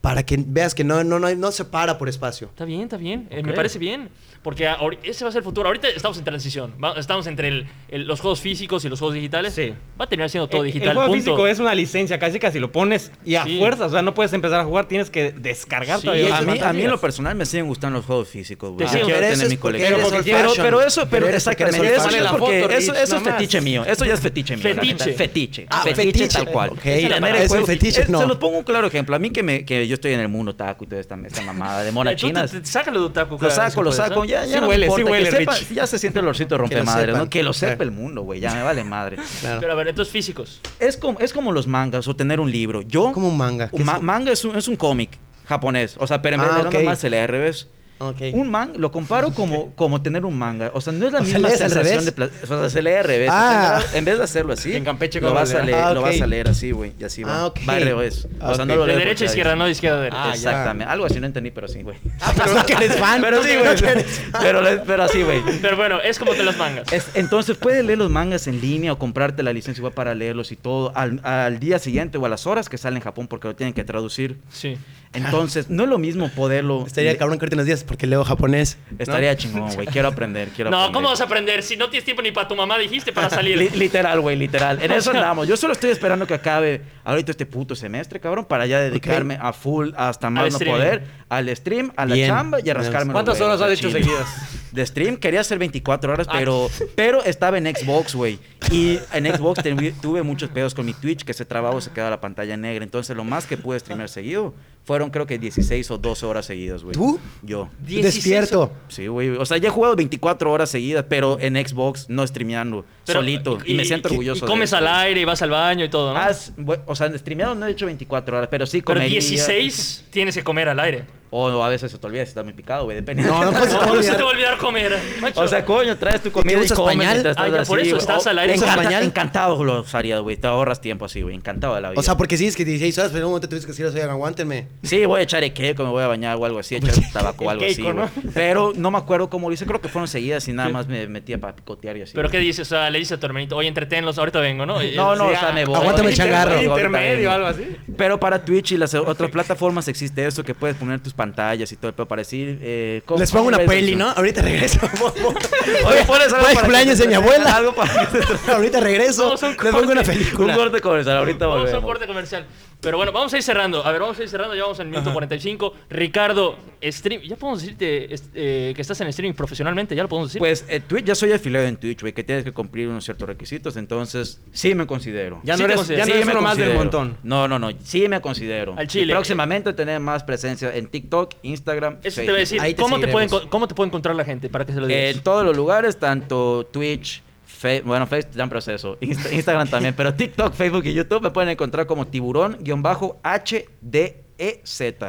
para 0.00 0.22
que 0.22 0.36
veas 0.46 0.74
que 0.74 0.84
no, 0.84 1.02
no, 1.02 1.18
no, 1.18 1.34
no 1.34 1.50
se 1.50 1.64
para 1.64 1.96
por 1.98 2.08
espacio. 2.08 2.48
Está 2.48 2.64
bien, 2.66 2.82
está 2.82 2.96
bien. 2.98 3.26
Eh, 3.30 3.42
me 3.42 3.52
parece 3.54 3.78
bien. 3.78 4.10
Porque 4.44 4.68
ese 5.02 5.24
va 5.24 5.30
a 5.30 5.32
ser 5.32 5.38
el 5.40 5.44
futuro. 5.44 5.66
Ahorita 5.68 5.88
estamos 5.88 6.18
en 6.18 6.24
transición. 6.24 6.74
Estamos 6.98 7.26
entre 7.26 7.48
el- 7.48 7.66
el- 7.88 8.06
los 8.06 8.20
juegos 8.20 8.40
físicos 8.42 8.84
y 8.84 8.90
los 8.90 8.98
juegos 9.00 9.14
digitales. 9.14 9.54
Sí. 9.54 9.72
Va 9.98 10.04
a 10.04 10.06
terminar 10.08 10.28
siendo 10.28 10.46
todo 10.48 10.60
El- 10.60 10.66
digital. 10.66 10.90
El 10.90 10.94
juego 10.96 11.08
punto. 11.08 11.24
físico 11.24 11.46
es 11.48 11.58
una 11.60 11.74
licencia, 11.74 12.18
casi 12.18 12.38
casi 12.38 12.58
lo 12.60 12.70
pones 12.70 13.10
y 13.24 13.36
a 13.36 13.44
Sí. 13.44 13.58
fuerza, 13.58 13.86
o 13.86 13.90
sea, 13.90 14.02
no 14.02 14.12
puedes 14.14 14.32
empezar 14.34 14.60
a 14.60 14.64
jugar, 14.64 14.86
tienes 14.86 15.08
que 15.08 15.32
descargar 15.32 15.98
Sí, 15.98 16.04
todavía. 16.04 16.26
es 16.26 16.32
a, 16.34 16.42
mí, 16.42 16.58
a 16.60 16.72
mí 16.74 16.82
en 16.82 16.90
lo 16.90 17.00
personal 17.00 17.34
me 17.34 17.46
siguen 17.46 17.66
gustando 17.66 17.96
los 17.98 18.06
juegos 18.06 18.28
físicos, 18.28 18.70
güey. 18.72 18.86
Yo 18.86 18.92
quiero 18.92 19.06
Pero 19.08 19.20
tener 19.32 19.48
mi 19.48 19.54
es 19.54 19.58
colección. 19.60 20.00
Pero- 20.24 20.52
Pero, 20.56 20.80
eso, 20.82 21.08
pero 21.08 21.24
Pero 21.26 21.36
exactamente, 21.38 21.94
eso 21.94 22.08
es 22.10 22.26
porque 22.38 22.64
eso, 22.76 22.94
eso 22.94 23.16
es 23.16 23.22
fetiche 23.22 23.60
mío. 23.62 23.82
Eso 23.86 24.04
ya 24.04 24.12
es 24.14 24.20
fetiche 24.20 24.56
mío. 24.56 24.62
Fetiche. 24.74 25.12
Fetiche. 25.14 25.66
Ah, 25.70 25.82
fetiche, 25.84 26.02
fetiche. 26.04 26.28
tal 26.28 26.48
cual. 26.52 26.70
Ok. 26.70 26.84
Y 26.84 27.08
tener 27.08 27.36
el 27.36 27.48
fetiche, 27.64 28.02
es- 28.02 28.08
no. 28.10 28.20
Se 28.20 28.26
los 28.26 28.36
pongo 28.36 28.58
un 28.58 28.64
claro 28.64 28.86
ejemplo. 28.88 29.16
A 29.16 29.18
mí 29.18 29.30
que, 29.30 29.42
me, 29.42 29.64
que 29.64 29.88
yo 29.88 29.94
estoy 29.94 30.12
en 30.12 30.20
el 30.20 30.28
mundo 30.28 30.54
taco 30.54 30.84
y 30.84 30.86
toda 30.86 31.00
esta, 31.00 31.16
mamada 31.16 31.82
de 31.82 31.92
chinas. 32.16 32.50
te- 32.50 32.64
sácalo 32.66 33.00
de 33.00 33.06
Otaku. 33.06 33.38
Lo 33.40 33.50
saco, 33.50 33.82
lo 33.82 33.90
saco. 33.90 34.24
Ya, 34.34 34.44
ya 34.44 34.46
Sí 34.46 34.54
no 34.56 34.60
me 34.62 34.68
huele, 34.68 34.88
sí 34.90 34.96
que 34.96 35.04
huele, 35.04 35.30
sepa- 35.30 35.54
Rich. 35.54 35.72
ya 35.72 35.86
se 35.86 35.98
siente 35.98 36.18
el 36.18 36.24
olorcito 36.24 36.56
de 36.58 36.64
Que 36.64 36.74
lo 36.74 36.80
rompemadre. 36.84 37.12
¿no? 37.12 37.30
Que 37.30 37.42
lo 37.42 37.52
sepa 37.52 37.82
el 37.84 37.90
mundo, 37.90 38.22
güey, 38.22 38.40
ya 38.40 38.54
me 38.54 38.62
vale 38.62 38.84
madre. 38.84 39.16
Claro. 39.40 39.60
Pero 39.60 39.72
a 39.72 39.76
ver, 39.76 39.88
entonces 39.88 40.12
físicos. 40.12 40.60
Es 40.78 40.96
como, 40.96 41.18
es 41.20 41.32
como 41.32 41.52
los 41.52 41.66
mangas 41.66 42.06
o 42.08 42.14
tener 42.16 42.40
un 42.40 42.50
libro. 42.50 42.82
Yo, 42.82 43.12
Como 43.12 43.28
un 43.28 43.36
manga. 43.36 43.68
¿Qué 43.68 43.76
un 43.76 43.84
ma- 43.84 43.98
manga 43.98 44.32
es 44.32 44.44
un, 44.44 44.56
es 44.56 44.68
un 44.68 44.76
cómic 44.76 45.10
japonés, 45.46 45.96
o 45.98 46.06
sea, 46.06 46.22
pero 46.22 46.36
en 46.36 46.42
vez 46.42 46.50
Ah, 46.52 46.56
de 46.58 46.62
no 46.64 46.68
ok. 46.70 46.74
nomás 46.76 46.98
se 46.98 47.10
lee 47.10 47.18
al 47.18 47.28
revés. 47.28 47.68
Ok. 47.98 48.16
Un 48.32 48.50
man, 48.50 48.72
lo 48.76 48.90
comparo 48.90 49.30
como, 49.34 49.74
como 49.74 50.02
tener 50.02 50.24
un 50.24 50.36
manga. 50.36 50.70
O 50.74 50.80
sea, 50.80 50.92
no 50.92 51.06
es 51.06 51.12
la 51.12 51.20
O 51.20 51.24
sea, 51.24 51.34
misma 51.34 51.48
¿lees 51.48 51.60
al 51.62 51.70
sensación 51.70 52.04
de 52.04 52.12
pla- 52.12 52.28
O 52.42 52.46
sea, 52.46 52.68
se 52.70 52.82
lee 52.82 52.90
al 52.94 53.04
revés. 53.04 53.30
Ah. 53.32 53.76
O 53.78 53.88
sea, 53.88 53.98
en 53.98 54.04
vez 54.04 54.18
de 54.18 54.24
hacerlo 54.24 54.52
así, 54.52 54.74
En 54.74 54.84
Campeche, 54.84 55.20
lo 55.20 55.28
¿cómo 55.28 55.40
vas, 55.40 55.54
a 55.54 55.62
leer? 55.62 55.78
Ah, 55.78 55.94
lo 55.94 56.02
vas 56.02 56.20
a 56.20 56.26
leer 56.26 56.48
así, 56.48 56.72
güey. 56.72 56.92
Y 56.98 57.04
así 57.04 57.22
va. 57.22 57.40
Ah, 57.42 57.46
ok. 57.46 57.60
Va 57.68 57.74
al 57.74 57.82
revés. 57.82 58.26
O 58.40 58.54
sea, 58.54 58.64
no 58.64 58.76
lo 58.76 58.86
De 58.86 58.96
derecha 58.96 59.24
a 59.24 59.28
izquierda, 59.28 59.56
no 59.56 59.64
de 59.66 59.70
izquierda 59.70 59.98
a 59.98 60.00
derecha. 60.02 60.22
Ah, 60.22 60.28
ya. 60.28 60.34
Exactamente. 60.34 60.92
Algo 60.92 61.06
así 61.06 61.20
no 61.20 61.26
entendí, 61.26 61.50
pero 61.50 61.68
sí, 61.68 61.82
güey. 61.82 61.96
Ah, 62.20 62.32
pero 62.36 62.54
no 62.54 62.66
que 62.66 62.72
eres 62.74 62.96
fan. 62.96 63.20
Pero 63.22 63.42
sí, 63.42 63.50
güey. 63.56 63.74
Pero, 64.40 64.60
pero 64.86 65.02
así, 65.04 65.22
güey. 65.22 65.40
Pero 65.62 65.76
bueno, 65.76 66.00
es 66.00 66.18
como 66.18 66.34
de 66.34 66.42
los 66.42 66.56
mangas. 66.56 66.92
Es- 66.92 67.08
entonces 67.14 67.56
puedes 67.56 67.84
leer 67.84 67.98
los 67.98 68.10
mangas 68.10 68.46
en 68.46 68.60
línea 68.60 68.92
o 68.92 68.98
comprarte 68.98 69.42
la 69.42 69.52
licencia 69.52 69.80
igual 69.80 69.92
para 69.94 70.14
leerlos 70.14 70.50
y 70.52 70.56
todo 70.56 70.92
al, 70.96 71.20
al 71.24 71.58
día 71.60 71.78
siguiente 71.78 72.18
o 72.18 72.26
a 72.26 72.28
las 72.28 72.46
horas 72.46 72.68
que 72.68 72.76
sale 72.76 72.96
en 72.96 73.02
Japón 73.02 73.28
porque 73.28 73.48
lo 73.48 73.54
tienen 73.56 73.72
que 73.72 73.84
traducir. 73.84 74.38
Sí. 74.50 74.76
Entonces, 75.14 75.70
no 75.70 75.84
es 75.84 75.88
lo 75.88 75.98
mismo 75.98 76.28
poderlo. 76.30 76.84
Estaría 76.86 77.12
le- 77.12 77.18
cabrón 77.18 77.38
que 77.38 77.44
ahorita 77.44 77.56
nos 77.56 77.66
digas 77.66 77.84
porque 77.84 78.06
leo 78.06 78.24
japonés. 78.24 78.76
¿no? 78.90 78.96
Estaría 78.98 79.36
chingón, 79.36 79.72
güey. 79.74 79.86
Quiero 79.86 80.08
aprender, 80.08 80.48
quiero 80.48 80.70
No, 80.70 80.76
aprender. 80.78 80.94
¿cómo 80.94 81.08
vas 81.10 81.20
a 81.20 81.24
aprender 81.24 81.62
si 81.62 81.76
no 81.76 81.88
tienes 81.90 82.04
tiempo 82.04 82.22
ni 82.22 82.32
para 82.32 82.48
tu 82.48 82.56
mamá 82.56 82.78
dijiste 82.78 83.12
para 83.12 83.30
salir? 83.30 83.56
Li- 83.58 83.70
literal, 83.70 84.20
güey, 84.20 84.36
literal. 84.36 84.82
En 84.82 84.92
eso 84.92 85.10
andamos. 85.14 85.46
Yo 85.48 85.56
solo 85.56 85.72
estoy 85.72 85.90
esperando 85.90 86.26
que 86.26 86.34
acabe 86.34 86.82
ahorita 87.04 87.30
este 87.30 87.46
puto 87.46 87.74
semestre, 87.76 88.18
cabrón, 88.20 88.44
para 88.44 88.66
ya 88.66 88.80
dedicarme 88.80 89.38
a 89.40 89.52
full 89.52 89.90
hasta 89.96 90.30
más 90.30 90.42
no 90.44 90.48
streaming. 90.48 90.78
poder, 90.78 91.04
al 91.28 91.56
stream, 91.56 91.92
a 91.96 92.06
la 92.06 92.14
Bien. 92.14 92.28
chamba 92.28 92.58
y 92.64 92.70
a 92.70 92.74
rascarme 92.74 93.12
¿Cuántas 93.12 93.40
horas 93.40 93.56
has 93.60 93.62
al 93.66 93.72
hecho 93.72 93.90
seguidas? 93.90 94.26
De 94.72 94.84
stream 94.84 95.16
quería 95.16 95.40
hacer 95.40 95.58
24 95.58 96.12
horas, 96.12 96.26
Ah. 96.28 96.34
pero, 96.38 96.68
pero 96.96 97.22
estaba 97.22 97.58
en 97.58 97.66
Xbox, 97.74 98.14
güey. 98.14 98.38
Y 98.72 98.98
en 99.12 99.26
Xbox 99.32 99.62
tuve, 99.62 99.92
tuve 100.02 100.22
muchos 100.22 100.48
pedos 100.50 100.74
con 100.74 100.84
mi 100.86 100.94
Twitch, 100.94 101.22
que 101.24 101.32
se 101.32 101.44
trababa 101.44 101.76
o 101.76 101.80
se 101.80 101.90
quedaba 101.92 102.10
la 102.10 102.20
pantalla 102.20 102.56
negra. 102.56 102.82
Entonces, 102.82 103.14
lo 103.16 103.22
más 103.22 103.46
que 103.46 103.56
pude 103.56 103.78
streamear 103.78 104.08
seguido 104.08 104.54
fueron, 104.84 105.03
creo 105.10 105.26
que 105.26 105.38
16 105.38 105.90
o 105.90 105.98
12 105.98 106.26
horas 106.26 106.46
seguidas, 106.46 106.82
güey. 106.82 106.94
¿Tú? 106.94 107.18
Yo. 107.42 107.68
16 107.80 108.14
Despierto. 108.14 108.72
Sí, 108.88 109.06
güey. 109.06 109.30
O 109.30 109.44
sea, 109.44 109.56
ya 109.58 109.68
he 109.68 109.70
jugado 109.70 109.96
24 109.96 110.50
horas 110.50 110.70
seguidas, 110.70 111.04
pero 111.08 111.38
en 111.40 111.54
Xbox, 111.54 112.08
no 112.08 112.26
streameando, 112.26 112.84
Pero- 113.06 113.20
solito. 113.20 113.58
Y, 113.64 113.74
me 113.74 113.84
siento 113.84 114.08
orgulloso. 114.08 114.44
Y 114.44 114.48
comes 114.48 114.72
al 114.72 114.86
aire 114.86 115.20
y 115.20 115.24
vas 115.24 115.40
al 115.42 115.50
baño 115.50 115.84
y 115.84 115.88
todo, 115.88 116.14
¿no? 116.14 116.76
O 116.86 116.94
sea, 116.94 117.06
en 117.06 117.18
streameado 117.18 117.54
no 117.54 117.66
he 117.66 117.70
hecho 117.70 117.86
24 117.86 118.36
horas, 118.38 118.48
pero 118.50 118.66
sí 118.66 118.78
Pero 118.82 118.98
comería. 118.98 119.20
16 119.20 120.06
tienes 120.10 120.34
que 120.34 120.42
comer 120.44 120.68
al 120.68 120.80
aire. 120.80 121.04
O 121.36 121.64
a 121.64 121.68
veces 121.68 121.90
se 121.90 121.98
te 121.98 122.06
olvida 122.06 122.24
si 122.24 122.28
estás 122.28 122.44
muy 122.44 122.52
picado, 122.52 122.84
güey, 122.84 122.94
depende. 122.96 123.24
No, 123.24 123.44
no, 123.44 123.50
No, 123.50 123.58
pues, 123.58 123.68
se 123.72 123.76
no 123.76 124.02
se 124.04 124.12
te 124.14 124.22
va 124.22 124.28
a 124.28 124.32
olvidar 124.32 124.56
comer. 124.56 124.96
macho. 125.20 125.40
O 125.40 125.48
sea, 125.48 125.64
coño, 125.64 125.96
traes 125.98 126.22
tu 126.22 126.30
comida 126.30 126.52
y 126.60 126.64
usas 126.64 126.78
comes 126.78 127.08
estás 127.12 127.36
ya, 127.36 127.64
por 127.64 127.80
así, 127.80 127.88
eso 127.88 127.96
estás 127.96 128.24
al 128.28 128.38
aire. 128.38 128.54
¿Usas 128.54 128.68
encanta- 128.68 128.82
pañal? 128.84 129.02
Encantado 129.02 129.64
lo 129.64 129.84
haría, 129.94 130.20
güey. 130.20 130.36
Te 130.36 130.46
ahorras 130.46 130.80
tiempo 130.80 131.06
así, 131.06 131.22
güey. 131.22 131.34
Encantado 131.34 131.74
de 131.74 131.80
la 131.80 131.90
vida. 131.90 131.98
O 131.98 132.04
sea, 132.04 132.16
porque 132.16 132.36
sí, 132.36 132.46
es 132.46 132.54
que 132.54 132.64
16 132.64 132.96
horas, 132.98 133.10
pero 133.10 133.22
en 133.22 133.24
un 133.24 133.30
momento 133.32 133.48
tuviste 133.48 133.66
que 133.66 133.72
decir, 133.72 133.84
oigan, 133.86 134.10
aguántenme. 134.10 134.68
Sí, 134.84 135.04
voy 135.06 135.18
a 135.18 135.22
echar 135.24 135.42
equeco, 135.42 135.82
me 135.82 135.90
voy 135.90 136.04
a 136.04 136.06
bañar 136.06 136.36
o 136.36 136.44
algo 136.44 136.60
así, 136.60 136.76
echar 136.76 136.94
tabaco 137.12 137.46
o 137.46 137.50
algo 137.50 137.64
así, 137.64 137.82
güey. 137.82 137.94
¿no? 137.94 138.08
Pero 138.32 138.72
no 138.76 138.92
me 138.92 138.98
acuerdo 138.98 139.28
cómo 139.28 139.48
lo 139.48 139.54
hice, 139.54 139.66
creo 139.66 139.80
que 139.80 139.88
fueron 139.88 140.06
seguidas 140.06 140.46
y 140.46 140.52
nada 140.52 140.68
más 140.68 140.86
me 140.86 141.08
metía 141.08 141.40
para 141.40 141.56
picotear 141.56 141.96
y 141.96 142.02
así. 142.02 142.12
¿Pero 142.14 142.30
qué 142.30 142.38
dices? 142.38 142.68
O 142.68 142.76
sea, 142.76 142.90
le 142.94 142.98
dices 143.00 143.18
a 143.18 143.20
tu 143.20 143.26
hermanito, 143.26 143.56
oye, 143.56 143.68
entretenlos, 143.68 144.16
ahorita 144.18 144.40
vengo, 144.40 144.64
¿no? 144.64 144.82
Y- 144.82 144.94
No, 144.96 145.14
no, 145.14 145.28
sí, 145.28 145.34
o 145.34 145.38
sea, 145.38 145.48
ah, 145.50 145.52
me 145.52 145.64
voy. 145.66 145.74
Aguántame 145.76 146.08
el 146.10 146.16
changarro. 146.16 146.62
Intermedio, 146.62 147.30
algo 147.30 147.46
así. 147.48 147.76
Pero 147.98 148.18
para 148.18 148.42
Twitch 148.44 148.72
y 148.72 148.76
las 148.78 148.94
otras 148.94 149.30
plataformas 149.30 149.86
existe 149.88 150.26
eso 150.26 150.42
que 150.42 150.54
puedes 150.54 150.76
poner 150.76 151.00
tus 151.00 151.12
pantallas 151.12 151.70
y 151.70 151.76
todo 151.76 151.88
el 151.88 151.94
pedo 151.94 152.06
para 152.06 152.20
decir. 152.20 152.58
Eh, 152.62 153.02
¿cómo- 153.04 153.20
Les 153.20 153.30
pongo 153.30 153.48
una 153.48 153.58
peli, 153.58 153.90
eso? 153.90 153.98
¿no? 153.98 154.08
Ahorita 154.10 154.40
regreso. 154.42 154.80
Oye, 155.86 156.04
pones 156.06 156.32
algo 156.32 156.46
para 156.46 156.60
cumpleaños 156.60 156.98
de 156.98 157.08
mi 157.08 157.14
abuela. 157.14 157.56
Algo 157.56 157.74
para 157.74 158.08
ahorita 158.54 158.80
regreso. 158.80 159.34
Les 159.34 159.40
pongo 159.56 159.92
una 159.92 160.02
corte. 160.02 160.10
Un 160.12 160.18
película. 160.18 160.54
corte 160.56 160.80
comercial, 160.80 161.16
ahorita 161.18 161.46
Vamos 161.46 161.56
a 161.56 161.58
un 161.60 161.64
volvemos. 161.82 161.84
corte 161.84 162.06
comercial. 162.06 162.46
Pero 162.84 162.98
bueno, 162.98 163.12
vamos 163.12 163.32
a 163.32 163.38
ir 163.38 163.42
cerrando. 163.42 163.84
A 163.84 163.90
ver, 163.90 164.00
vamos 164.02 164.18
a 164.18 164.22
ir 164.22 164.28
cerrando. 164.28 164.54
Ya 164.54 164.62
vamos 164.62 164.78
en 164.78 164.88
el 164.88 164.90
minuto 164.90 165.12
45. 165.12 165.74
Ricardo, 165.88 166.56
stream. 166.82 167.22
Ya 167.22 167.36
podemos 167.36 167.62
decirte 167.62 168.14
eh, 168.34 168.72
que 168.76 168.82
estás 168.82 169.00
en 169.00 169.08
streaming 169.08 169.34
profesionalmente. 169.34 169.96
Ya 169.96 170.02
lo 170.02 170.08
podemos 170.08 170.28
decir. 170.28 170.38
Pues 170.38 170.66
eh, 170.68 170.80
Twitch, 170.80 171.06
ya 171.06 171.14
soy 171.14 171.32
afiliado 171.32 171.66
en 171.66 171.76
Twitch, 171.78 172.02
güey, 172.02 172.12
que 172.12 172.22
tienes 172.22 172.44
que 172.44 172.52
cumplir 172.52 172.88
unos 172.88 173.04
ciertos 173.04 173.26
requisitos, 173.26 173.76
entonces 173.76 174.40
sí 174.52 174.74
me 174.74 174.86
considero. 174.86 175.40
Ya 175.44 175.56
Sí 175.56 175.62
no 175.62 175.68
te 175.68 175.74
eres, 175.74 175.88
ya 175.88 175.98
no 175.98 176.04
Sí 176.04 176.12
eres 176.12 176.42
más 176.42 176.56
del 176.58 176.74
montón. 176.74 177.16
No, 177.22 177.48
no, 177.48 177.58
no, 177.58 177.70
sí 177.82 178.06
me 178.08 178.20
considero. 178.20 178.74
Al 178.76 178.86
chile. 178.86 179.06
Y 179.06 179.10
próximamente 179.14 179.72
tener 179.72 179.98
más 180.00 180.22
presencia 180.22 180.74
en 180.74 180.86
TikTok, 180.88 181.36
Instagram, 181.42 181.98
Eso 182.02 182.20
te 182.20 182.26
voy 182.26 182.36
a 182.36 182.38
decir. 182.38 182.60
Ahí 182.60 182.74
te 182.74 182.82
¿Cómo, 182.82 183.00
te 183.00 183.08
pueden, 183.08 183.30
¿Cómo 183.48 183.66
te 183.66 183.74
puede 183.74 183.88
encontrar 183.88 184.14
la 184.14 184.24
gente? 184.24 184.50
Para 184.50 184.66
que 184.66 184.72
se 184.72 184.80
lo 184.80 184.86
digas. 184.86 185.16
En 185.16 185.22
todos 185.22 185.44
los 185.44 185.56
lugares, 185.56 185.98
tanto 185.98 186.68
Twitch, 186.70 187.22
Fe- 187.64 187.80
bueno, 187.80 188.06
Facebook 188.06 188.30
está 188.32 188.42
en 188.42 188.50
proceso, 188.50 188.98
Insta- 189.00 189.32
Instagram 189.32 189.66
también, 189.68 189.94
pero 189.96 190.12
TikTok, 190.12 190.52
Facebook 190.52 190.84
y 190.84 190.92
YouTube 190.92 191.22
me 191.22 191.30
pueden 191.30 191.48
encontrar 191.48 191.86
como 191.86 192.06
tiburón-HDZ. 192.06 192.60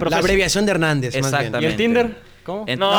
La 0.10 0.18
abreviación 0.20 0.66
de 0.66 0.72
Hernández. 0.72 1.14
más 1.16 1.32
bien. 1.32 1.36
Exactamente. 1.36 1.66
¿Y 1.66 1.66
el 1.66 1.76
Tinder? 1.76 2.35
¿Cómo? 2.46 2.64
En- 2.68 2.78
No, 2.78 2.92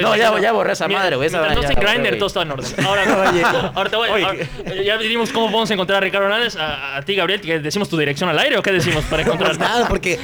no, 0.00 0.16
ya, 0.16 0.40
ya 0.40 0.52
borré 0.52 0.72
esa 0.72 0.88
Mira, 0.88 1.00
madre, 1.00 1.16
güey. 1.16 1.28
esa 1.28 1.46
no 1.54 1.60
Grindr, 1.60 2.16
todo 2.16 2.26
está 2.28 2.42
en 2.42 2.50
orden. 2.52 2.70
Ahora, 2.86 3.72
ahora 3.74 3.90
te 3.90 3.96
voy, 3.96 4.08
ahora- 4.08 4.82
ya 4.82 4.96
dijimos 4.96 5.30
cómo 5.30 5.46
podemos 5.46 5.70
encontrar 5.70 5.98
a 5.98 6.00
Ricardo 6.00 6.26
Hernández. 6.26 6.56
A, 6.56 6.96
a 6.96 7.02
ti, 7.02 7.14
Gabriel, 7.14 7.40
que 7.42 7.58
decimos 7.60 7.88
tu 7.90 7.98
dirección 7.98 8.30
al 8.30 8.38
aire 8.38 8.56
o 8.56 8.62
qué 8.62 8.72
decimos 8.72 9.04
para 9.04 9.22
Pues 9.24 9.34
encontrarte. 9.34 9.58
nada, 9.62 9.88
porque 9.88 10.18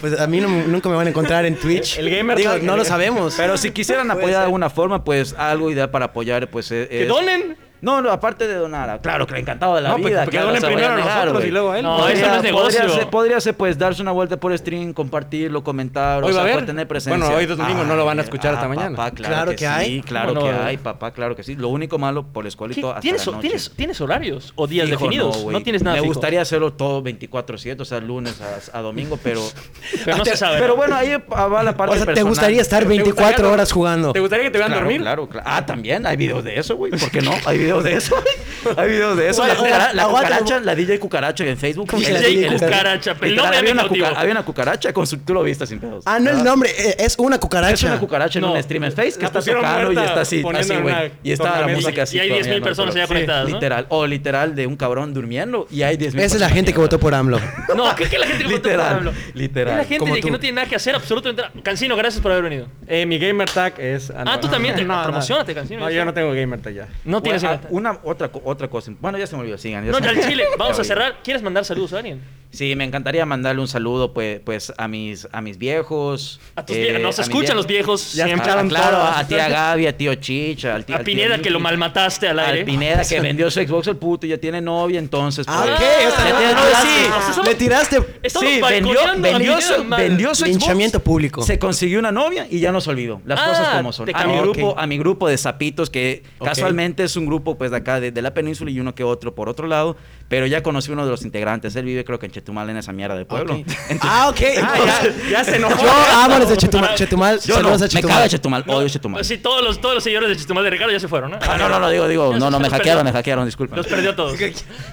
pues 0.00 0.18
a 0.18 0.26
mí 0.26 0.40
no- 0.40 0.48
nunca 0.48 0.88
me 0.88 0.96
van 0.96 1.06
a 1.06 1.10
encontrar 1.10 1.44
en 1.46 1.54
Twitch. 1.56 1.98
El 1.98 2.10
gamer 2.10 2.36
Digo, 2.36 2.58
no 2.60 2.76
lo 2.76 2.84
sabemos. 2.84 3.34
Pero 3.36 3.56
si 3.56 3.70
quisieran 3.70 4.10
apoyar 4.10 4.40
de 4.40 4.44
alguna 4.46 4.68
forma, 4.68 5.04
pues 5.04 5.34
algo 5.38 5.70
ideal 5.70 5.90
para 5.90 6.06
apoyar, 6.06 6.48
pues 6.48 6.70
es... 6.72 6.88
¡Que 6.88 7.06
donen! 7.06 7.56
No, 7.80 8.00
no, 8.02 8.10
aparte 8.10 8.46
de 8.48 8.54
donar, 8.54 9.00
claro, 9.02 9.26
que 9.26 9.38
encantado 9.38 9.76
de 9.76 9.82
la 9.82 9.90
No, 9.90 9.96
pues, 9.98 10.06
vida. 10.12 10.24
porque 10.24 10.36
claro, 10.38 10.46
donen 10.48 10.62
primero 10.62 10.92
a 10.92 10.96
negar, 10.96 11.24
nosotros 11.26 11.44
y 11.44 11.50
luego 11.50 11.70
a 11.72 11.78
él. 11.78 11.82
No, 11.84 12.08
eso 12.08 12.26
no 12.26 12.34
es 12.36 12.42
negocio. 12.42 12.80
Podría 12.80 12.94
ser, 12.98 13.10
podría 13.10 13.40
ser, 13.40 13.54
pues, 13.56 13.78
darse 13.78 14.02
una 14.02 14.12
vuelta 14.12 14.38
por 14.38 14.56
stream, 14.56 14.92
compartirlo, 14.92 15.62
comentar, 15.62 16.24
Hoy 16.24 16.24
o 16.24 16.26
va 16.28 16.32
sea, 16.32 16.40
a 16.40 16.44
haber. 16.44 16.54
pues, 16.56 16.66
tener 16.66 16.88
presencia. 16.88 17.18
Bueno, 17.26 17.36
hoy 17.38 17.46
domingo 17.46 17.84
no 17.84 17.94
lo 17.96 18.04
van 18.04 18.18
a 18.18 18.22
escuchar 18.22 18.54
hasta 18.54 18.66
ah, 18.66 18.68
mañana. 18.68 18.96
Papá, 18.96 19.10
claro, 19.12 19.34
Claro 19.34 19.50
que, 19.50 19.56
que 19.56 19.64
sí, 19.66 19.70
hay. 19.72 20.00
claro 20.02 20.34
¿Cómo 20.34 20.46
que 20.46 20.52
no? 20.52 20.62
hay, 20.64 20.76
papá, 20.78 21.10
claro 21.12 21.36
que 21.36 21.42
sí. 21.42 21.54
Lo 21.54 21.68
único 21.68 21.98
malo 21.98 22.24
por 22.24 22.44
la 22.44 22.46
¿Qué? 22.46 22.48
escuelito 22.48 22.88
hasta 22.88 23.00
¿Tienes, 23.02 23.26
la 23.26 23.32
noche. 23.32 23.42
¿tienes, 23.48 23.70
¿Tienes 23.76 24.00
horarios 24.00 24.52
o 24.56 24.66
días 24.66 24.88
Fijo, 24.88 24.98
definidos? 25.04 25.44
no, 25.44 25.62
tienes 25.62 25.82
nada 25.82 25.96
Me 25.96 26.02
fijo. 26.02 26.14
gustaría 26.14 26.40
hacerlo 26.40 26.72
todo 26.72 27.02
24-7, 27.04 27.80
o 27.80 27.84
sea, 27.84 28.00
lunes 28.00 28.40
a, 28.40 28.78
a 28.78 28.82
domingo, 28.82 29.18
pero... 29.22 29.42
Pero 30.04 30.16
no 30.18 30.24
se 30.24 30.36
sabe. 30.36 30.58
pero 30.58 30.70
¿no? 30.70 30.76
bueno, 30.76 30.94
ahí 30.96 31.10
va 31.30 31.62
la 31.62 31.76
parte 31.76 31.94
o 31.94 31.96
sea, 31.96 32.00
¿te 32.06 32.06
personal. 32.06 32.28
gustaría 32.28 32.62
estar 32.62 32.80
¿Te 32.80 32.86
gustaría 32.86 33.04
24 33.04 33.44
dor- 33.44 33.52
horas 33.54 33.72
jugando? 33.72 34.12
¿Te 34.12 34.20
gustaría 34.20 34.44
que 34.46 34.50
te 34.50 34.58
vean 34.58 34.72
dormir? 34.72 35.00
Claro, 35.00 35.28
claro. 35.28 35.46
Ah, 35.48 35.64
también 35.66 36.06
hay 36.06 36.16
videos 36.16 36.42
de 36.44 36.58
eso, 36.58 36.76
güey. 36.76 36.92
¿Por 36.92 37.10
qué 37.10 37.20
no? 37.22 37.32
Hay 37.44 37.58
videos 37.66 37.84
de 37.84 37.94
eso. 37.94 38.16
hay 38.76 38.88
videos 38.88 39.16
de 39.16 39.28
eso. 39.28 39.42
Oye, 39.42 39.52
La, 39.52 39.58
cucara- 39.58 39.86
oye, 39.88 39.94
la 39.96 40.04
cucaracha, 40.06 40.60
la 40.60 40.74
DJ 40.74 40.98
cucaracha 40.98 41.44
en 41.44 41.56
Facebook. 41.56 41.88
¿Cómo 41.88 42.02
que 42.02 42.08
El- 42.08 42.14
la 42.14 42.20
DJ 42.20 42.48
Cucaracha? 42.58 43.16
El 43.20 43.38
había, 43.40 43.60
una 43.72 43.80
ejecutivo. 43.82 44.06
cuca- 44.06 44.20
había 44.20 44.32
una 44.32 44.44
cucaracha 44.44 44.92
con 44.92 45.06
su... 45.06 45.18
Tú 45.18 45.34
lo 45.34 45.42
viste 45.42 45.66
sin 45.66 45.78
pedos. 45.78 46.04
Ah, 46.06 46.18
no 46.18 46.30
el 46.30 46.42
nombre, 46.44 46.70
eh, 46.76 46.96
es 46.98 47.14
una 47.18 47.38
cucaracha. 47.38 47.74
Es 47.74 47.82
una 47.82 47.98
cucaracha 47.98 48.38
en 48.38 48.44
No. 48.44 48.52
un 48.52 48.62
stream 48.62 48.84
en 48.84 48.92
Facebook 48.92 49.20
que 49.20 49.26
está 49.26 49.40
tocando 49.42 49.92
y 49.92 49.96
está 50.04 50.20
así, 50.20 50.42
güey. 50.42 51.12
Y 51.22 51.32
está 51.32 51.60
la 51.60 51.68
música 51.68 52.02
así. 52.02 52.16
Y 52.16 52.20
hay 52.20 52.28
10.000 52.30 52.38
corriendo, 52.38 52.64
personas 52.64 52.94
allá 52.96 53.06
conectadas. 53.06 53.46
Literal. 53.50 53.86
O 53.88 54.06
literal 54.06 54.54
de 54.54 54.66
un 54.66 54.76
cabrón 54.76 55.14
durmiendo 55.14 55.66
y 55.70 55.82
hay 55.82 55.96
10.000 55.96 56.20
Esa 56.20 56.34
es 56.36 56.40
la 56.40 56.48
gente 56.48 56.72
que 56.72 56.78
votó 56.78 56.98
por 56.98 57.14
AMLO. 57.14 57.38
No, 57.76 57.94
¿qué, 57.94 58.08
qué 58.08 58.18
la 58.18 58.26
gente 58.26 58.44
que 58.44 58.52
votó 58.52 58.70
por 58.70 58.80
AMLO? 58.80 59.12
literal. 59.34 59.72
Es 59.80 59.90
la 59.90 59.96
gente 59.96 60.20
que 60.20 60.30
no 60.30 60.38
tiene 60.40 60.56
nada 60.56 60.68
que 60.68 60.76
hacer 60.76 60.94
absolutamente 60.94 61.42
nada. 61.42 61.52
Cancino, 61.62 61.96
gracias 61.96 62.22
por 62.22 62.32
haber 62.32 62.44
venido. 62.44 62.66
Eh, 62.86 63.06
mi 63.06 63.18
gamer 63.18 63.48
tag 63.50 63.74
es... 63.78 64.12
Ah, 64.16 64.38
tú 64.40 64.48
también 64.48 64.74
te- 64.74 64.84
promocionate, 64.84 65.54
Cancino, 65.54 65.80
No, 65.80 65.90
yo 65.90 66.04
no 66.04 66.12
tengo 66.14 66.32
gamer 66.32 66.60
tag 66.60 66.74
ya. 66.74 66.88
No 67.04 67.22
tienes 67.22 67.42
Una 67.70 67.98
otra 68.04 68.30
otra 68.44 68.68
cosa. 68.68 68.92
Bueno, 69.00 69.18
ya 69.18 69.26
se 69.26 69.34
me 69.36 69.42
olvidó, 69.42 69.58
sigan. 69.58 69.86
No, 69.88 69.98
ya 69.98 70.28
Chile. 70.28 70.44
Vamos 70.58 70.78
a 70.78 70.84
cerrar. 70.84 71.16
¿Quieres 71.22 71.42
mandar 71.42 71.64
saludos 71.64 71.92
a 71.92 71.98
alguien? 71.98 72.20
Sí, 72.50 72.74
me 72.74 72.84
encantaría 72.84 73.26
mandarle 73.26 73.60
un 73.60 73.68
saludo 73.68 74.14
pues, 74.14 74.40
pues 74.40 74.72
a 74.78 74.88
mis 74.88 75.28
a 75.30 75.42
mis 75.42 75.58
viejos. 75.58 76.40
A 76.54 76.64
tus 76.64 76.76
eh, 76.76 76.80
viejos. 76.80 77.02
Nos 77.02 77.18
a 77.18 77.22
escuchan 77.22 77.56
los 77.56 77.66
viejos. 77.66 78.14
Ya 78.14 78.24
siempre. 78.24 78.50
Ah, 78.50 78.64
claro, 78.66 78.96
a 79.02 79.26
tía 79.26 79.48
Gaby, 79.48 79.86
a 79.86 79.96
tío 79.96 80.14
Chicha, 80.14 80.74
al 80.74 80.84
tío, 80.86 80.94
A 80.94 80.98
al 81.00 81.04
tío 81.04 81.14
Pineda 81.14 81.38
que 81.38 81.50
lo 81.50 81.60
malmataste 81.60 82.28
al 82.28 82.38
aire. 82.38 82.60
Al 82.60 82.64
Pineda 82.64 83.04
que 83.08 83.20
vendió 83.20 83.50
su 83.50 83.60
Xbox 83.60 83.88
el 83.88 83.96
puto 83.96 84.26
y 84.26 84.30
ya 84.30 84.38
tiene 84.38 84.62
novia, 84.62 84.98
entonces. 84.98 85.44
Ah, 85.48 85.64
pues, 85.66 85.74
ok. 85.74 85.82
Ah, 85.82 86.08
o 86.08 86.16
sea, 86.16 86.24
ya 86.24 86.32
le 86.32 86.38
tiene- 86.38 86.54
tiraste- 86.56 86.86
sí, 86.86 87.06
o 87.06 87.22
sea, 87.22 87.32
somos- 87.34 87.46
Le 87.48 87.54
tiraste 87.56 87.96
Sí, 88.26 88.60
vendió, 88.62 89.00
a 89.06 89.14
vendió, 89.16 89.60
su, 89.60 89.84
vendió 89.84 90.28
su 90.34 90.44
Xbox, 90.44 90.48
Linchamiento 90.48 91.00
público. 91.00 91.42
Se 91.42 91.58
consiguió 91.58 91.98
una 91.98 92.12
novia 92.12 92.46
y 92.50 92.60
ya 92.60 92.72
nos 92.72 92.88
olvidó. 92.88 93.20
Las 93.26 93.38
Ah, 93.38 93.48
cosas 93.48 93.68
como 93.76 93.92
son. 93.92 94.08
A 94.14 94.26
mi, 94.26 94.38
grupo, 94.38 94.74
a 94.78 94.86
mi 94.86 94.96
grupo 94.96 95.28
de 95.28 95.36
sapitos, 95.36 95.90
que 95.90 96.22
casualmente 96.42 97.04
es 97.04 97.16
un 97.16 97.26
grupo 97.26 97.45
pues 97.54 97.70
de 97.70 97.76
acá, 97.78 98.00
de, 98.00 98.10
de 98.10 98.22
la 98.22 98.34
península 98.34 98.70
y 98.70 98.80
uno 98.80 98.94
que 98.94 99.04
otro 99.04 99.34
por 99.34 99.48
otro 99.48 99.66
lado. 99.68 99.96
Pero 100.28 100.46
ya 100.46 100.62
conocí 100.62 100.90
uno 100.90 101.04
de 101.04 101.10
los 101.12 101.24
integrantes. 101.24 101.76
Él 101.76 101.84
vive 101.84 102.04
creo 102.04 102.18
que 102.18 102.26
en 102.26 102.32
Chetumal, 102.32 102.68
en 102.68 102.76
esa 102.78 102.92
mierda 102.92 103.14
de 103.16 103.24
pueblo. 103.24 103.54
Entonces- 103.88 103.98
Ah, 104.02 104.28
ok. 104.28 104.40
Ah, 104.62 104.74
ya, 104.84 105.30
ya 105.30 105.44
se 105.44 105.56
enojó. 105.56 105.80
Yo 105.82 105.92
amo 106.16 106.38
los 106.40 106.48
de 106.48 106.56
Chetumal. 106.56 106.94
Chetumal. 106.96 107.40
Yo 107.40 107.54
no, 107.54 107.60
saludos 107.60 107.82
a 107.82 107.84
me 107.84 107.88
Chetumal. 107.90 108.16
caga 108.16 108.28
Chetumal, 108.28 108.64
No, 108.66 108.72
odio 108.74 108.88
Chetumal. 108.88 109.24
Sí, 109.24 109.38
todos 109.38 109.62
los, 109.62 109.80
todos 109.80 109.94
los 109.94 110.02
seguidores 110.04 110.28
de 110.30 110.36
Chetumal 110.36 110.64
de 110.64 110.70
Ricardo 110.70 110.92
ya 110.92 110.98
se 111.00 111.06
fueron, 111.08 111.30
¿no? 111.30 111.38
Ah, 111.40 111.56
no, 111.56 111.68
no, 111.68 111.78
no, 111.78 111.88
digo, 111.90 112.08
digo, 112.08 112.32
Ya 112.32 112.38
no, 112.38 112.50
no, 112.50 112.58
me 112.58 112.68
hackearon, 112.68 112.98
perdió. 113.00 113.04
me 113.04 113.12
hackearon, 113.12 113.44
disculpa. 113.46 113.76
Los 113.76 113.86
perdió 113.86 114.14
todos. 114.16 114.36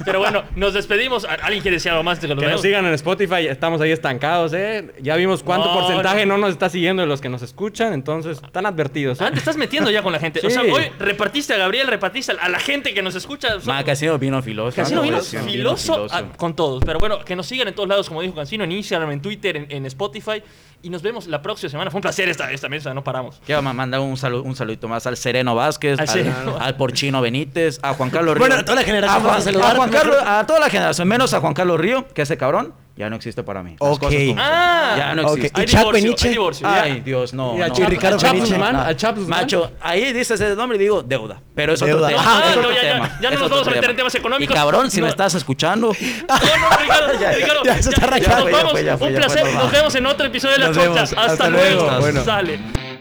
Pero 0.06 0.20
bueno, 0.20 0.44
nos 0.56 0.74
despedimos. 0.74 1.26
¿Alguien 1.26 1.62
quiere 1.62 1.78
decir 1.78 1.92
algo 1.92 2.04
más 2.04 2.22
de 2.22 2.28
que 2.28 2.36
Que 2.36 2.48
nos 2.48 2.62
sigan 2.62 2.86
en 2.86 2.94
Spotify, 2.94 3.48
estamos 3.48 3.82
ahí 3.82 3.92
estancados, 3.92 4.54
¿eh? 4.54 4.94
Ya 5.02 5.16
vimos 5.16 5.42
cuánto 5.44 5.68
No, 5.74 5.80
porcentaje 5.80 6.26
no. 6.26 6.38
nos 6.38 6.52
está 6.52 6.70
siguiendo 6.70 7.02
de 7.02 7.08
los 7.08 7.22
que 7.22 7.30
nos 7.30 7.42
escuchan, 7.42 7.94
entonces 7.94 8.40
están 8.44 8.66
advertidos. 8.66 9.20
¿eh? 9.22 9.26
Ah, 9.28 9.32
te 9.32 9.40
estás 9.40 9.58
metiendo 9.58 9.90
ya 9.92 10.02
con 10.04 10.12
la 10.12 10.20
gente. 10.20 10.46
O 10.46 10.50
sea, 10.50 10.62
hoy 10.62 10.84
repartiste 11.00 11.54
a 11.54 11.58
Gabriel, 11.58 11.88
repartiste 11.88 12.34
a 12.46 12.50
la 12.50 12.60
gente 12.60 12.94
que 12.94 13.02
nos 13.02 13.16
escucha. 13.16 13.50
Ma, 13.66 13.84
Casino 13.84 14.18
vino 14.20 14.42
filoso. 14.42 14.76
Cancino 14.76 14.98
¿no? 14.98 15.04
vino 15.04 15.18
vino 15.22 15.44
filoso 15.44 15.94
filoso. 15.96 16.16
a- 16.16 16.24
con 16.38 16.56
todos. 16.56 16.84
Pero 16.86 17.00
bueno, 17.00 17.20
que 17.24 17.36
nos 17.36 17.46
sigan 17.48 17.68
en 17.68 17.76
todos 17.76 17.88
lados, 17.90 18.08
como 18.08 18.22
dijo 18.22 18.36
Cancino, 18.36 18.64
en 18.64 18.72
Instagram, 18.72 19.12
en 19.12 19.22
Twitter, 19.22 19.56
en, 19.58 19.68
en 19.70 19.86
Spotify. 19.86 20.44
Y 20.82 20.90
nos 20.90 21.02
vemos 21.02 21.28
la 21.28 21.42
próxima 21.42 21.70
semana. 21.70 21.90
Fue 21.92 22.00
un 22.00 22.02
placer 22.02 22.28
esta, 22.28 22.52
esta 22.52 22.68
mesa, 22.68 22.94
no 22.94 23.04
paramos. 23.04 23.40
Quiero 23.46 23.62
ma- 23.62 23.72
mandar 23.74 24.02
un, 24.02 24.18
saludo, 24.18 24.44
un 24.44 24.54
saludito 24.56 24.90
más 24.90 25.08
al 25.08 25.16
Sereno 25.16 25.56
Vázquez, 25.56 25.94
Al 25.98 26.02
al, 26.02 26.08
Sereno. 26.10 26.58
al 26.60 26.76
Porchino 26.76 27.22
Benítez, 27.22 27.80
a 27.82 27.94
Juan 27.94 28.10
Carlos 28.10 28.34
Río. 28.36 28.40
Bueno, 28.42 28.56
a 28.56 28.66
toda 28.66 28.76
la 28.76 28.84
generación 28.84 29.18
a 29.18 29.22
Juan, 29.22 29.32
vamos 29.32 29.48
a 29.48 29.52
saludar. 29.52 29.72
a 29.72 29.76
Juan 29.78 29.90
Carlos, 29.90 30.18
a 30.26 30.46
toda 30.46 30.60
la 30.60 30.70
generación, 30.70 31.08
menos 31.08 31.34
a 31.34 31.40
Juan 31.40 31.54
Carlos 31.54 31.80
Río, 31.80 32.06
que 32.14 32.24
ese 32.24 32.36
cabrón 32.38 32.74
ya 32.96 33.10
no 33.10 33.16
existe 33.16 33.42
para 33.44 33.64
mí. 33.64 33.72
Las 33.72 33.90
Ok. 33.92 34.00
cosas 34.02 34.14
como 34.16 34.28
son. 34.30 34.40
Ah. 34.40 34.96
ya 34.98 35.16
no 35.16 35.22
existe. 35.34 35.52
Hay 35.60 35.64
¿Y 35.64 35.68
Chap 35.68 35.80
divorcio, 35.80 36.04
Beniche? 36.04 36.28
hay 36.28 36.34
divorcio. 36.34 36.68
Ay, 36.70 37.00
Dios, 37.02 37.34
no. 37.34 37.58
Y 37.58 37.62
a 37.62 37.68
no. 37.68 37.74
Chap- 37.74 37.90
Ricardo 37.90 38.18
a 38.26 38.90
a. 38.90 39.14
Macho, 39.28 39.72
ahí 39.82 40.14
dices 40.14 40.40
ese 40.40 40.56
nombre 40.56 40.78
y 40.78 40.80
digo 40.82 41.02
deuda. 41.02 41.42
Pero 41.56 41.74
es 41.74 41.82
otro 41.82 41.96
Deuda. 41.96 42.08
tema. 42.10 42.22
Ah, 42.26 42.44
es 42.50 42.56
no, 42.56 42.62
otro 42.62 42.72
ya, 42.72 42.84
ya, 42.84 42.94
tema. 42.94 43.08
ya 43.22 43.30
no 43.30 43.34
es 43.36 43.40
nos 43.40 43.42
otro 43.46 43.50
vamos 43.58 43.68
a 43.68 43.70
meter 43.72 43.82
tema. 43.82 43.92
en 43.92 43.98
temas 43.98 44.16
económicos. 44.16 44.56
Y 44.56 44.58
cabrón, 44.58 44.92
si 44.92 45.00
No. 45.00 45.06
me 45.06 45.10
estás 45.10 45.34
escuchando. 45.36 45.88
No, 45.88 46.36
no, 46.36 46.78
Ricardo, 46.78 47.14
Ya, 47.20 47.32
Ricardo, 47.32 47.64
ya 47.66 47.82
se 47.82 47.90
está 47.90 48.02
ya, 48.02 48.08
rayando. 48.08 48.36
nos 48.46 48.52
Ya 48.52 48.58
vamos. 48.58 48.72
fue, 48.72 48.84
ya 48.84 48.98
fue, 48.98 49.08
un 49.08 49.14
ya 49.14 49.20
fue, 49.22 49.28
placer. 49.34 49.46
no, 49.46 49.54
Nos 49.54 49.64
no. 49.66 49.72
vemos 49.72 49.96
en 49.96 50.06
otro 50.06 50.28
episodio 50.28 50.54
de 50.54 50.60
la 50.60 50.68
Nos. 50.72 50.98
Hasta, 51.02 51.22
Hasta 51.26 51.50
luego. 51.50 51.82
luego. 51.86 52.00
Bueno. 52.00 52.24
Sale. 52.24 52.93